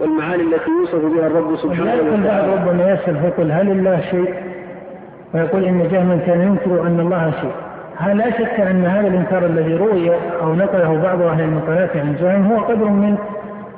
[0.00, 2.14] والمعاني التي يوصف بها الرب سبحانه وتعالى.
[2.14, 4.34] البعض ربما يسأل فيقول هل الله شيء؟
[5.34, 7.63] ويقول إن جهما كان ينكر أن الله شيء.
[8.00, 10.10] لا شك أن هذا الإنكار الذي روي
[10.42, 13.16] أو نقله بعض أهل المقالات عن جهم هو قدر من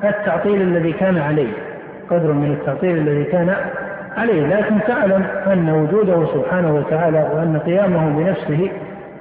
[0.04, 1.52] التعطيل الذي كان عليه
[2.10, 3.54] قدر من التعطيل الذي كان
[4.16, 8.70] عليه لكن تعلم أن وجوده سبحانه وتعالى وأن قيامه بنفسه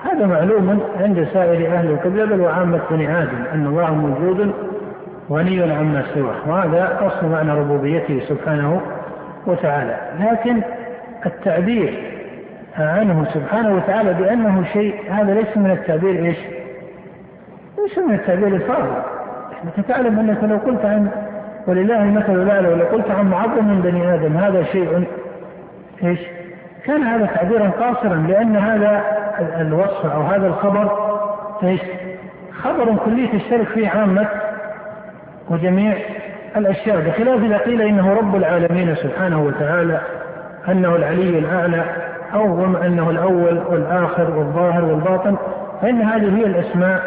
[0.03, 4.53] هذا معلوم عند سائر أهل القبلة بل وعامة بني آدم أن الله موجود
[5.31, 8.81] غني عما سواه وهذا أصل معنى ربوبيته سبحانه
[9.47, 9.97] وتعالى.
[10.19, 10.61] لكن
[11.25, 12.14] التعبير
[12.83, 16.37] عنه سبحانه وتعالى بأنه شيء هذا ليس من التعبير إيش؟
[17.77, 19.01] ليس من التعبير الفاضل.
[19.63, 21.09] أنت تعلم أنك لو قلت عن
[21.67, 25.07] ولله المثل الأعلى ولو قلت عن معظم من بني آدم هذا شيء
[26.03, 26.19] إيش؟
[26.85, 29.03] كان هذا تعبيرا قاصرا لأن هذا
[29.59, 31.15] الوصف أو هذا الخبر
[31.63, 31.81] إيش؟
[32.63, 34.27] خبر كلي تشترك فيه عامة
[35.49, 35.97] وجميع
[36.57, 36.99] الأشياء.
[36.99, 40.01] بخلاف إذا قيل إنه رب العالمين سبحانه وتعالى
[40.69, 42.04] أنه العلي الأعلى
[42.35, 45.35] أو أنه الأول والآخر والظاهر والباطن
[45.81, 47.01] فإن هذه هي الأسماء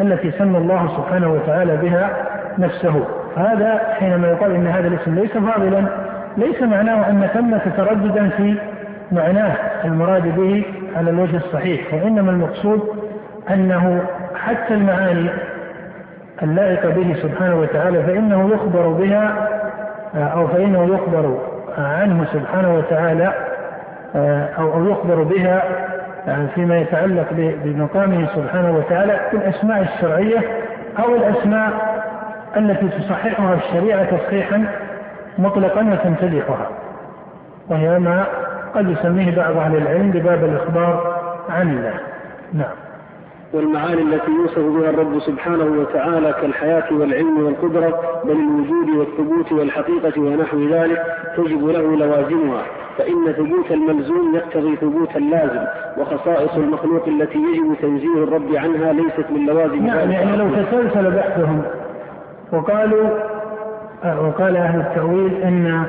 [0.00, 2.10] التي سمى الله سبحانه وتعالى بها
[2.58, 3.04] نفسه.
[3.36, 5.84] فهذا حينما يقال إن هذا الاسم ليس فاضلا
[6.36, 8.56] ليس معناه أن ثمة ترددا في
[9.12, 10.64] معناه المراد به
[10.96, 12.80] على الوجه الصحيح وإنما المقصود
[13.50, 14.02] أنه
[14.34, 15.30] حتى المعاني
[16.42, 19.48] اللائقة به سبحانه وتعالى فإنه يخبر بها
[20.14, 21.38] أو فإنه يخبر
[21.78, 23.32] عنه سبحانه وتعالى
[24.58, 25.62] أو أو يخبر بها
[26.54, 27.26] فيما يتعلق
[27.64, 30.40] بمقامه سبحانه وتعالى بالأسماء الشرعية
[30.98, 31.72] أو الأسماء
[32.56, 34.64] التي تصححها الشريعة تصحيحا
[35.38, 36.68] مطلقا وتمتدحها
[37.68, 38.26] وهي ما
[38.74, 41.20] قد يسميه بعض أهل العلم بباب الإخبار
[41.50, 41.94] عن الله
[42.52, 42.81] نعم.
[43.52, 50.68] والمعاني التي يوصف بها الرب سبحانه وتعالى كالحياة والعلم والقدرة بل الوجود والثبوت والحقيقة ونحو
[50.68, 51.02] ذلك
[51.36, 52.62] تجب له لوازمها.
[52.98, 55.64] فإن ثبوت الملزوم يقتضي ثبوت اللازم
[55.98, 61.62] وخصائص المخلوق التي يجب تنزيه الرب عنها ليست من لوازم نعم يعني لو تسلسل بحثهم
[62.52, 63.08] وقالوا
[64.04, 65.84] وقال أهل التأويل أن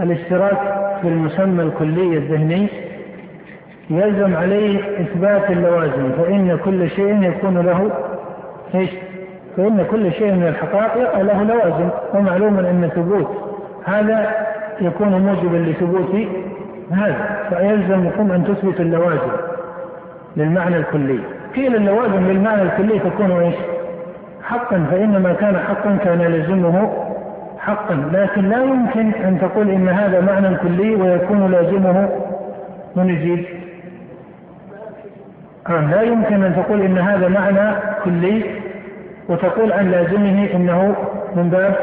[0.00, 0.58] الاشتراك
[1.02, 2.68] في المسمى الكلي الذهني
[3.90, 7.90] يلزم عليه إثبات اللوازم فإن كل شيء يكون له
[8.74, 8.90] إيش؟
[9.56, 13.30] فإن كل شيء من الحقائق له لوازم ومعلوم أن ثبوت
[13.84, 14.30] هذا
[14.80, 16.28] يكون موجبا لثبوت
[16.90, 19.32] هذا فيلزمكم أن تثبتوا اللوازم
[20.36, 21.18] للمعنى الكلي
[21.56, 23.54] قيل اللوازم للمعنى الكلي تكون إيش؟
[24.42, 26.90] حقا فإن ما كان حقا كان يلزمه
[27.58, 32.08] حقا لكن لا يمكن أن تقول إن هذا معنى كلي ويكون لازمه
[32.96, 33.53] من يجيب آه
[35.68, 38.44] لا يمكن أن تقول إن هذا معنى كلي
[39.28, 40.94] وتقول عن لازمه إنه
[41.36, 41.74] من باب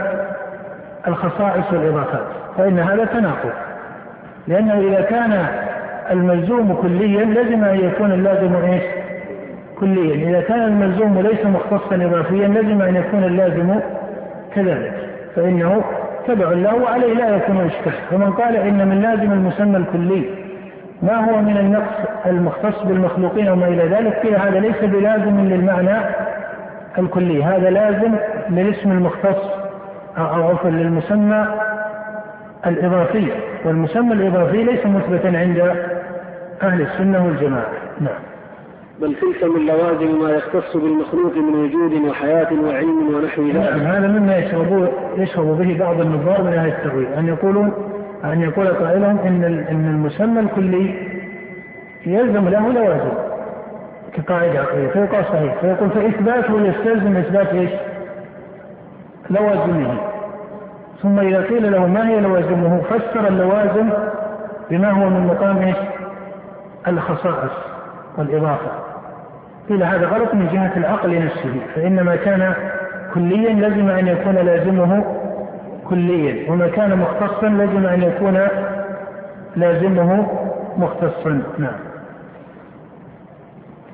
[1.07, 2.25] الخصائص والإضافات
[2.57, 3.51] فإن هذا تناقض
[4.47, 5.45] لأنه إذا كان
[6.11, 8.83] الملزوم كليا لزم أن يكون اللازم إيش؟
[9.79, 13.79] كليا إذا كان الملزوم ليس مختصا إضافيا لزم أن يكون اللازم
[14.55, 14.93] كذلك
[15.35, 15.83] فإنه
[16.27, 20.40] تبع له وعليه لا يكون إشكال فمن قال إن من لازم المسمى الكلي
[21.01, 25.99] ما هو من النقص المختص بالمخلوقين وما إلى ذلك؟ قيل هذا ليس بلازم للمعنى
[26.97, 28.15] الكلي هذا لازم
[28.49, 29.49] للاسم المختص
[30.17, 31.47] أو عفوا للمسمى
[32.67, 33.31] الإضافي
[33.65, 35.75] والمسمى الإضافي ليس مثبتا عند
[36.63, 37.71] أهل السنة والجماعة.
[37.99, 38.19] نعم.
[38.99, 43.55] بل تلك من لوازم ما يختص بالمخلوق من وجود وحياة وعلم ونحو ذلك.
[43.55, 47.73] نعم هذا مما يشرب يشرب به بعض النظار من أهل التأويل أن يقولون
[48.23, 50.95] أن يقول قائلهم إن إن المسمى الكلي
[52.05, 53.11] يلزم له لوازم
[54.13, 57.71] كقاعدة عقلية فيقال صحيح فيقول فإثباته يستلزم إثبات إيش؟
[59.29, 59.97] لوازمه
[61.01, 63.89] ثم إذا قيل له ما هي لوازمه فسر اللوازم
[64.69, 65.77] بما هو من مقام إيش؟
[66.87, 67.51] الخصائص
[68.17, 68.71] والإضافة
[69.69, 72.53] قيل هذا غلط من جهة العقل نفسه فإن ما كان
[73.13, 75.03] كليا لزم أن يكون لازمه
[75.91, 76.51] كليا.
[76.51, 78.47] وما كان مختصا لزم أن يكون
[79.55, 80.27] لازمه
[80.77, 81.41] مختصا.
[81.57, 81.79] نعم.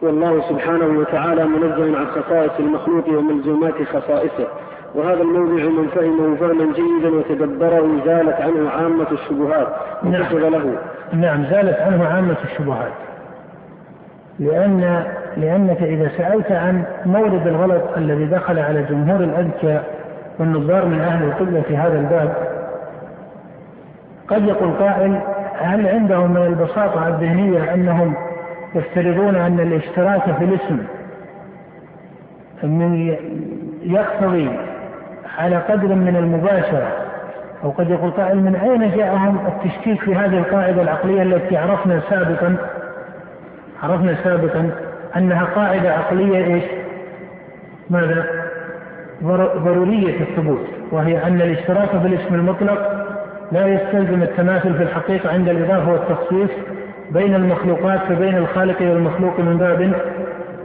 [0.02, 4.48] والله سبحانه وتعالى منزه عن خصائص المخلوق وملزومات خصائصه.
[4.95, 9.68] وهذا الموضع من فهمه فهما جيدا وتدبره زالت عنه عامة الشبهات.
[10.03, 10.38] نعم.
[10.38, 10.78] له.
[11.14, 12.94] نعم زالت عنه عامة الشبهات.
[14.40, 15.03] لأن
[15.38, 19.97] لأنك إذا سألت عن مورد الغلط الذي دخل على جمهور الأذكياء
[20.39, 22.34] والنظار من أهل القبلة في هذا الباب
[24.27, 25.22] قد يقول قائل
[25.59, 28.14] هل عندهم من البساطة الذهنية أنهم
[28.76, 30.84] يفترضون أن الاشتراك في الاسم
[32.64, 33.15] من
[33.81, 34.49] يقتضي
[35.38, 36.88] على قدر من المباشرة
[37.64, 42.57] أو قد يقول قائل من أين جاءهم التشكيك في هذه القاعدة العقلية التي عرفنا سابقا
[43.84, 44.72] عرفنا سابقا
[45.18, 46.64] أنها قاعدة عقلية إيش؟
[47.89, 48.47] ماذا؟
[49.23, 53.06] ضرورية الثبوت وهي أن الاشتراك في الاسم المطلق
[53.52, 56.49] لا يستلزم التماثل في الحقيقة عند الإضافة والتخصيص
[57.11, 59.94] بين المخلوقات فبين الخالق والمخلوق من باب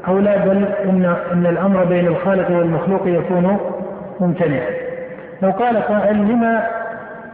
[0.08, 3.58] أولى بل إن إن الأمر بين الخالق والمخلوق يكون
[4.20, 4.66] ممتنعا.
[5.42, 6.66] لو قال قائل لما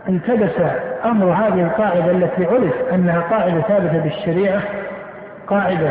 [0.08, 0.62] التبس
[1.04, 4.60] أمر هذه القاعدة التي عرف أنها قاعدة ثابتة بالشريعة
[5.46, 5.90] قاعدة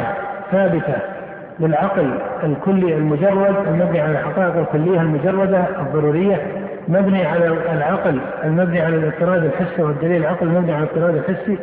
[0.51, 1.16] ثابتة
[1.59, 6.41] للعقل الكلي المجرد المبني على الحقائق الكلية المجردة الضرورية
[6.87, 11.57] مبني على العقل المبني على الاضطراد الحسي والدليل العقل المبني على الاضطراد الحسي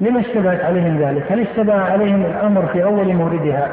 [0.00, 3.68] لما اشتبهت عليهم ذلك؟ هل اشتبه عليهم الأمر في أول موردها؟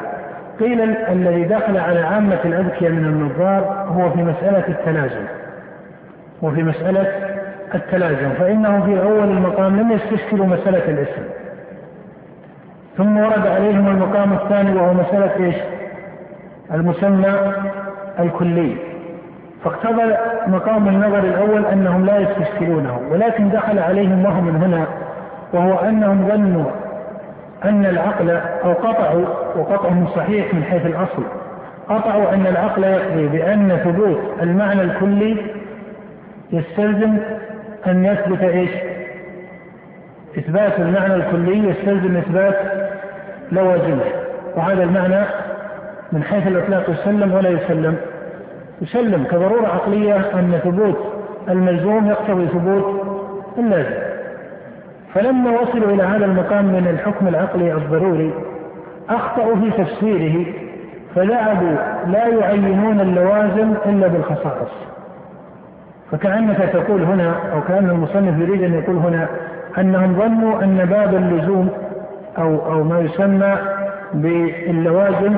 [0.60, 5.24] قيل الذي دخل على عامة الأذكياء من النظار هو في مسألة التلازم
[6.42, 7.06] وفي مسألة
[7.74, 11.22] التلازم فإنه في أول المقام لم يستشكلوا مسألة الاسم
[12.96, 15.56] ثم ورد عليهم المقام الثاني وهو مسألة إيش؟
[16.74, 17.52] المسمى
[18.20, 18.76] الكلي
[19.64, 20.16] فاقتضى
[20.46, 24.86] مقام النظر الأول أنهم لا يستشكلونه ولكن دخل عليهم وهم من هنا
[25.52, 26.70] وهو أنهم ظنوا
[27.64, 28.30] أن العقل
[28.64, 31.22] أو قطعوا وقطعهم صحيح من حيث الأصل
[31.88, 35.36] قطعوا أن العقل يقضي بأن ثبوت المعنى الكلي
[36.52, 37.16] يستلزم
[37.86, 38.70] أن يثبت إيش؟
[40.38, 42.81] إثبات المعنى الكلي يستلزم إثبات
[43.52, 44.04] لوازمه
[44.56, 45.24] وهذا المعنى
[46.12, 47.96] من حيث الإطلاق يسلم ولا يسلم.
[48.82, 50.98] يسلم كضرورة عقلية أن ثبوت
[51.48, 53.02] الملزوم يقتضي ثبوت
[53.58, 54.02] اللازم.
[55.14, 58.34] فلما وصلوا إلى هذا المقام من الحكم العقلي الضروري
[59.08, 60.46] أخطأوا في تفسيره
[61.14, 61.76] فذهبوا
[62.06, 64.72] لا يعينون اللوازم إلا بالخصائص.
[66.12, 69.26] فكأنك تقول هنا أو كأن المصنف يريد أن يقول هنا
[69.78, 71.68] أنهم ظنوا أن باب اللزوم
[72.38, 73.58] أو أو ما يسمى
[74.14, 75.36] باللوازم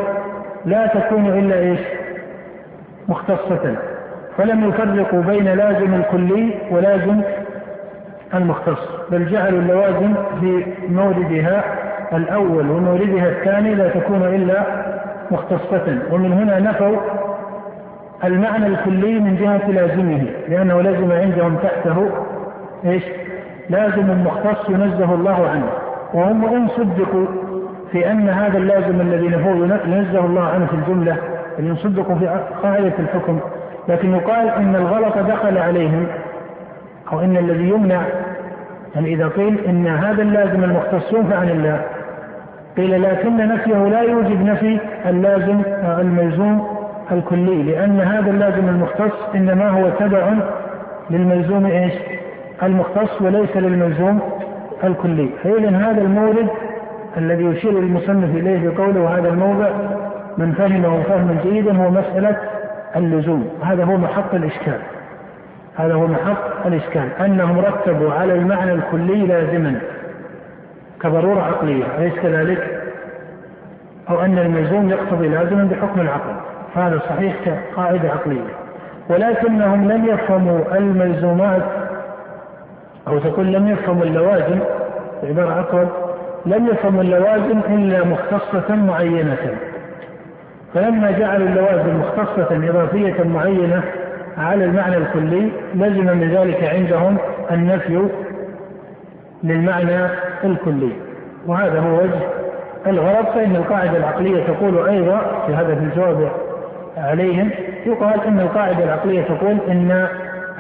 [0.65, 1.81] لا تكون إلا إيش؟
[3.09, 3.77] مختصة.
[4.39, 7.21] فلم يفرقوا بين لازم الكلي ولازم
[8.35, 8.89] المختص.
[9.11, 11.65] بل جعلوا اللوازم في موردها
[12.13, 14.63] الأول وموردها الثاني لا تكون إلا
[15.31, 15.99] مختصة.
[16.11, 16.97] ومن هنا نفوا
[18.25, 22.11] المعنى الكلي من جهة لازمه لأنه لازم عندهم تحته
[22.85, 23.05] إيش؟
[23.71, 25.84] لازم مختص ينزه الله عنه.
[26.15, 27.27] وهم إن صدقوا
[27.93, 31.17] في أن هذا اللازم الذي نفوه ينزه الله عنه في الجملة
[31.59, 32.27] إن صدقوا في
[32.63, 33.41] قاعدة الحكم.
[33.89, 36.07] لكن يقال إن الغلط دخل عليهم
[37.13, 38.03] أو إن الذي يمنع
[38.95, 41.81] يعني إذا قيل إن هذا اللازم المختص ينفع عن الله.
[42.77, 45.63] قيل لكن نفيه لا يوجب نفي اللازم
[45.99, 46.67] الملزوم
[47.13, 47.63] الكلي.
[47.63, 50.33] لأن هذا اللازم المختص إنما هو تبع
[51.11, 51.93] للملزوم إيش؟
[52.63, 54.21] المختص وليس للملزوم.
[54.87, 55.29] الكلي.
[55.43, 56.49] فإذا هذا المورد
[57.17, 59.71] الذي يشير المصنف إليه بقوله هذا الموضع
[60.39, 62.37] من فهمه فهما جيدا هو مسألة
[62.97, 63.49] اللزوم.
[63.63, 64.79] هذا هو محط الإشكال.
[65.77, 67.09] هذا هو محط الإشكال.
[67.21, 69.81] أنهم رتبوا على المعنى الكلي لازما
[71.01, 71.85] كضرورة عقلية.
[71.99, 72.83] أليس كذلك؟
[74.11, 76.35] أو أن الملزوم يقتضي لازما بحكم العقل.
[76.75, 78.65] فهذا صحيح كقاعدة عقلية.
[79.11, 81.63] ولكنهم لم يفهموا الملزومات
[83.09, 84.59] أو تقول لم يفهموا اللوازم
[85.23, 85.89] بعبارة أقرب
[86.47, 89.57] لم يفهموا اللوازم إلا مختصة معينة.
[90.75, 93.83] فلما جعلوا اللوازم مختصة إضافية معينة
[94.39, 97.17] على المعنى الكلي لزم من ذلك عندهم
[97.51, 98.09] النفي
[99.45, 100.07] للمعنى
[100.45, 100.93] الكلي.
[101.47, 102.21] وهذا هو وجه
[102.87, 106.31] الغرض فإن القاعدة العقلية تقول أيضا في هذا في الجواب
[106.97, 107.51] عليهم
[107.87, 110.09] يقال أن القاعدة العقلية تقول أن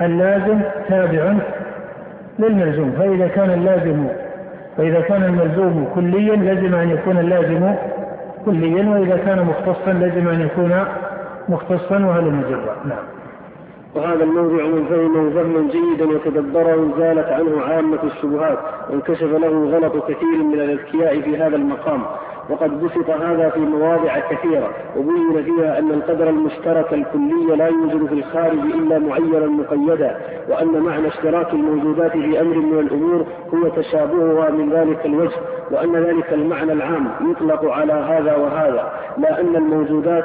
[0.02, 1.34] اللازم تابع
[2.38, 2.92] للملزوم.
[2.98, 4.06] فإذا كان اللازم
[4.76, 7.74] فإذا كان الملزوم كليا لزم أن يكون اللازم
[8.44, 10.84] كليا وإذا كان مختصا لزم أن يكون
[11.48, 13.04] مختصا وهذا مجرى نعم.
[13.94, 18.58] وهذا الموضع من فهمه فهما جيدا وتدبره زالت عنه عامة الشبهات
[18.90, 22.02] وانكشف له غلط كثير من الأذكياء في هذا المقام.
[22.50, 28.14] وقد بسط هذا في مواضع كثيرة وبين فيها أن القدر المشترك الكلي لا يوجد في
[28.14, 30.16] الخارج إلا معينا مقيدا
[30.48, 35.36] وأن معنى اشتراك الموجودات في أمر من الأمور هو تشابهها من ذلك الوجه
[35.70, 40.24] وأن ذلك المعنى العام يطلق على هذا وهذا لا أن الموجودات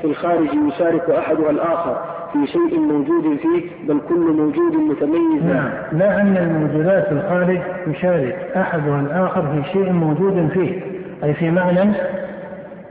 [0.00, 1.96] في الخارج يشارك أحدها الآخر
[2.32, 5.42] في شيء موجود فيه بل كل موجود متميز.
[5.42, 10.97] نعم لا أن الموجودات في الخارج يشارك أحدها الآخر في شيء موجود فيه.
[11.24, 11.92] أي في معنى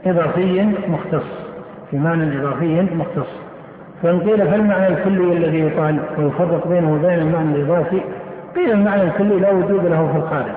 [0.06, 1.26] إضافي مختص.
[1.90, 3.28] في معنى إضافي مختص.
[4.02, 8.00] فإن قيل فالمعنى الكلي الذي يقال ويفرق بينه وبين المعنى الإضافي
[8.56, 10.54] قيل المعنى الكلي لا وجود له في الخارج.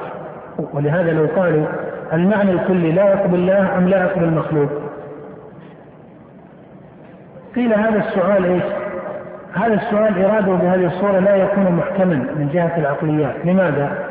[0.74, 1.66] ولهذا لو قالوا
[2.14, 4.70] المعنى الكلي لا يقبل الله أم لا يقبل المخلوق؟
[7.56, 8.64] قيل هذا السؤال إيش؟
[9.54, 14.11] هذا السؤال إرادة بهذه الصورة لا يكون محكما من جهة العقليات، لماذا؟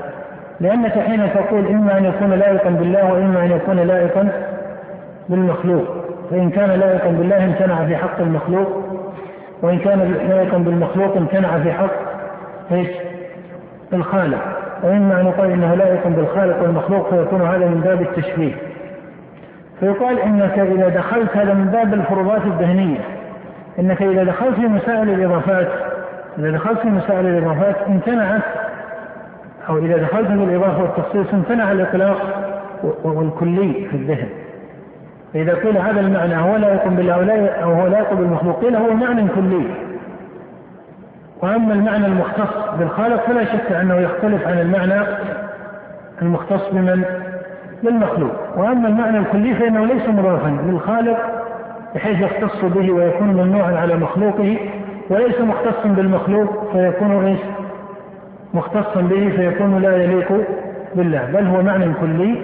[0.61, 4.28] لأنك حين تقول إما أن يكون لائقا بالله وإما أن يكون لائقا
[5.28, 5.85] بالمخلوق،
[6.31, 8.69] فإن كان لائقا بالله امتنع في حق المخلوق
[9.62, 11.91] وإن كان لائقا بالمخلوق امتنع في حق
[12.73, 12.89] إيش؟
[13.93, 14.43] الخالق،
[14.82, 18.53] وإما أن يقال إنه لائق بالخالق والمخلوق فيكون هذا من باب التشبيه.
[19.81, 23.01] فيقال إنك إذا دخلت هذا من باب الفروضات الذهنية
[23.78, 25.69] إنك إذا دخلت في مسائل الإضافات
[26.39, 28.43] إذا دخلت في مسائل الإضافات امتنعت
[29.69, 32.16] أو إذا دخلت بالإضافة والتخصيص امتنع الإطلاق
[33.05, 34.28] والكلي في الذهن.
[35.35, 38.95] فإذا قيل هذا المعنى هو لا يقوم بالله أو هو لا يقوم بالمخلوق قيل هو
[38.95, 39.65] معنى كلي.
[41.43, 45.07] وأما المعنى المختص بالخالق فلا شك أنه يختلف عن المعنى
[46.23, 47.05] المختص بمن؟
[47.82, 51.19] بالمخلوق وأما المعنى الكلي فإنه ليس مضافا للخالق
[51.95, 54.57] بحيث يختص به ويكون ممنوعا على مخلوقه
[55.11, 57.41] وليس مختصا بالمخلوق فيكون إيش؟
[58.55, 60.32] مختصا به فيكون لا يليق
[60.94, 62.43] بالله بل هو معنى كلي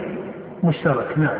[0.64, 1.18] مشترك.
[1.18, 1.38] نعم.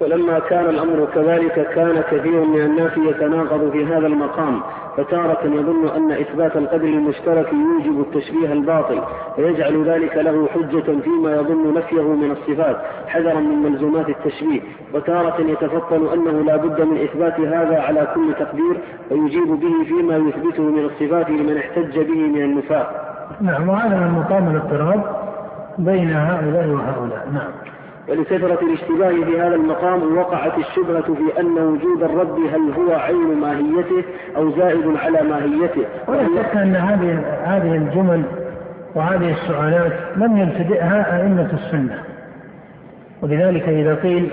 [0.00, 4.60] ولما كان الأمر كذلك كان كثير من الناس يتناقض في هذا المقام
[4.96, 9.00] فتارة يظن أن إثبات القدر المشترك يوجب التشبيه الباطل
[9.38, 12.76] ويجعل ذلك له حجة فيما يظن نفيه من الصفات
[13.06, 14.60] حذرا من ملزومات التشبيه.
[14.94, 18.76] وتارة يتفطن أنه لا بد من إثبات هذا على كل تقدير
[19.10, 23.03] ويجيب به فيما يثبته من الصفات لمن احتج به من النفاق.
[23.40, 25.02] نعم وهذا من مقام الاضطراب
[25.78, 27.28] بين هؤلاء وهؤلاء.
[27.32, 27.50] نعم.
[28.08, 34.04] ولكثرة الاشتباه في هذا المقام وقعت الشبهة في أن وجود الرب هل هو عين ماهيته
[34.36, 38.22] أو زائد على ماهيته؟ ولا شك أن هذه هذه الجمل
[38.94, 42.02] وهذه السؤالات لم يبتدئها أئمة السنة.
[43.22, 44.30] ولذلك إذا قيل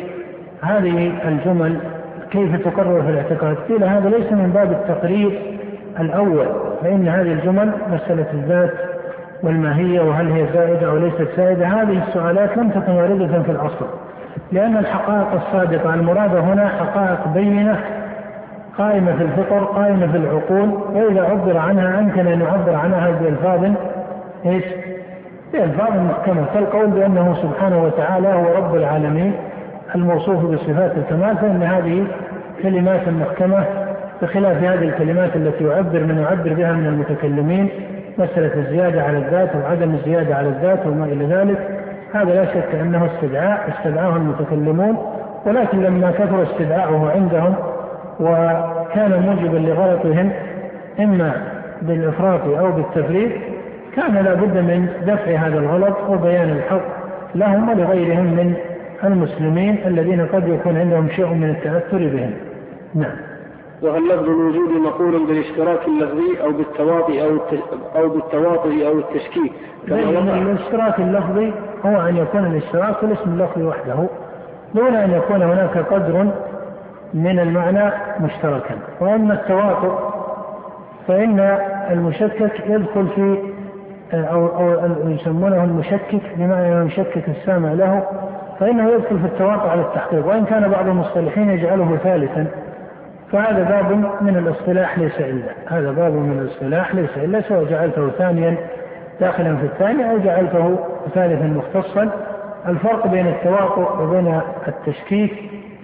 [0.62, 1.78] هذه الجمل
[2.32, 5.61] كيف تقرر في الاعتقاد؟ قيل هذا ليس من باب التقرير
[6.00, 6.48] الأول
[6.84, 8.74] فإن هذه الجمل مسألة الذات
[9.44, 13.86] والماهية وهل هي زائدة أو ليست زائدة؟ هذه السؤالات لم تكن واردة في الأصل.
[14.52, 17.80] لأن الحقائق الصادقة المرادة هنا حقائق بينة
[18.78, 23.72] قائمة في الفطر قائمة في العقول وإذا عبر عنها أمكن أن يعبر عنها بألفاظ
[24.46, 24.64] إيش؟
[25.54, 26.46] بألفاظ محكمة.
[26.54, 29.34] كالقول بأنه سبحانه وتعالى هو رب العالمين
[29.96, 32.08] الموصوف بصفات الكمال فإن هذه
[32.64, 33.66] كلمات محكمة
[34.22, 37.70] بخلاف هذه الكلمات التي يعبر من يعبر بها من المتكلمين
[38.18, 41.82] مسألة الزيادة على الذات وعدم الزيادة على الذات وما إلى ذلك
[42.14, 44.98] هذا لا شك أنه استدعاء استدعاه المتكلمون
[45.46, 47.56] ولكن لما كثر استدعاؤه عندهم
[48.20, 50.32] وكان موجبا لغلطهم
[51.00, 51.34] إما
[51.82, 53.32] بالإفراط أو بالتفريط
[53.96, 57.02] كان لا بد من دفع هذا الغلط وبيان الحق
[57.36, 58.54] لهم ولغيرهم من
[59.04, 62.32] المسلمين الذين قد يكون عندهم شيء من التأثر بهم.
[62.96, 63.31] نعم.
[63.82, 67.38] وهل لفظ الوجود مقول بالاشتراك اللفظي أو بالتواطي أو
[67.96, 69.52] أو بالتواطؤ أو التشكيك
[69.88, 70.38] كما وقع.
[70.38, 71.54] الاشتراك اللفظي
[71.86, 74.08] هو أن يكون الاشتراك في الاسم اللفظي وحده
[74.76, 76.28] دون أن يكون هناك قدر
[77.14, 78.76] من المعنى مشتركا.
[79.00, 80.00] وأما التواطؤ
[81.08, 81.40] فإن
[81.92, 83.38] المشكك يدخل في
[84.14, 88.04] أو أو يسمونه المشكك بمعنى يشكك السامع له
[88.60, 90.28] فإنه يدخل في التواطؤ على التحقيق.
[90.28, 92.48] وإن كان بعض المصطلحين يجعله ثالثا
[93.32, 93.92] فهذا باب
[94.22, 98.58] من الاصطلاح ليس إلا هذا باب من الاصطلاح ليس إلا سواء جعلته ثانيا
[99.20, 100.80] داخلا في الثاني أو جعلته
[101.14, 102.10] ثالثا مختصا.
[102.68, 105.34] الفرق بين التواطؤ وبين التشكيك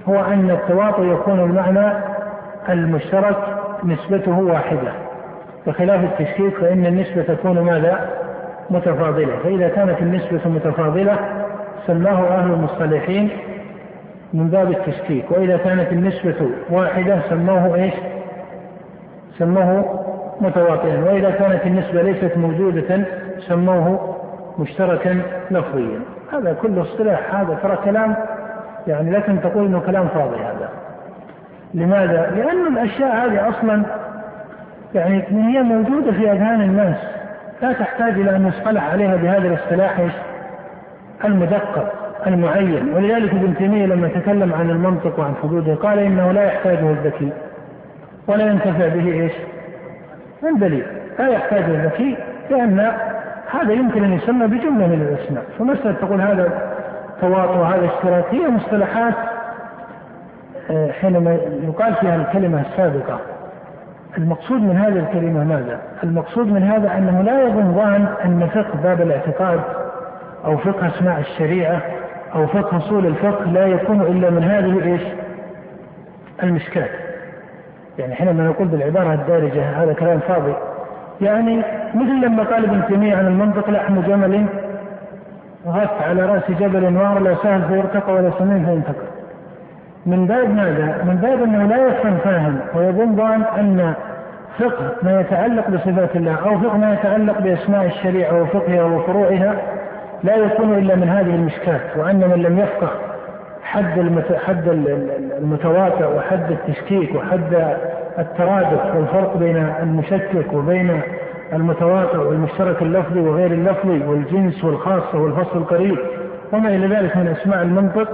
[0.10, 1.94] هو أن التواطؤ يكون المعنى
[2.69, 3.38] المشترك
[3.84, 4.91] نسبته واحدة.
[5.68, 8.10] بخلاف التشكيك فإن النسبة تكون ماذا؟
[8.69, 9.36] متفاضلة.
[9.44, 11.18] فإذا كانت النسبة متفاضلة
[11.88, 13.30] سماه أهل المصطلحين
[14.34, 15.32] من باب التشكيك.
[15.32, 17.94] وإذا كانت النسبة واحدة سموه إيش؟
[19.38, 20.04] سموه
[20.41, 21.04] متواطئا.
[21.06, 23.06] وإذا كانت النسبة ليست موجودة
[23.40, 24.16] سموه
[24.60, 25.22] مشتركا
[25.52, 25.99] لفظيا.
[26.34, 28.16] هذا كله اصطلاح هذا ترى كلام
[28.88, 30.70] يعني لكن تقول إنه كلام فاضي هذا.
[31.74, 33.84] لماذا؟ لأن الأشياء هذه أصلا
[34.95, 36.98] يعني هي موجودة في أذهان الناس.
[37.62, 40.08] لا تحتاج إلى أن يصطلح عليها بهذا الاصطلاح
[41.26, 42.07] المدقق.
[42.28, 47.30] المعين ولذلك ابن تيمية لما تكلم عن المنطق وعن حدوده قال إنه لا يحتاجه الذكي.
[48.28, 49.32] ولا ينتفع به إيش؟
[50.44, 50.86] الدليل
[51.20, 52.18] لا يحتاجه الذكي
[52.49, 52.91] لأن
[53.52, 55.44] هذا يمكن أن يسمى بجملة من الأسماء.
[55.60, 56.62] فمسألة تقول هذا
[57.22, 59.14] تواطؤ هذا اشتراك هي مصطلحات
[60.72, 63.20] آه، حينما يقال فيها الكلمة السابقة.
[64.18, 69.02] المقصود من هذه الكلمة ماذا؟ المقصود من هذا أنه لا يظن ظان أن فقه باب
[69.02, 69.60] الاعتقاد
[70.45, 71.82] أو فقه أسماء الشريعة
[72.36, 75.02] أو فقه أصول الفقه لا يكون إلا من هذه إيش؟
[76.44, 76.90] المشكات.
[77.99, 80.54] يعني حينما نقول بالعبارة الدارجة هذا كلام فاضي.
[81.22, 81.58] يعني
[81.95, 84.45] مثل لما قال ابن تيمية عن المنطق لحم جمل
[85.68, 89.08] غف على رأس جبل وار لا سهل فيرتقى ولا سمين فينتقى.
[90.06, 93.94] من باب ماذا؟ من باب أنه لا يفهم فاهم ويظن ظان أن
[94.60, 99.56] فقه ما يتعلق بصفات الله أو فقه ما يتعلق بأسماء الشريعة وفقهها وفروعها
[100.23, 102.89] لا يكون إلا من هذه المشكات وأن من لم يفقه
[103.64, 104.68] حد حد
[105.41, 107.77] المتواتر وحد التشكيك وحد
[108.19, 111.02] الترادف والفرق بين المشكك وبين
[111.53, 115.98] المتواطئ والمشترك اللفظي وغير اللفظي والجنس والخاصة والفصل القريب
[116.53, 118.10] وما إلى ذلك من أسماء المنطق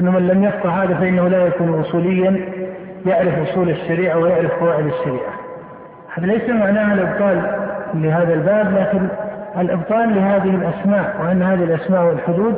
[0.00, 2.40] أن من لم يفقه هذا فإنه لا يكون أصوليا
[3.06, 5.32] يعرف أصول الشريعة ويعرف قواعد الشريعة.
[6.14, 7.42] هذا ليس معناها الإبطال
[7.94, 9.08] لهذا الباب لكن
[9.58, 12.54] الإبطال لهذه الأسماء وأن هذه الأسماء والحدود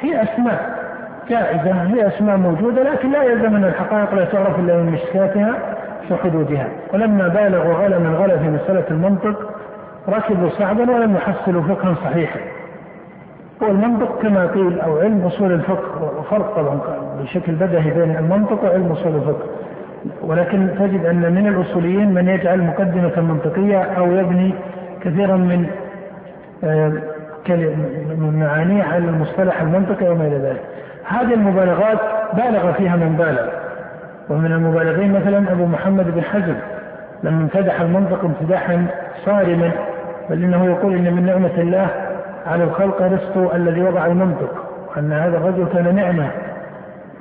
[0.00, 0.86] هي أسماء
[1.28, 5.54] جائزة هي أسماء موجودة لكن لا يلزم أن الحقائق لا تعرف إلا من مشكاتها
[6.10, 9.50] وحدودها ولما بالغوا غلا من غلا في مسألة المنطق
[10.08, 12.40] ركبوا صعبا ولم يحصلوا فقها صحيحا.
[13.60, 16.78] والمنطق كما قيل أو علم أصول الفقه وفرق طبعا
[17.22, 19.46] بشكل بدهي بين المنطق وعلم أصول الفقه.
[20.22, 24.54] ولكن تجد أن من الأصوليين من يجعل مقدمة منطقية أو يبني
[25.00, 25.66] كثيرا من
[26.62, 30.62] من معانيه على المصطلح المنطقي وما إلى ذلك.
[31.04, 31.98] هذه المبالغات
[32.34, 33.48] بالغ فيها من بالغ.
[34.30, 36.54] ومن المبالغين مثلا أبو محمد بن حزم
[37.22, 38.86] لما امتدح المنطق امتداحا
[39.24, 39.70] صارما
[40.30, 41.88] بل إنه يقول إن من نعمة الله
[42.46, 44.64] على الخلق رزق الذي وضع المنطق
[44.98, 46.30] أن هذا الرجل كان نعمة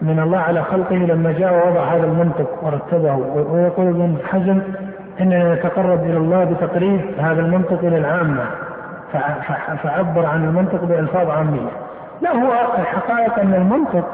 [0.01, 3.15] من الله على خلقه لما جاء ووضع هذا المنطق ورتبه.
[3.51, 4.61] ويقول ابن حزم
[5.21, 8.43] إننا نتقرب إلى الله بتقريب هذا المنطق إلى العامة.
[9.83, 11.69] فعبر عن المنطق بإلفاظ عامية.
[12.21, 14.05] لا هو الحقائق أن المنطق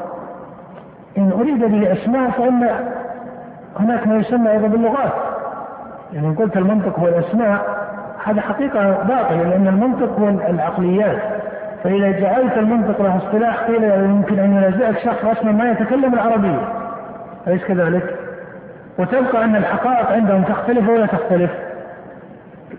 [1.18, 2.68] إن أريد به أسماء فإن
[3.80, 5.12] هناك ما يسمى أيضا باللغات.
[6.12, 7.82] يعني إن قلت المنطق هو الأسماء
[8.24, 11.18] هذا حقيقة باطلة لأن المنطق هو العقليات
[11.84, 16.68] فإذا جعلت المنطق له اصطلاح قيل يمكن أن ينازعك شخص أصلا ما يتكلم العربية
[17.46, 18.16] أليس كذلك؟
[18.98, 21.50] وتبقى أن الحقائق عندهم تختلف ولا تختلف؟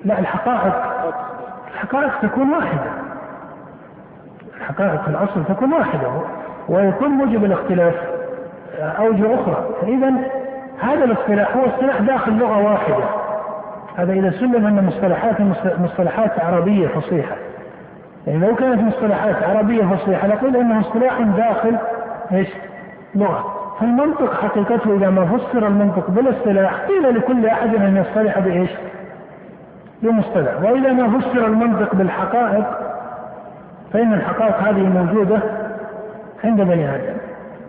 [0.06, 0.93] لا الحقائق
[1.84, 2.92] الحقائق تكون واحدة.
[4.58, 6.08] الحقائق في الأصل تكون واحدة
[6.70, 7.96] ويكون موجب الاختلاف
[8.80, 9.66] أوجه أخرى.
[9.82, 10.14] فإذا
[10.80, 13.06] هذا الاصطلاح هو اصطلاح داخل لغة واحدة.
[13.98, 15.42] هذا إذا سلم أن مصطلحات
[15.80, 17.36] مصطلحات عربية فصيحة.
[18.28, 21.78] يعني لو كانت مصطلحات عربية فصيحة نقول إنه اصطلاح داخل
[22.32, 22.50] إيش؟
[23.16, 23.56] لغة.
[23.80, 28.70] فالمنطق حقيقته إذا ما فسر المنطق بالاصطلاح قيل لكل أحد أن يصطلح بإيش؟
[30.04, 30.62] بمصطلح.
[30.62, 32.66] واذا ما فسر المنطق بالحقائق
[33.94, 35.40] فإن الحقائق هذه موجودة
[36.44, 37.18] عند بني آدم.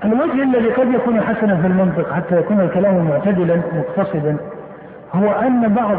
[0.04, 4.36] الوجه الذي قد يكون حسنا في المنطق حتى يكون الكلام معتدلا مقتصدا
[5.12, 5.96] هو أن بعض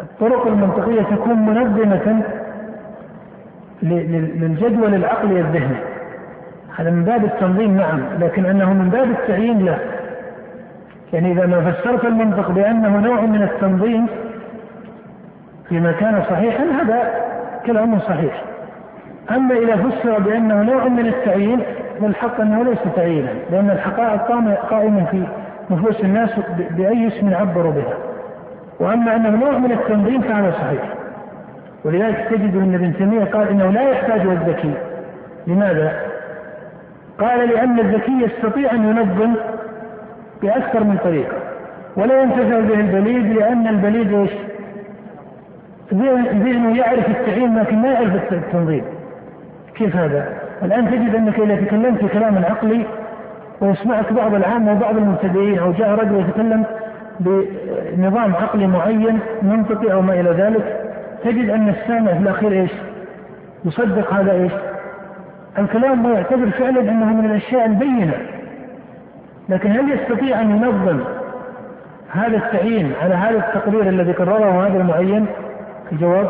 [0.00, 2.22] الطرق المنطقية تكون منظمة
[3.82, 5.76] للجدول العقلي الذهني.
[6.76, 9.76] هذا من باب التنظيم نعم لكن أنه من باب التعيين لا
[11.12, 14.06] يعني إذا ما فسرت المنطق بأنه نوع من التنظيم
[15.70, 17.12] فيما كان صحيحا هذا
[17.66, 18.44] كلام صحيح
[19.30, 21.60] أما إذا فسر بأنه نوع من التعيين
[22.00, 24.22] فالحق أنه ليس تعيينا لأن الحقائق
[24.70, 25.26] قائمه في
[25.70, 26.30] نفوس الناس
[26.70, 27.94] بأي اسم عبروا بها
[28.80, 30.94] وأما أنه نوع من التنظيم فهذا صحيح
[31.84, 34.74] ولذلك تجد أن ابن تيمية قال إنه لا يحتاج الذكي
[35.46, 35.92] لماذا؟
[37.20, 39.34] قال لأن الذكي يستطيع أن ينظم
[40.42, 41.36] بأكثر من طريقة
[41.96, 44.30] ولا ينتفع به البليد لأن البليد إيش؟
[45.92, 48.84] ذهنه يعرف التعيين لكن ما يعرف التنظيم
[49.74, 50.28] كيف هذا؟
[50.62, 52.86] الآن تجد أنك إذا تكلمت كلاما عقلي
[53.60, 56.64] ويسمعك بعض العامة وبعض المبتدئين أو جاء رجل يتكلم
[57.20, 60.80] بنظام عقلي معين منطقي أو ما إلى ذلك
[61.24, 62.70] تجد أن السامع في الأخير إيش؟
[63.64, 64.52] يصدق هذا إيش؟
[65.58, 68.14] الكلام ويعتبر فعلا أنه من الأشياء البينة
[69.48, 71.00] لكن هل يستطيع أن ينظم
[72.10, 75.26] هذا التعيين على هذا التقرير الذي قرره هذا المعين؟
[75.92, 76.28] الجواب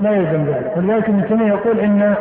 [0.00, 2.14] لا يلزم ذلك ولذلك ابن تيميه يقول إن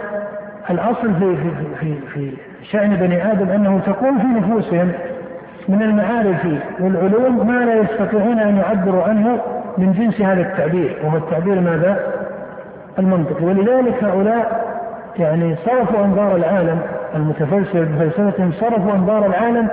[0.69, 2.37] الأصل في في في في
[2.71, 4.91] شأن بني آدم أنه تكون في نفوسهم
[5.69, 6.45] من المعارف
[6.79, 9.39] والعلوم ما لا يستطيعون أن يعبروا عنه
[9.77, 11.99] من جنس هذا التعبير وهو التعبير ماذا؟
[12.99, 14.73] المنطقي ولذلك هؤلاء
[15.19, 16.79] يعني صرفوا أنظار العالم
[17.15, 19.67] المتفلسفه بفلسفتهم صرفوا أنظار العالم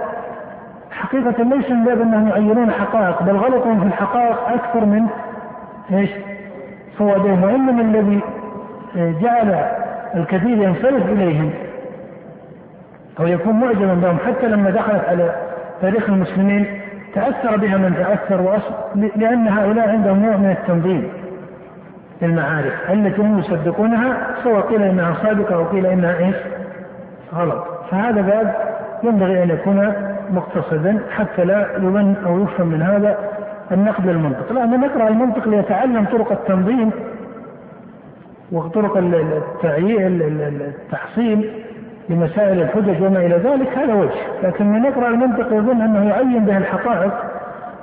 [0.90, 5.06] حقيقة ليس من باب أنهم يعينون حقائق بل غلطهم في الحقائق أكثر من
[5.93, 6.10] إيش؟
[7.01, 8.20] صوابهم وإنما الذي
[8.97, 9.64] جعل
[10.14, 11.51] الكثير ينصرف إليهم.
[13.20, 14.18] أو يكون معجبا بهم.
[14.27, 15.35] حتى لما دخلت على
[15.82, 16.81] تاريخ المسلمين
[17.14, 18.60] تأثر بها من تأثر
[19.16, 21.09] لأن هؤلاء عندهم نوع من التنظيم
[22.22, 22.90] للمعارف.
[22.90, 26.36] التي هم يصدقونها سواء قيل إنها صادقة أو قيل إنها إيش؟
[27.35, 27.66] غلط.
[27.90, 28.55] فهذا باب
[29.02, 29.93] ينبغي أن يكون
[30.31, 33.18] مقتصدا حتى لا يظن أو يفهم من هذا
[33.72, 34.52] النقد للمنطق.
[34.52, 36.90] لأن نقرأ المنطق ليتعلم طرق التنظيم
[38.52, 40.18] وطرق التحصيل
[42.09, 44.10] لمسائل الحجج وما إلى ذلك هذا وجه.
[44.42, 47.12] لكن من يقرأ المنطق يظن أنه يعين به الحقائق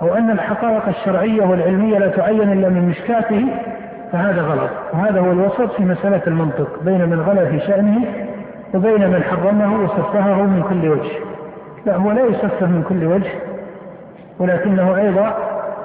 [0.01, 3.45] أو أن الحقائق الشرعية والعلمية لا تعين إلا من مشكاته
[4.11, 4.69] فهذا غلط.
[4.93, 8.05] وهذا هو الوسط في مسألة المنطق بين من غلا في شأنه
[8.73, 11.11] وبين من حرمه وسفهه من كل وجه.
[11.85, 13.31] لا هو لا يسفه من كل وجه
[14.39, 15.37] ولكنه أيضا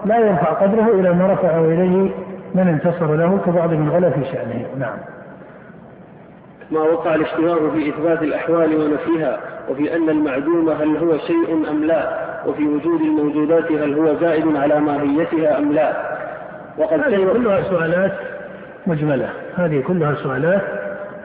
[0.04, 2.10] لا يرفع قدره إلى ما رفعه إليه
[2.54, 4.66] من انتصر له كبعض من غلا في شأنه.
[4.78, 4.98] نعم.
[6.70, 9.38] ما وقع الاشتهار في إثبات الأحوال ونفيها
[9.70, 14.80] وفي أن المعدوم هل هو شيء أم لا وفي وجود الموجودات هل هو زائد على
[14.80, 15.92] ماهيتها أم لا.
[16.78, 18.12] وقد هذه كلها سؤالات
[18.86, 19.28] مجملة.
[19.56, 20.62] هذه كلها سؤالات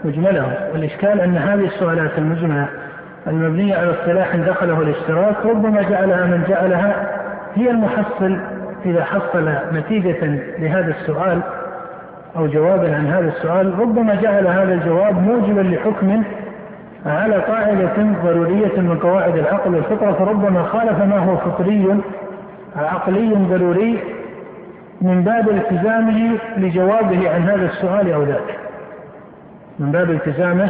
[0.04, 0.70] مجملة.
[0.74, 2.68] والإشكال أن هذه السؤالات المجملة
[3.28, 7.08] المبنية على اصطلاح دخله الاشتراك ربما جعلها من جعلها
[7.56, 8.38] هي المحصل
[8.88, 10.26] إذا حصل نتيجة
[10.60, 11.42] لهذا السؤال
[12.38, 16.24] أو جوابا عن هذا السؤال ربما جعل هذا الجواب موجبا لحكم
[17.06, 17.94] على قاعدة
[18.24, 22.00] ضرورية من قواعد العقل والفطرة فربما خالف ما هو فطري
[22.76, 24.00] عقلي ضروري
[25.02, 28.58] من باب التزامه لجوابه عن هذا السؤال أو ذاك.
[29.80, 30.70] من باب التزامه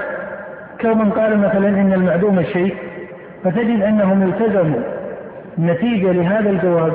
[0.80, 2.76] كمن قال مثلا إن المعدوم شيء
[3.44, 4.80] فتجد أنهم التزموا
[5.60, 6.94] نتيجة لهذا الجواب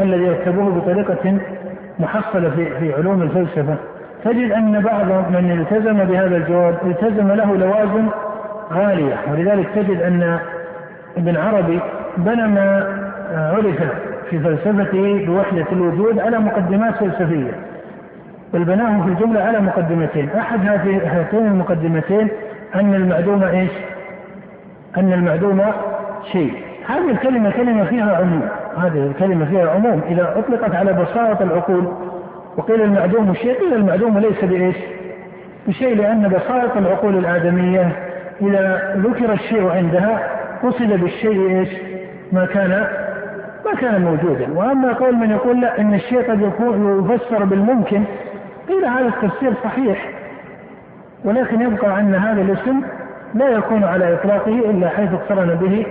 [0.00, 1.38] الذي يكتبوه بطريقة
[1.98, 3.74] محصلة في في علوم الفلسفة.
[4.24, 8.08] تجد أن بعض من التزم بهذا الجواب التزم له لوازم
[8.72, 9.16] غالية.
[9.30, 10.38] ولذلك تجد أن
[11.16, 11.80] ابن عربي
[12.16, 12.86] بنى ما
[13.34, 13.82] عرف
[14.30, 17.52] في فلسفته بوحدة الوجود على مقدمات فلسفية
[18.52, 20.28] بل بناه في الجملة على مقدمتين.
[20.38, 22.28] أحد هاتين المقدمتين
[22.74, 23.70] أن المعدوم إيش؟
[24.96, 25.62] أن المعدوم
[26.32, 26.54] شيء.
[26.86, 28.48] هذه الكلمة كلمة فيها عموم.
[28.76, 31.92] هذه الكلمة فيها عموم إذا أطلقت على بساطة العقول
[32.56, 34.76] وقيل المعدوم شيء قيل المعدوم ليس بإيش؟
[35.68, 37.92] بشيء لأن بساطة العقول الآدمية
[38.40, 40.28] إذا ذكر الشيء عندها
[40.62, 41.68] قصد بالشيء إيش؟
[42.32, 42.86] ما كان
[43.66, 44.52] ما كان موجودا.
[44.52, 48.04] وأما قول من يقول لا إن الشيء قد يكون يفسر بالممكن
[48.68, 50.10] قيل هذا التفسير صحيح.
[51.24, 52.80] ولكن يبقى أن هذا الاسم
[53.34, 55.86] لا يكون على إطلاقه إلا حيث اقترن به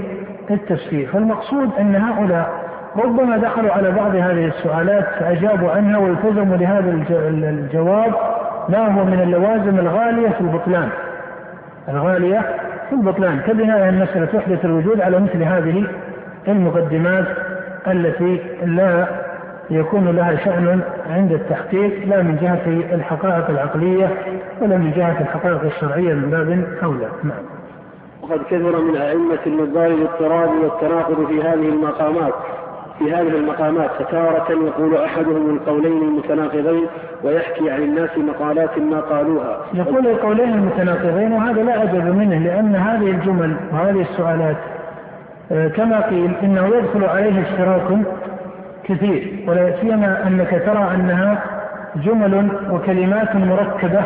[0.51, 1.07] التفسير.
[1.07, 2.60] فالمقصود أن هؤلاء
[2.95, 6.89] ربما دخلوا على بعض هذه السؤالات فأجابوا عنها والتزموا لهذا
[7.49, 8.13] الجواب
[8.69, 10.89] ما هو من اللوازم الغالية في البطلان؟
[11.89, 12.39] الغالية
[12.89, 15.88] في البطلان كبناء مسألة وحدة الوجود على مثل هذه
[16.47, 17.26] المقدمات
[17.88, 19.07] التي لا
[19.69, 24.09] يكون لها شأن عند التحقيق لا من جهة الحقائق العقلية
[24.61, 27.09] ولا من جهة الحقائق الشرعية من باب أولى.
[27.23, 27.43] نعم.
[28.22, 32.34] وقد كثر من أئمة النظار الاضطراب والتناقض في هذه المقامات.
[33.01, 36.87] في هذه المقامات فتارة يقول أحدهم القولين المتناقضين
[37.23, 39.57] ويحكي عن الناس مقالات ما قالوها.
[39.73, 44.57] يقول القولين المتناقضين وهذا لا عجب منه لأن هذه الجمل وهذه السؤالات
[45.51, 47.97] آه، كما قيل إنه يدخل عليه اشتراك
[48.83, 51.43] كثير ولا سيما أنك ترى أنها
[51.95, 54.01] جمل وكلمات مركبة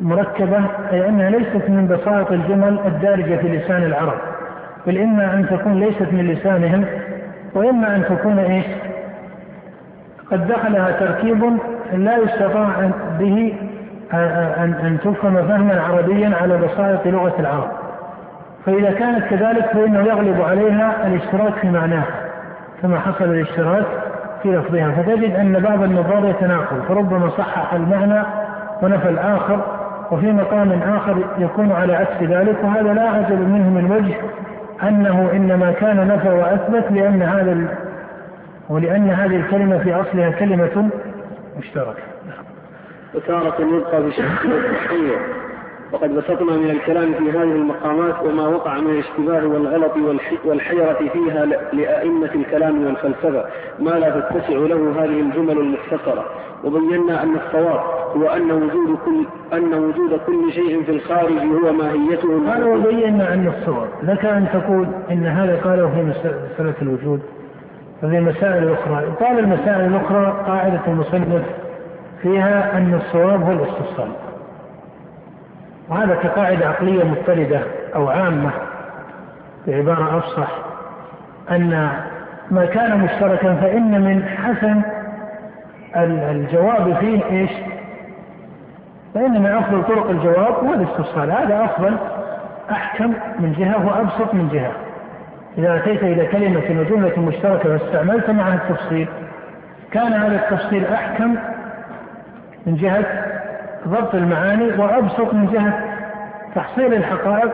[0.00, 4.18] مركبة أي أنها ليست من بساط الجمل الدارجة في لسان العرب
[4.86, 6.84] بل إما أن تكون ليست من لسانهم
[7.56, 8.66] وإما أن تكون إيش
[10.30, 11.58] قد دخلها تركيب
[11.92, 13.54] لا يستطاع به
[14.12, 17.70] أن أن تفهم فهما عربيا على بساطة لغة العرب.
[18.66, 22.06] فإذا كانت كذلك فإنه يغلب عليها الاشتراك في معناها
[22.82, 23.84] كما حصل الاشتراك
[24.42, 24.90] في لفظها.
[24.90, 28.22] فتجد أن بعض النظار يتناقض فربما صحح المعنى
[28.82, 29.60] ونفى الآخر
[30.10, 34.16] وفي مقام آخر يكون على عكس ذلك وهذا لا أعجب منه من وجه
[34.82, 37.78] أنه إنما كان نفى وأثبت لأن هذا
[38.68, 40.90] ولأن هذه الكلمة في أصلها كلمة
[41.58, 42.02] مشتركة.
[43.14, 45.18] وتارة يبقى بشكل التحقيق
[45.92, 49.92] وقد بسطنا من الكلام في هذه المقامات وما وقع من الاشتباه والغلط
[50.44, 53.44] والحيرة فيها لأئمة الكلام والفلسفة.
[53.78, 56.24] ما لا تتسع له هذه الجمل المختصرة.
[56.64, 57.80] وبينا أن الصواب
[58.16, 62.50] هو أن وجود كل أن وجود كل شيء في الخارج هو ماهيته.
[62.50, 63.88] قال وبينا أن الصواب.
[64.02, 67.20] لك أن تقول إن هذا قاله في مسألة الوجود
[68.02, 71.42] وفي المسائل الأخرى قال المسائل الأخرى قاعدة المصنف
[72.22, 74.08] فيها أن الصواب هو الاستصال
[75.88, 77.60] وهذا كقاعدة عقلية مضطردة
[77.94, 78.50] أو عامة
[79.66, 80.48] بعبارة أفصح
[81.50, 81.90] أن
[82.50, 84.82] ما كان مشتركا فإن من حسن
[86.04, 87.50] الجواب فيه إيش؟
[89.14, 91.96] فإن من أفضل طرق الجواب هو الاستفصال هذا أفضل
[92.70, 94.72] أحكم من جهة وأبسط من جهة.
[95.58, 99.08] إذا أتيت إلى كلمة وجملة مشتركة واستعملت معها التفصيل
[99.92, 101.36] كان هذا التفصيل أحكم
[102.66, 103.04] من جهة
[103.88, 105.80] ضبط المعاني وأبسط من جهة
[106.54, 107.52] تحصيل الحقائق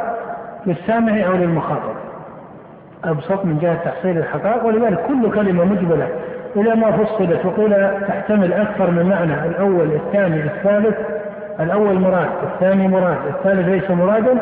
[0.66, 1.94] للسامع أو للمخاطب.
[3.04, 6.08] أبسط من جهة تحصيل الحقائق ولذلك كل كلمة مجملة
[6.56, 10.96] إذا ما فصلت وقيل تحتمل أكثر من معنى الأول الثاني الثالث.
[11.60, 14.38] الأول مراد الثاني مراد الثالث ليس مرادا.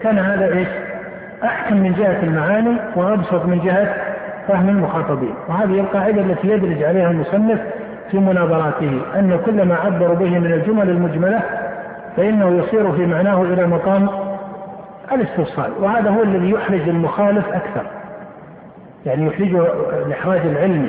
[0.00, 0.68] كان هذا إيش؟
[1.44, 3.94] أحكم من جهة المعاني وأبسط من جهة
[4.48, 5.34] فهم المخاطبين.
[5.48, 7.60] وهذه القاعدة التي يدرج عليها المصنف
[8.10, 11.40] في مناظراته أن كل ما عبر به من الجمل المجملة
[12.16, 14.08] فإنه يصير في معناه إلى مقام
[15.12, 15.70] الاستفصال.
[15.80, 17.99] وهذا هو الذي يحرج المخالف أكثر.
[19.06, 19.66] يعني يحرجه
[20.06, 20.88] الإحراج العلمي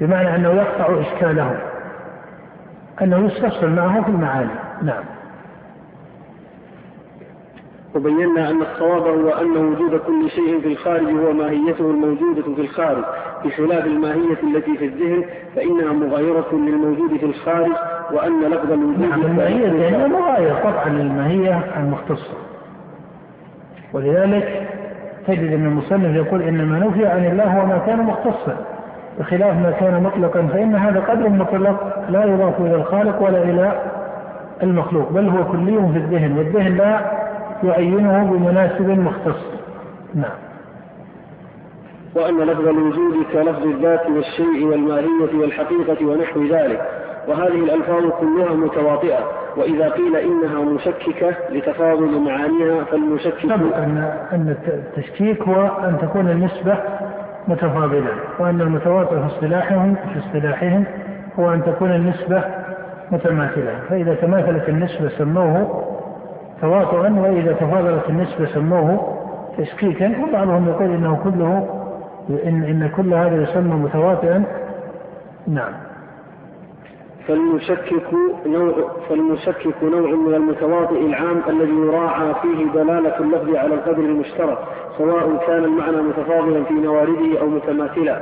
[0.00, 1.58] بمعنى أنه يقطع إشكاله
[3.02, 4.50] أنه يستفصل معه في المعاني.
[4.82, 5.04] نعم.
[7.94, 13.04] وبينا أن الصواب هو أن وجود كل شيء في الخارج هو ماهيته الموجودة في الخارج.
[13.44, 15.24] بخلاف الماهية التي في الذهن
[15.56, 17.72] فإنها مغايرة للموجود في الخارج
[18.12, 22.36] وأن لفظ الوجود نعم الماهية يعني مغاير طبعا للماهية المختصة.
[23.92, 24.71] ولذلك
[25.26, 28.56] تجد أن المصنف يقول إن ما نفي عن الله هو ما كان مختصا
[29.18, 33.72] بخلاف ما كان مطلقا فإن هذا قدر مطلق لا يضاف إلى الخالق ولا إلى
[34.62, 37.00] المخلوق بل هو كلي في الذهن والذهن لا
[37.64, 39.44] يعينه بمناسب مختص.
[40.14, 40.38] نعم.
[42.14, 46.82] وأن لفظ الوجود كلفظ الذات والشيء والماهية والحقيقة ونحو ذلك
[47.28, 49.41] وهذه الألفاظ كلها متواطئة.
[49.56, 53.98] وإذا قيل إنها مشككة لتفاضل معانيها فالمشكك سبق أن
[54.32, 56.76] أن التشكيك هو أن تكون النسبة
[57.48, 60.84] متفاضلة وأن المتواطئ في اصطلاحهم في اصطلاحهم
[61.38, 62.44] هو أن تكون النسبة
[63.10, 63.74] متماثلة.
[63.88, 65.84] فإذا تماثلت النسبة سموه
[66.60, 69.18] تواطؤا وإذا تفاضلت النسبة سموه
[69.58, 70.22] تشكيكا.
[70.22, 71.68] وبعضهم يقول إنه كله
[72.30, 74.44] إن, إن كل هذا يسمى متواطئا
[75.46, 75.72] نعم.
[77.28, 78.12] فالمشكك
[78.46, 84.58] نوع فالمشكك نوع من المتواطئ العام الذي يراعى فيه دلالة اللفظ على القدر المشترك
[84.98, 88.20] سواء كان المعنى متفاضلا في موارده أو متماثلا.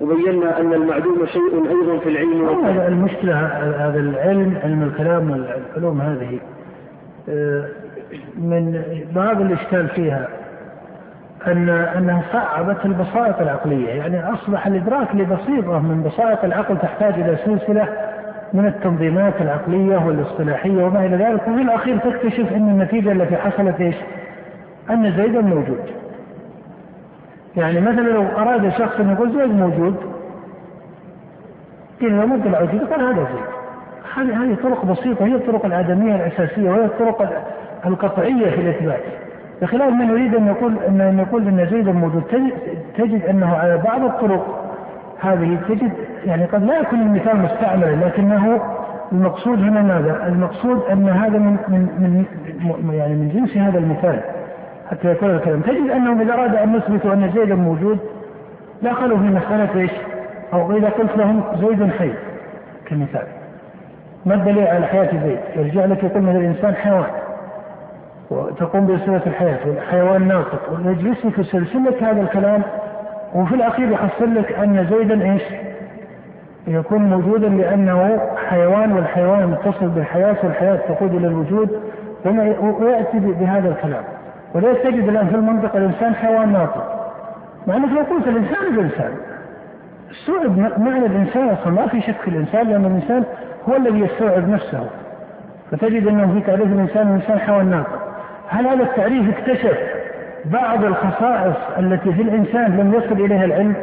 [0.00, 2.48] وبينا أن المعدوم شيء أيضا في العلم
[2.86, 3.34] المشكلة
[3.86, 6.38] هذا العلم علم الكلام والعلوم هذه.
[7.28, 7.64] آه،
[8.38, 8.82] من
[9.14, 10.28] بعض الإشكال فيها
[11.46, 13.88] أن أنها صعبت البسائط العقلية.
[13.88, 18.09] يعني أصبح الإدراك لبسيطة من بسائط العقل تحتاج إلى سلسلة
[18.52, 23.96] من التنظيمات العقلية والاصطلاحية وما إلى ذلك وفي الأخير تكتشف أن النتيجة التي حصلت إيش؟
[24.90, 25.80] أن زيدا موجود.
[27.56, 29.96] يعني مثلا لو أراد شخص أن يقول زيد موجود
[32.00, 33.44] قيل له ممكن الوجود قال هذا زيد.
[34.16, 37.44] هذه هذه طرق بسيطة هي الطرق الآدمية الأساسية وهي الطرق
[37.86, 39.02] القطعية في الإثبات.
[39.62, 42.22] بخلاف من يريد أن يقول أن يقول أن زيدا موجود
[42.96, 44.69] تجد أنه على بعض الطرق
[45.20, 45.92] هذه تجد
[46.24, 48.60] يعني قد لا يكون المثال مستعملا لكنه
[49.12, 52.24] المقصود هنا ماذا؟ المقصود أن هذا من من
[52.82, 54.20] من يعني من جنس هذا المثال
[54.90, 57.98] حتى يكون الكلام تجد أنهم إذا أراد أن يثبتوا أن زيدا موجود
[58.82, 59.90] دخلوا في مسألة إيش؟
[60.52, 62.12] أو إذا قلت لهم زيد حي
[62.86, 63.26] كمثال
[64.26, 67.10] ما الدليل على حياة زيد؟ يرجع لك يقول من الإنسان حيوان
[68.30, 72.62] وتقوم بصفة الحياة والحيوان ناطق ويجلس في سلسلة هذا الكلام
[73.34, 75.42] وفي الأخير يحصل لك أن زيدا إيش؟
[76.66, 81.80] يكون موجودا لأنه حيوان والحيوان متصل بالحياة والحياة تقود إلى الوجود
[82.80, 84.02] ويأتي بهذا الكلام.
[84.54, 87.12] وليس تجد الآن في المنطقة الإنسان حيوان ناطق.
[87.66, 89.10] مع أنك لو قلت الإنسان الإنسان.
[90.10, 93.24] استوعب معنى الإنسان أصلا ما في شك في الإنسان لأن الإنسان
[93.68, 94.86] هو الذي يستوعب نفسه.
[95.70, 97.98] فتجد أنه في تعريف الإنسان الإنسان حيوان ناطق.
[98.48, 99.99] هل هذا التعريف اكتشف
[100.44, 103.74] بعض الخصائص التي في الإنسان لم يصل إليها العلم.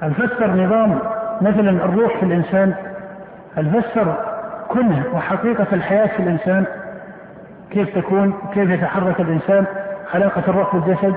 [0.00, 0.98] هل فسر نظام
[1.40, 2.74] مثلا الروح في الإنسان.
[3.56, 4.14] هل فسر
[4.68, 6.64] كنه وحقيقة الحياة في الإنسان.
[7.70, 9.64] كيف تكون؟ كيف يتحرك الإنسان؟
[10.14, 11.14] علاقة الروح بالجسد.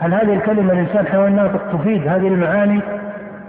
[0.00, 2.80] هل هذه الكلمة الإنسان حيوان ناطق تفيد هذه المعاني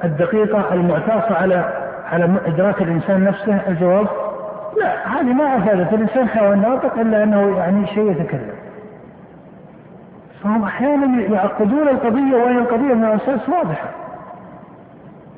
[0.04, 1.66] الدقيقة المعتاصة على
[2.12, 4.08] على إدراك الإنسان نفسه؟ الجواب
[4.82, 5.94] لا هذه ما أفادت.
[5.94, 8.55] الإنسان حيوان ناطق إلا أنه يعني شيء يتكلم.
[10.46, 13.90] فهم أحيانا يعقدون القضية وهي القضية من الأساس واضحة.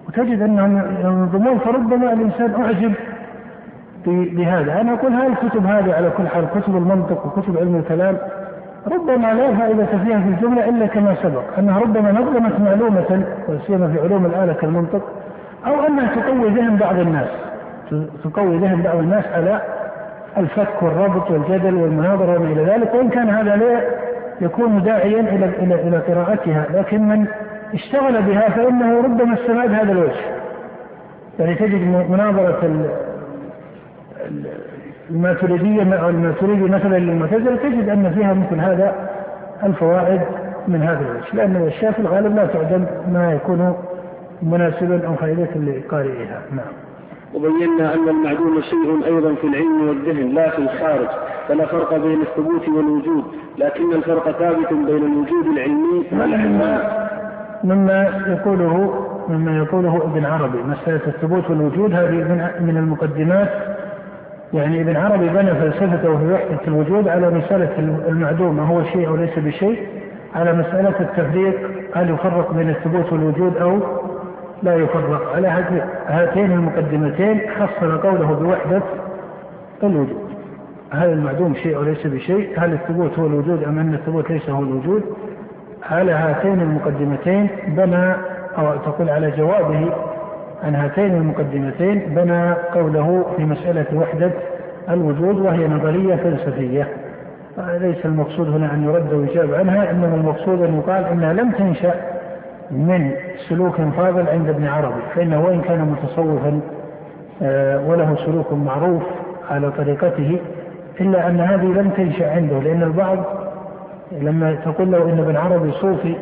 [0.08, 2.94] وتجد أنهم ينظمون فربما الإنسان أعجب
[4.06, 4.82] بهذا.
[4.82, 8.18] أنا أقول هاي الكتب هذه على كل حال كتب المنطق وكتب علم الكلام
[8.92, 11.44] ربما لا فائدة فيها في الجملة إلا كما سبق.
[11.58, 15.02] أنها ربما نظمت معلومة وسيما في علوم الآلة كالمنطق
[15.68, 17.30] أو أنها تقوي ذهن بعض الناس.
[18.24, 19.62] تقوي ذهن بعض الناس على
[20.38, 23.56] الفك والربط والجدل والمناظرة وما إلى ذلك وإن كان هذا
[24.42, 27.26] يكون داعيا إلى إلى إلى قراءتها لكن من
[27.74, 30.38] اشتغل بها فإنه ربما استفاد هذا الوجه.
[31.40, 32.88] يعني تجد مناظرة
[35.10, 39.10] الماتريدية مع الماتريدي مثلا للمعتزلة تجد أن فيها مثل هذا
[39.64, 40.22] الفوائد
[40.68, 43.76] من هذا الوجه لأن الأشياء في الغالب لا تعدم ما يكون
[44.42, 46.42] مناسبا أو فائدة لقارئها.
[46.52, 46.87] نعم.
[47.34, 51.08] وبينا أن المعدوم شيء أيضا في العلم والذهن لا في الخارج
[51.48, 53.24] فلا فرق بين الثبوت والوجود
[53.58, 56.80] لكن الفرق ثابت بين الوجود العلمي والعلمي
[57.64, 63.50] مما يقوله مما يقوله ابن عربي مسألة الثبوت والوجود هذه من المقدمات.
[64.54, 67.70] يعني ابن عربي بنى فلسفته في وحدة الوجود على مسألة
[68.08, 69.88] المعدوم هو شيء أو ليس بشيء
[70.36, 73.80] على مسألة التفريق هل يفرق بين الثبوت والوجود أو
[74.64, 75.48] لا يفرق على
[76.08, 78.82] هاتين المقدمتين حصل قوله بوحدة
[79.84, 80.28] الوجود.
[80.92, 84.64] هل المعدوم شيء أو ليس بشيء؟ هل الثبوت هو الوجود أم أن الثبوت ليس هو
[84.64, 85.04] الوجود؟
[85.92, 88.14] على هاتين المقدمتين بنى
[88.58, 89.94] أو تقول على جوابه
[90.64, 94.32] عن هاتين المقدمتين بنى قوله في مسألة وحدة
[94.90, 96.88] الوجود وهي نظرية فلسفية.
[97.58, 102.17] ليس المقصود هنا أن يرد ويجاب عنها إنما المقصود أن يقال أنها لم تنشأ.
[102.72, 103.12] من
[103.50, 106.60] سلوك فاضل عند ابن عربي فإنه وإن كان متصوفا
[107.42, 109.04] آه، وله سلوك معروف
[109.50, 110.40] على طريقته
[111.02, 113.18] إلا أن هذه لم تنشأ عنده لأن البعض
[114.12, 116.16] لما تقول له إن ابن عربي صوفي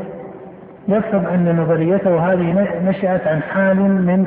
[0.88, 4.26] يفهم أن نظريته هذه نشأت عن حال من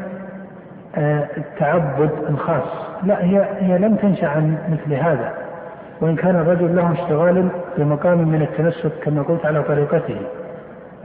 [0.97, 2.69] آه، التعبد الخاص.
[3.03, 5.32] لا هي هي لم تنشأ عن مثل هذا.
[6.01, 10.16] وإن كان الرجل له اشتغال بمقام من التنسك كما قلت على طريقته.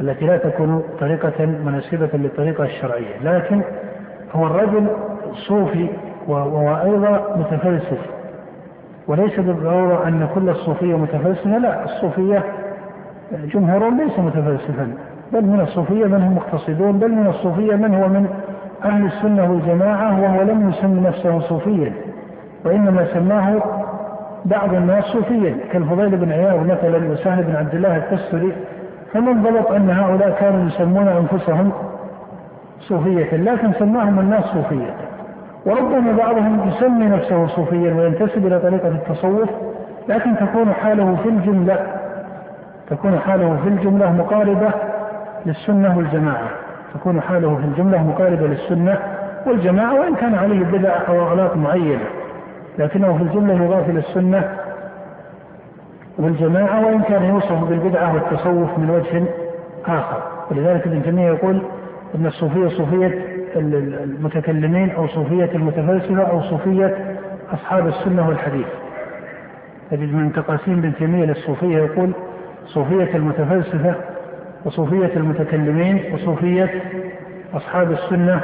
[0.01, 3.17] التي لا تكون طريقة مناسبة للطريقة الشرعية.
[3.23, 3.61] لكن
[4.33, 4.87] هو الرجل
[5.33, 5.87] صوفي
[6.27, 7.99] وأيضا متفلسف.
[9.07, 12.43] وليس بالضرورة أن كل الصوفية متفلسفة لا الصوفية
[13.31, 14.93] جمهورهم ليس متفلسفا.
[15.33, 18.27] بل من الصوفية من هم مقتصدون بل من الصوفية من هو من
[18.85, 21.93] أهل السنة والجماعة وهو لم يسمي نفسه صوفيا.
[22.65, 23.61] وإنما سماه
[24.45, 25.57] بعض الناس صوفيا.
[25.71, 28.53] كالفضيل بن عياض مثلا وسهل بن عبد الله التستري
[29.14, 31.72] فمن ضبط أن هؤلاء كانوا يسمون أنفسهم
[32.80, 34.95] صوفية لكن سماهم الناس صوفية.
[35.65, 39.49] وربما بعضهم يسمي نفسه صوفيا وينتسب إلى طريقة التصوف
[40.07, 41.80] لكن تكون حاله في الجملة
[42.90, 44.69] تكون حاله في الجملة مقاربة
[45.45, 46.48] للسنة والجماعة.
[46.94, 48.98] تكون حاله في الجملة مقاربة للسنة
[49.48, 52.06] والجماعة وإن كان عليه بدع أو أغلاط معينة
[52.80, 54.49] لكنه في الجملة يضاف إلى السنة
[56.18, 59.23] والجماعة وإن كان يوصف بالبدعة والتصوف من وجه
[59.85, 60.23] آخر.
[60.52, 61.61] ولذلك ابن تيمية يقول
[62.15, 63.22] أن الصوفية صوفية
[63.56, 67.18] المتكلمين أو صوفية المتفلسفة أو صوفية
[67.53, 68.68] أصحاب السنة والحديث.
[69.91, 72.14] تجد من تقاسيم ابن تيمية للصوفية يقول
[72.65, 73.95] صوفية المتفلسفة
[74.65, 76.81] وصوفية المتكلمين وصوفية
[77.53, 78.41] أصحاب السنة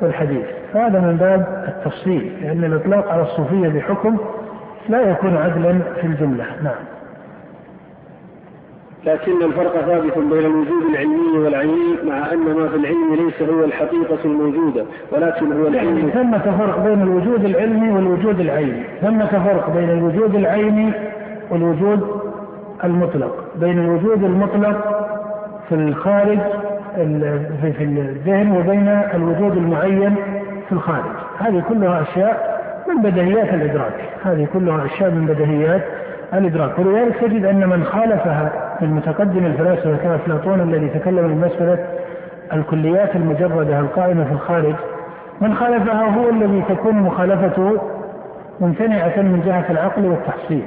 [0.00, 0.46] والحديث.
[0.74, 4.16] هذا من باب التفصيل لأن الإطلاق على الصوفية بحكم
[4.88, 6.44] لا يكون عدلا في الجملة.
[6.62, 6.74] نعم.
[9.06, 14.18] لكن الفرق ثابت بين الوجود العلمي والعيني مع أن ما في العلم ليس هو الحقيقة
[14.24, 15.98] الموجودة ولكن هو العلم.
[15.98, 20.92] يعني ثمة فرق بين الوجود العلمي والوجود العيني ثمة فرق بين الوجود العيني
[21.50, 22.20] والوجود
[22.84, 23.44] المطلق.
[23.60, 25.08] بين الوجود المطلق
[25.68, 26.38] في الخارج
[27.62, 30.14] في الذهن وبين الوجود المعين
[30.68, 31.12] في الخارج.
[31.38, 33.94] هذه كلها أشياء من بديهيات الإدراك.
[34.24, 35.82] هذه كلها أشياء من بديهيات
[36.34, 36.78] الإدراك.
[36.78, 41.78] ولذلك تجد أن من خالفها من متقدم الفلاسفة كأفلاطون الذي تكلم عن مسألة
[42.52, 44.74] الكليات المجردة القائمة في الخارج
[45.40, 47.80] من خالفها هو الذي تكون مخالفته
[48.60, 50.64] ممتنعة من جهة العقل والتحصيل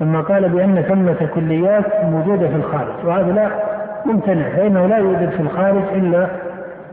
[0.00, 3.48] لما قال بأن ثمة كليات موجودة في الخارج وهذا لا
[4.06, 6.26] ممتنع فإنه لا يوجد في الخارج إلا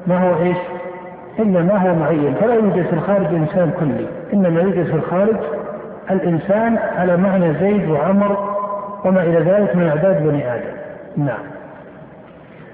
[0.08, 0.58] ما هو إيش؟
[1.40, 5.36] إلا ما هو معين فلا يوجد في الخارج إنسان كلي إنما يوجد في الخارج
[6.12, 8.53] الإنسان على معنى زيد وعمر
[9.06, 10.74] وما إلى ذلك من أعداد بني آدم.
[11.18, 11.44] نعم.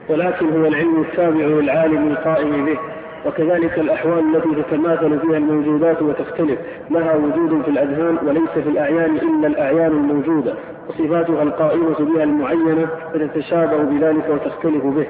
[0.10, 2.78] ولكن هو العلم التابع للعالم القائم به
[3.26, 6.60] وكذلك الأحوال التي تتماثل فيها الموجودات وتختلف.
[6.92, 10.54] لها وجود في الأذهان وليس في الأعيان إلا الأعيان الموجودة
[10.90, 15.08] وصفاتها القائمة بها المعينة فتتشابه بذلك وتختلف به.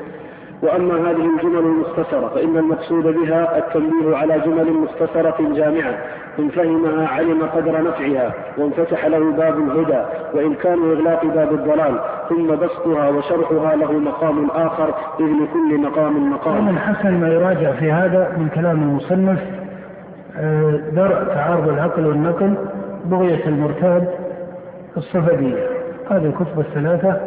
[0.62, 5.94] وأما هذه الجمل المختصرة فإن المقصود بها التنبيه على جمل مختصرة جامعة
[6.40, 10.02] إن فهمها علم قدر نفعها وانفتح له باب الهدى
[10.34, 12.00] وإن كان إغلاق باب الضلال
[12.30, 16.66] ثم بسطها وشرحها له مقام آخر إذ لكل مقام مقام.
[16.66, 19.40] من حسن ما يراجع في هذا من كلام المصنف
[20.38, 22.54] آه، درء تعارض العقل والنقل
[23.06, 24.08] بغية المرتاد
[24.98, 25.68] الصفدية.
[26.10, 27.22] هذه الكتب الثلاثة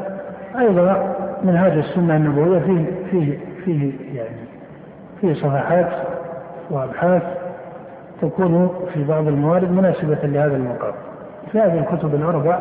[0.58, 1.14] أيضا
[1.44, 4.36] من هذه السنة النبوية فيه فيه فيه يعني
[5.20, 5.88] فيه صفحات
[6.70, 7.22] وأبحاث
[8.22, 10.94] تكون في بعض الموارد مناسبة لهذا المقام.
[11.52, 12.60] في هذه الكتب الأربع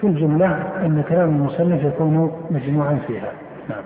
[0.00, 0.46] في الجملة
[0.84, 3.32] أن كلام المصنف يكون مجموعا فيها.
[3.68, 3.82] نعم.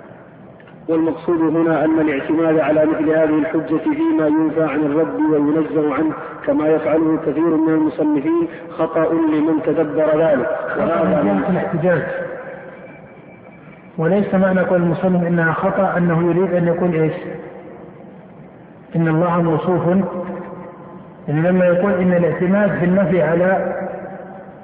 [0.89, 6.13] والمقصود هنا أن الاعتماد على مثل هذه الحجة فيما ينفى عن الرد وينزه عنه
[6.47, 8.49] كما يفعله كثير من المصنفين
[8.79, 10.51] خطأ لمن تدبر ذلك.
[10.79, 12.03] وهذا من الاحتجاج.
[13.99, 17.13] وليس معنى قول المصنف إنها خطأ أنه يريد أن يقول إيش؟
[18.97, 19.87] إن الله موصوف
[21.29, 23.75] يعني لما يقول إن الاعتماد في النفي على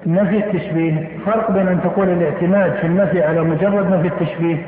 [0.06, 4.66] نفي التشبيه فرق بين أن تقول الاعتماد في النفي على مجرد نفي التشبيه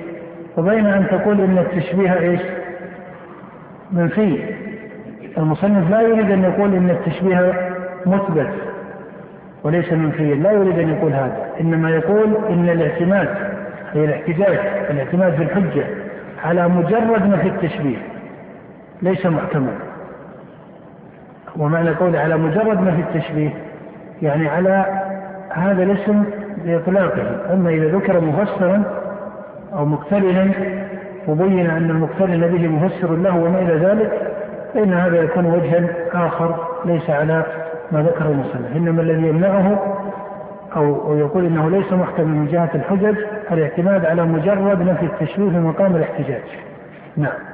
[0.56, 2.40] وبين أن تقول إن التشبيه إيش؟
[3.92, 4.38] منفي
[5.38, 7.70] المصنف لا يريد أن يقول إن التشبيه
[8.06, 8.50] مثبت
[9.64, 13.28] وليس منفيا لا يريد أن يقول هذا إنما يقول إن الاعتماد
[13.92, 14.58] هي الاحتجاج
[14.90, 15.84] الاعتماد في الحجه
[16.44, 17.96] على مجرد نفي التشبيه.
[19.02, 19.74] ليس محتمل
[21.56, 23.50] ومعنى قوله على مجرد نفي التشبيه
[24.22, 25.02] يعني على
[25.50, 26.24] هذا الاسم
[26.64, 27.52] بإطلاقه.
[27.52, 28.82] أما إذا ذكر مفسرا
[29.72, 30.50] أو مقترنا
[31.28, 34.32] وبين أن المقترن به مفسر له وما إلى ذلك
[34.74, 37.44] فإن هذا يكون وجها آخر ليس على
[37.92, 38.76] ما ذكر المصنف.
[38.76, 39.96] إنما الذي يمنعه
[40.76, 43.16] أو يقول إنه ليس محتمل من جهة الحجج
[43.52, 46.42] الاعتماد على مجرد نفي التشبيه في مقام الاحتجاج.
[47.16, 47.49] نعم.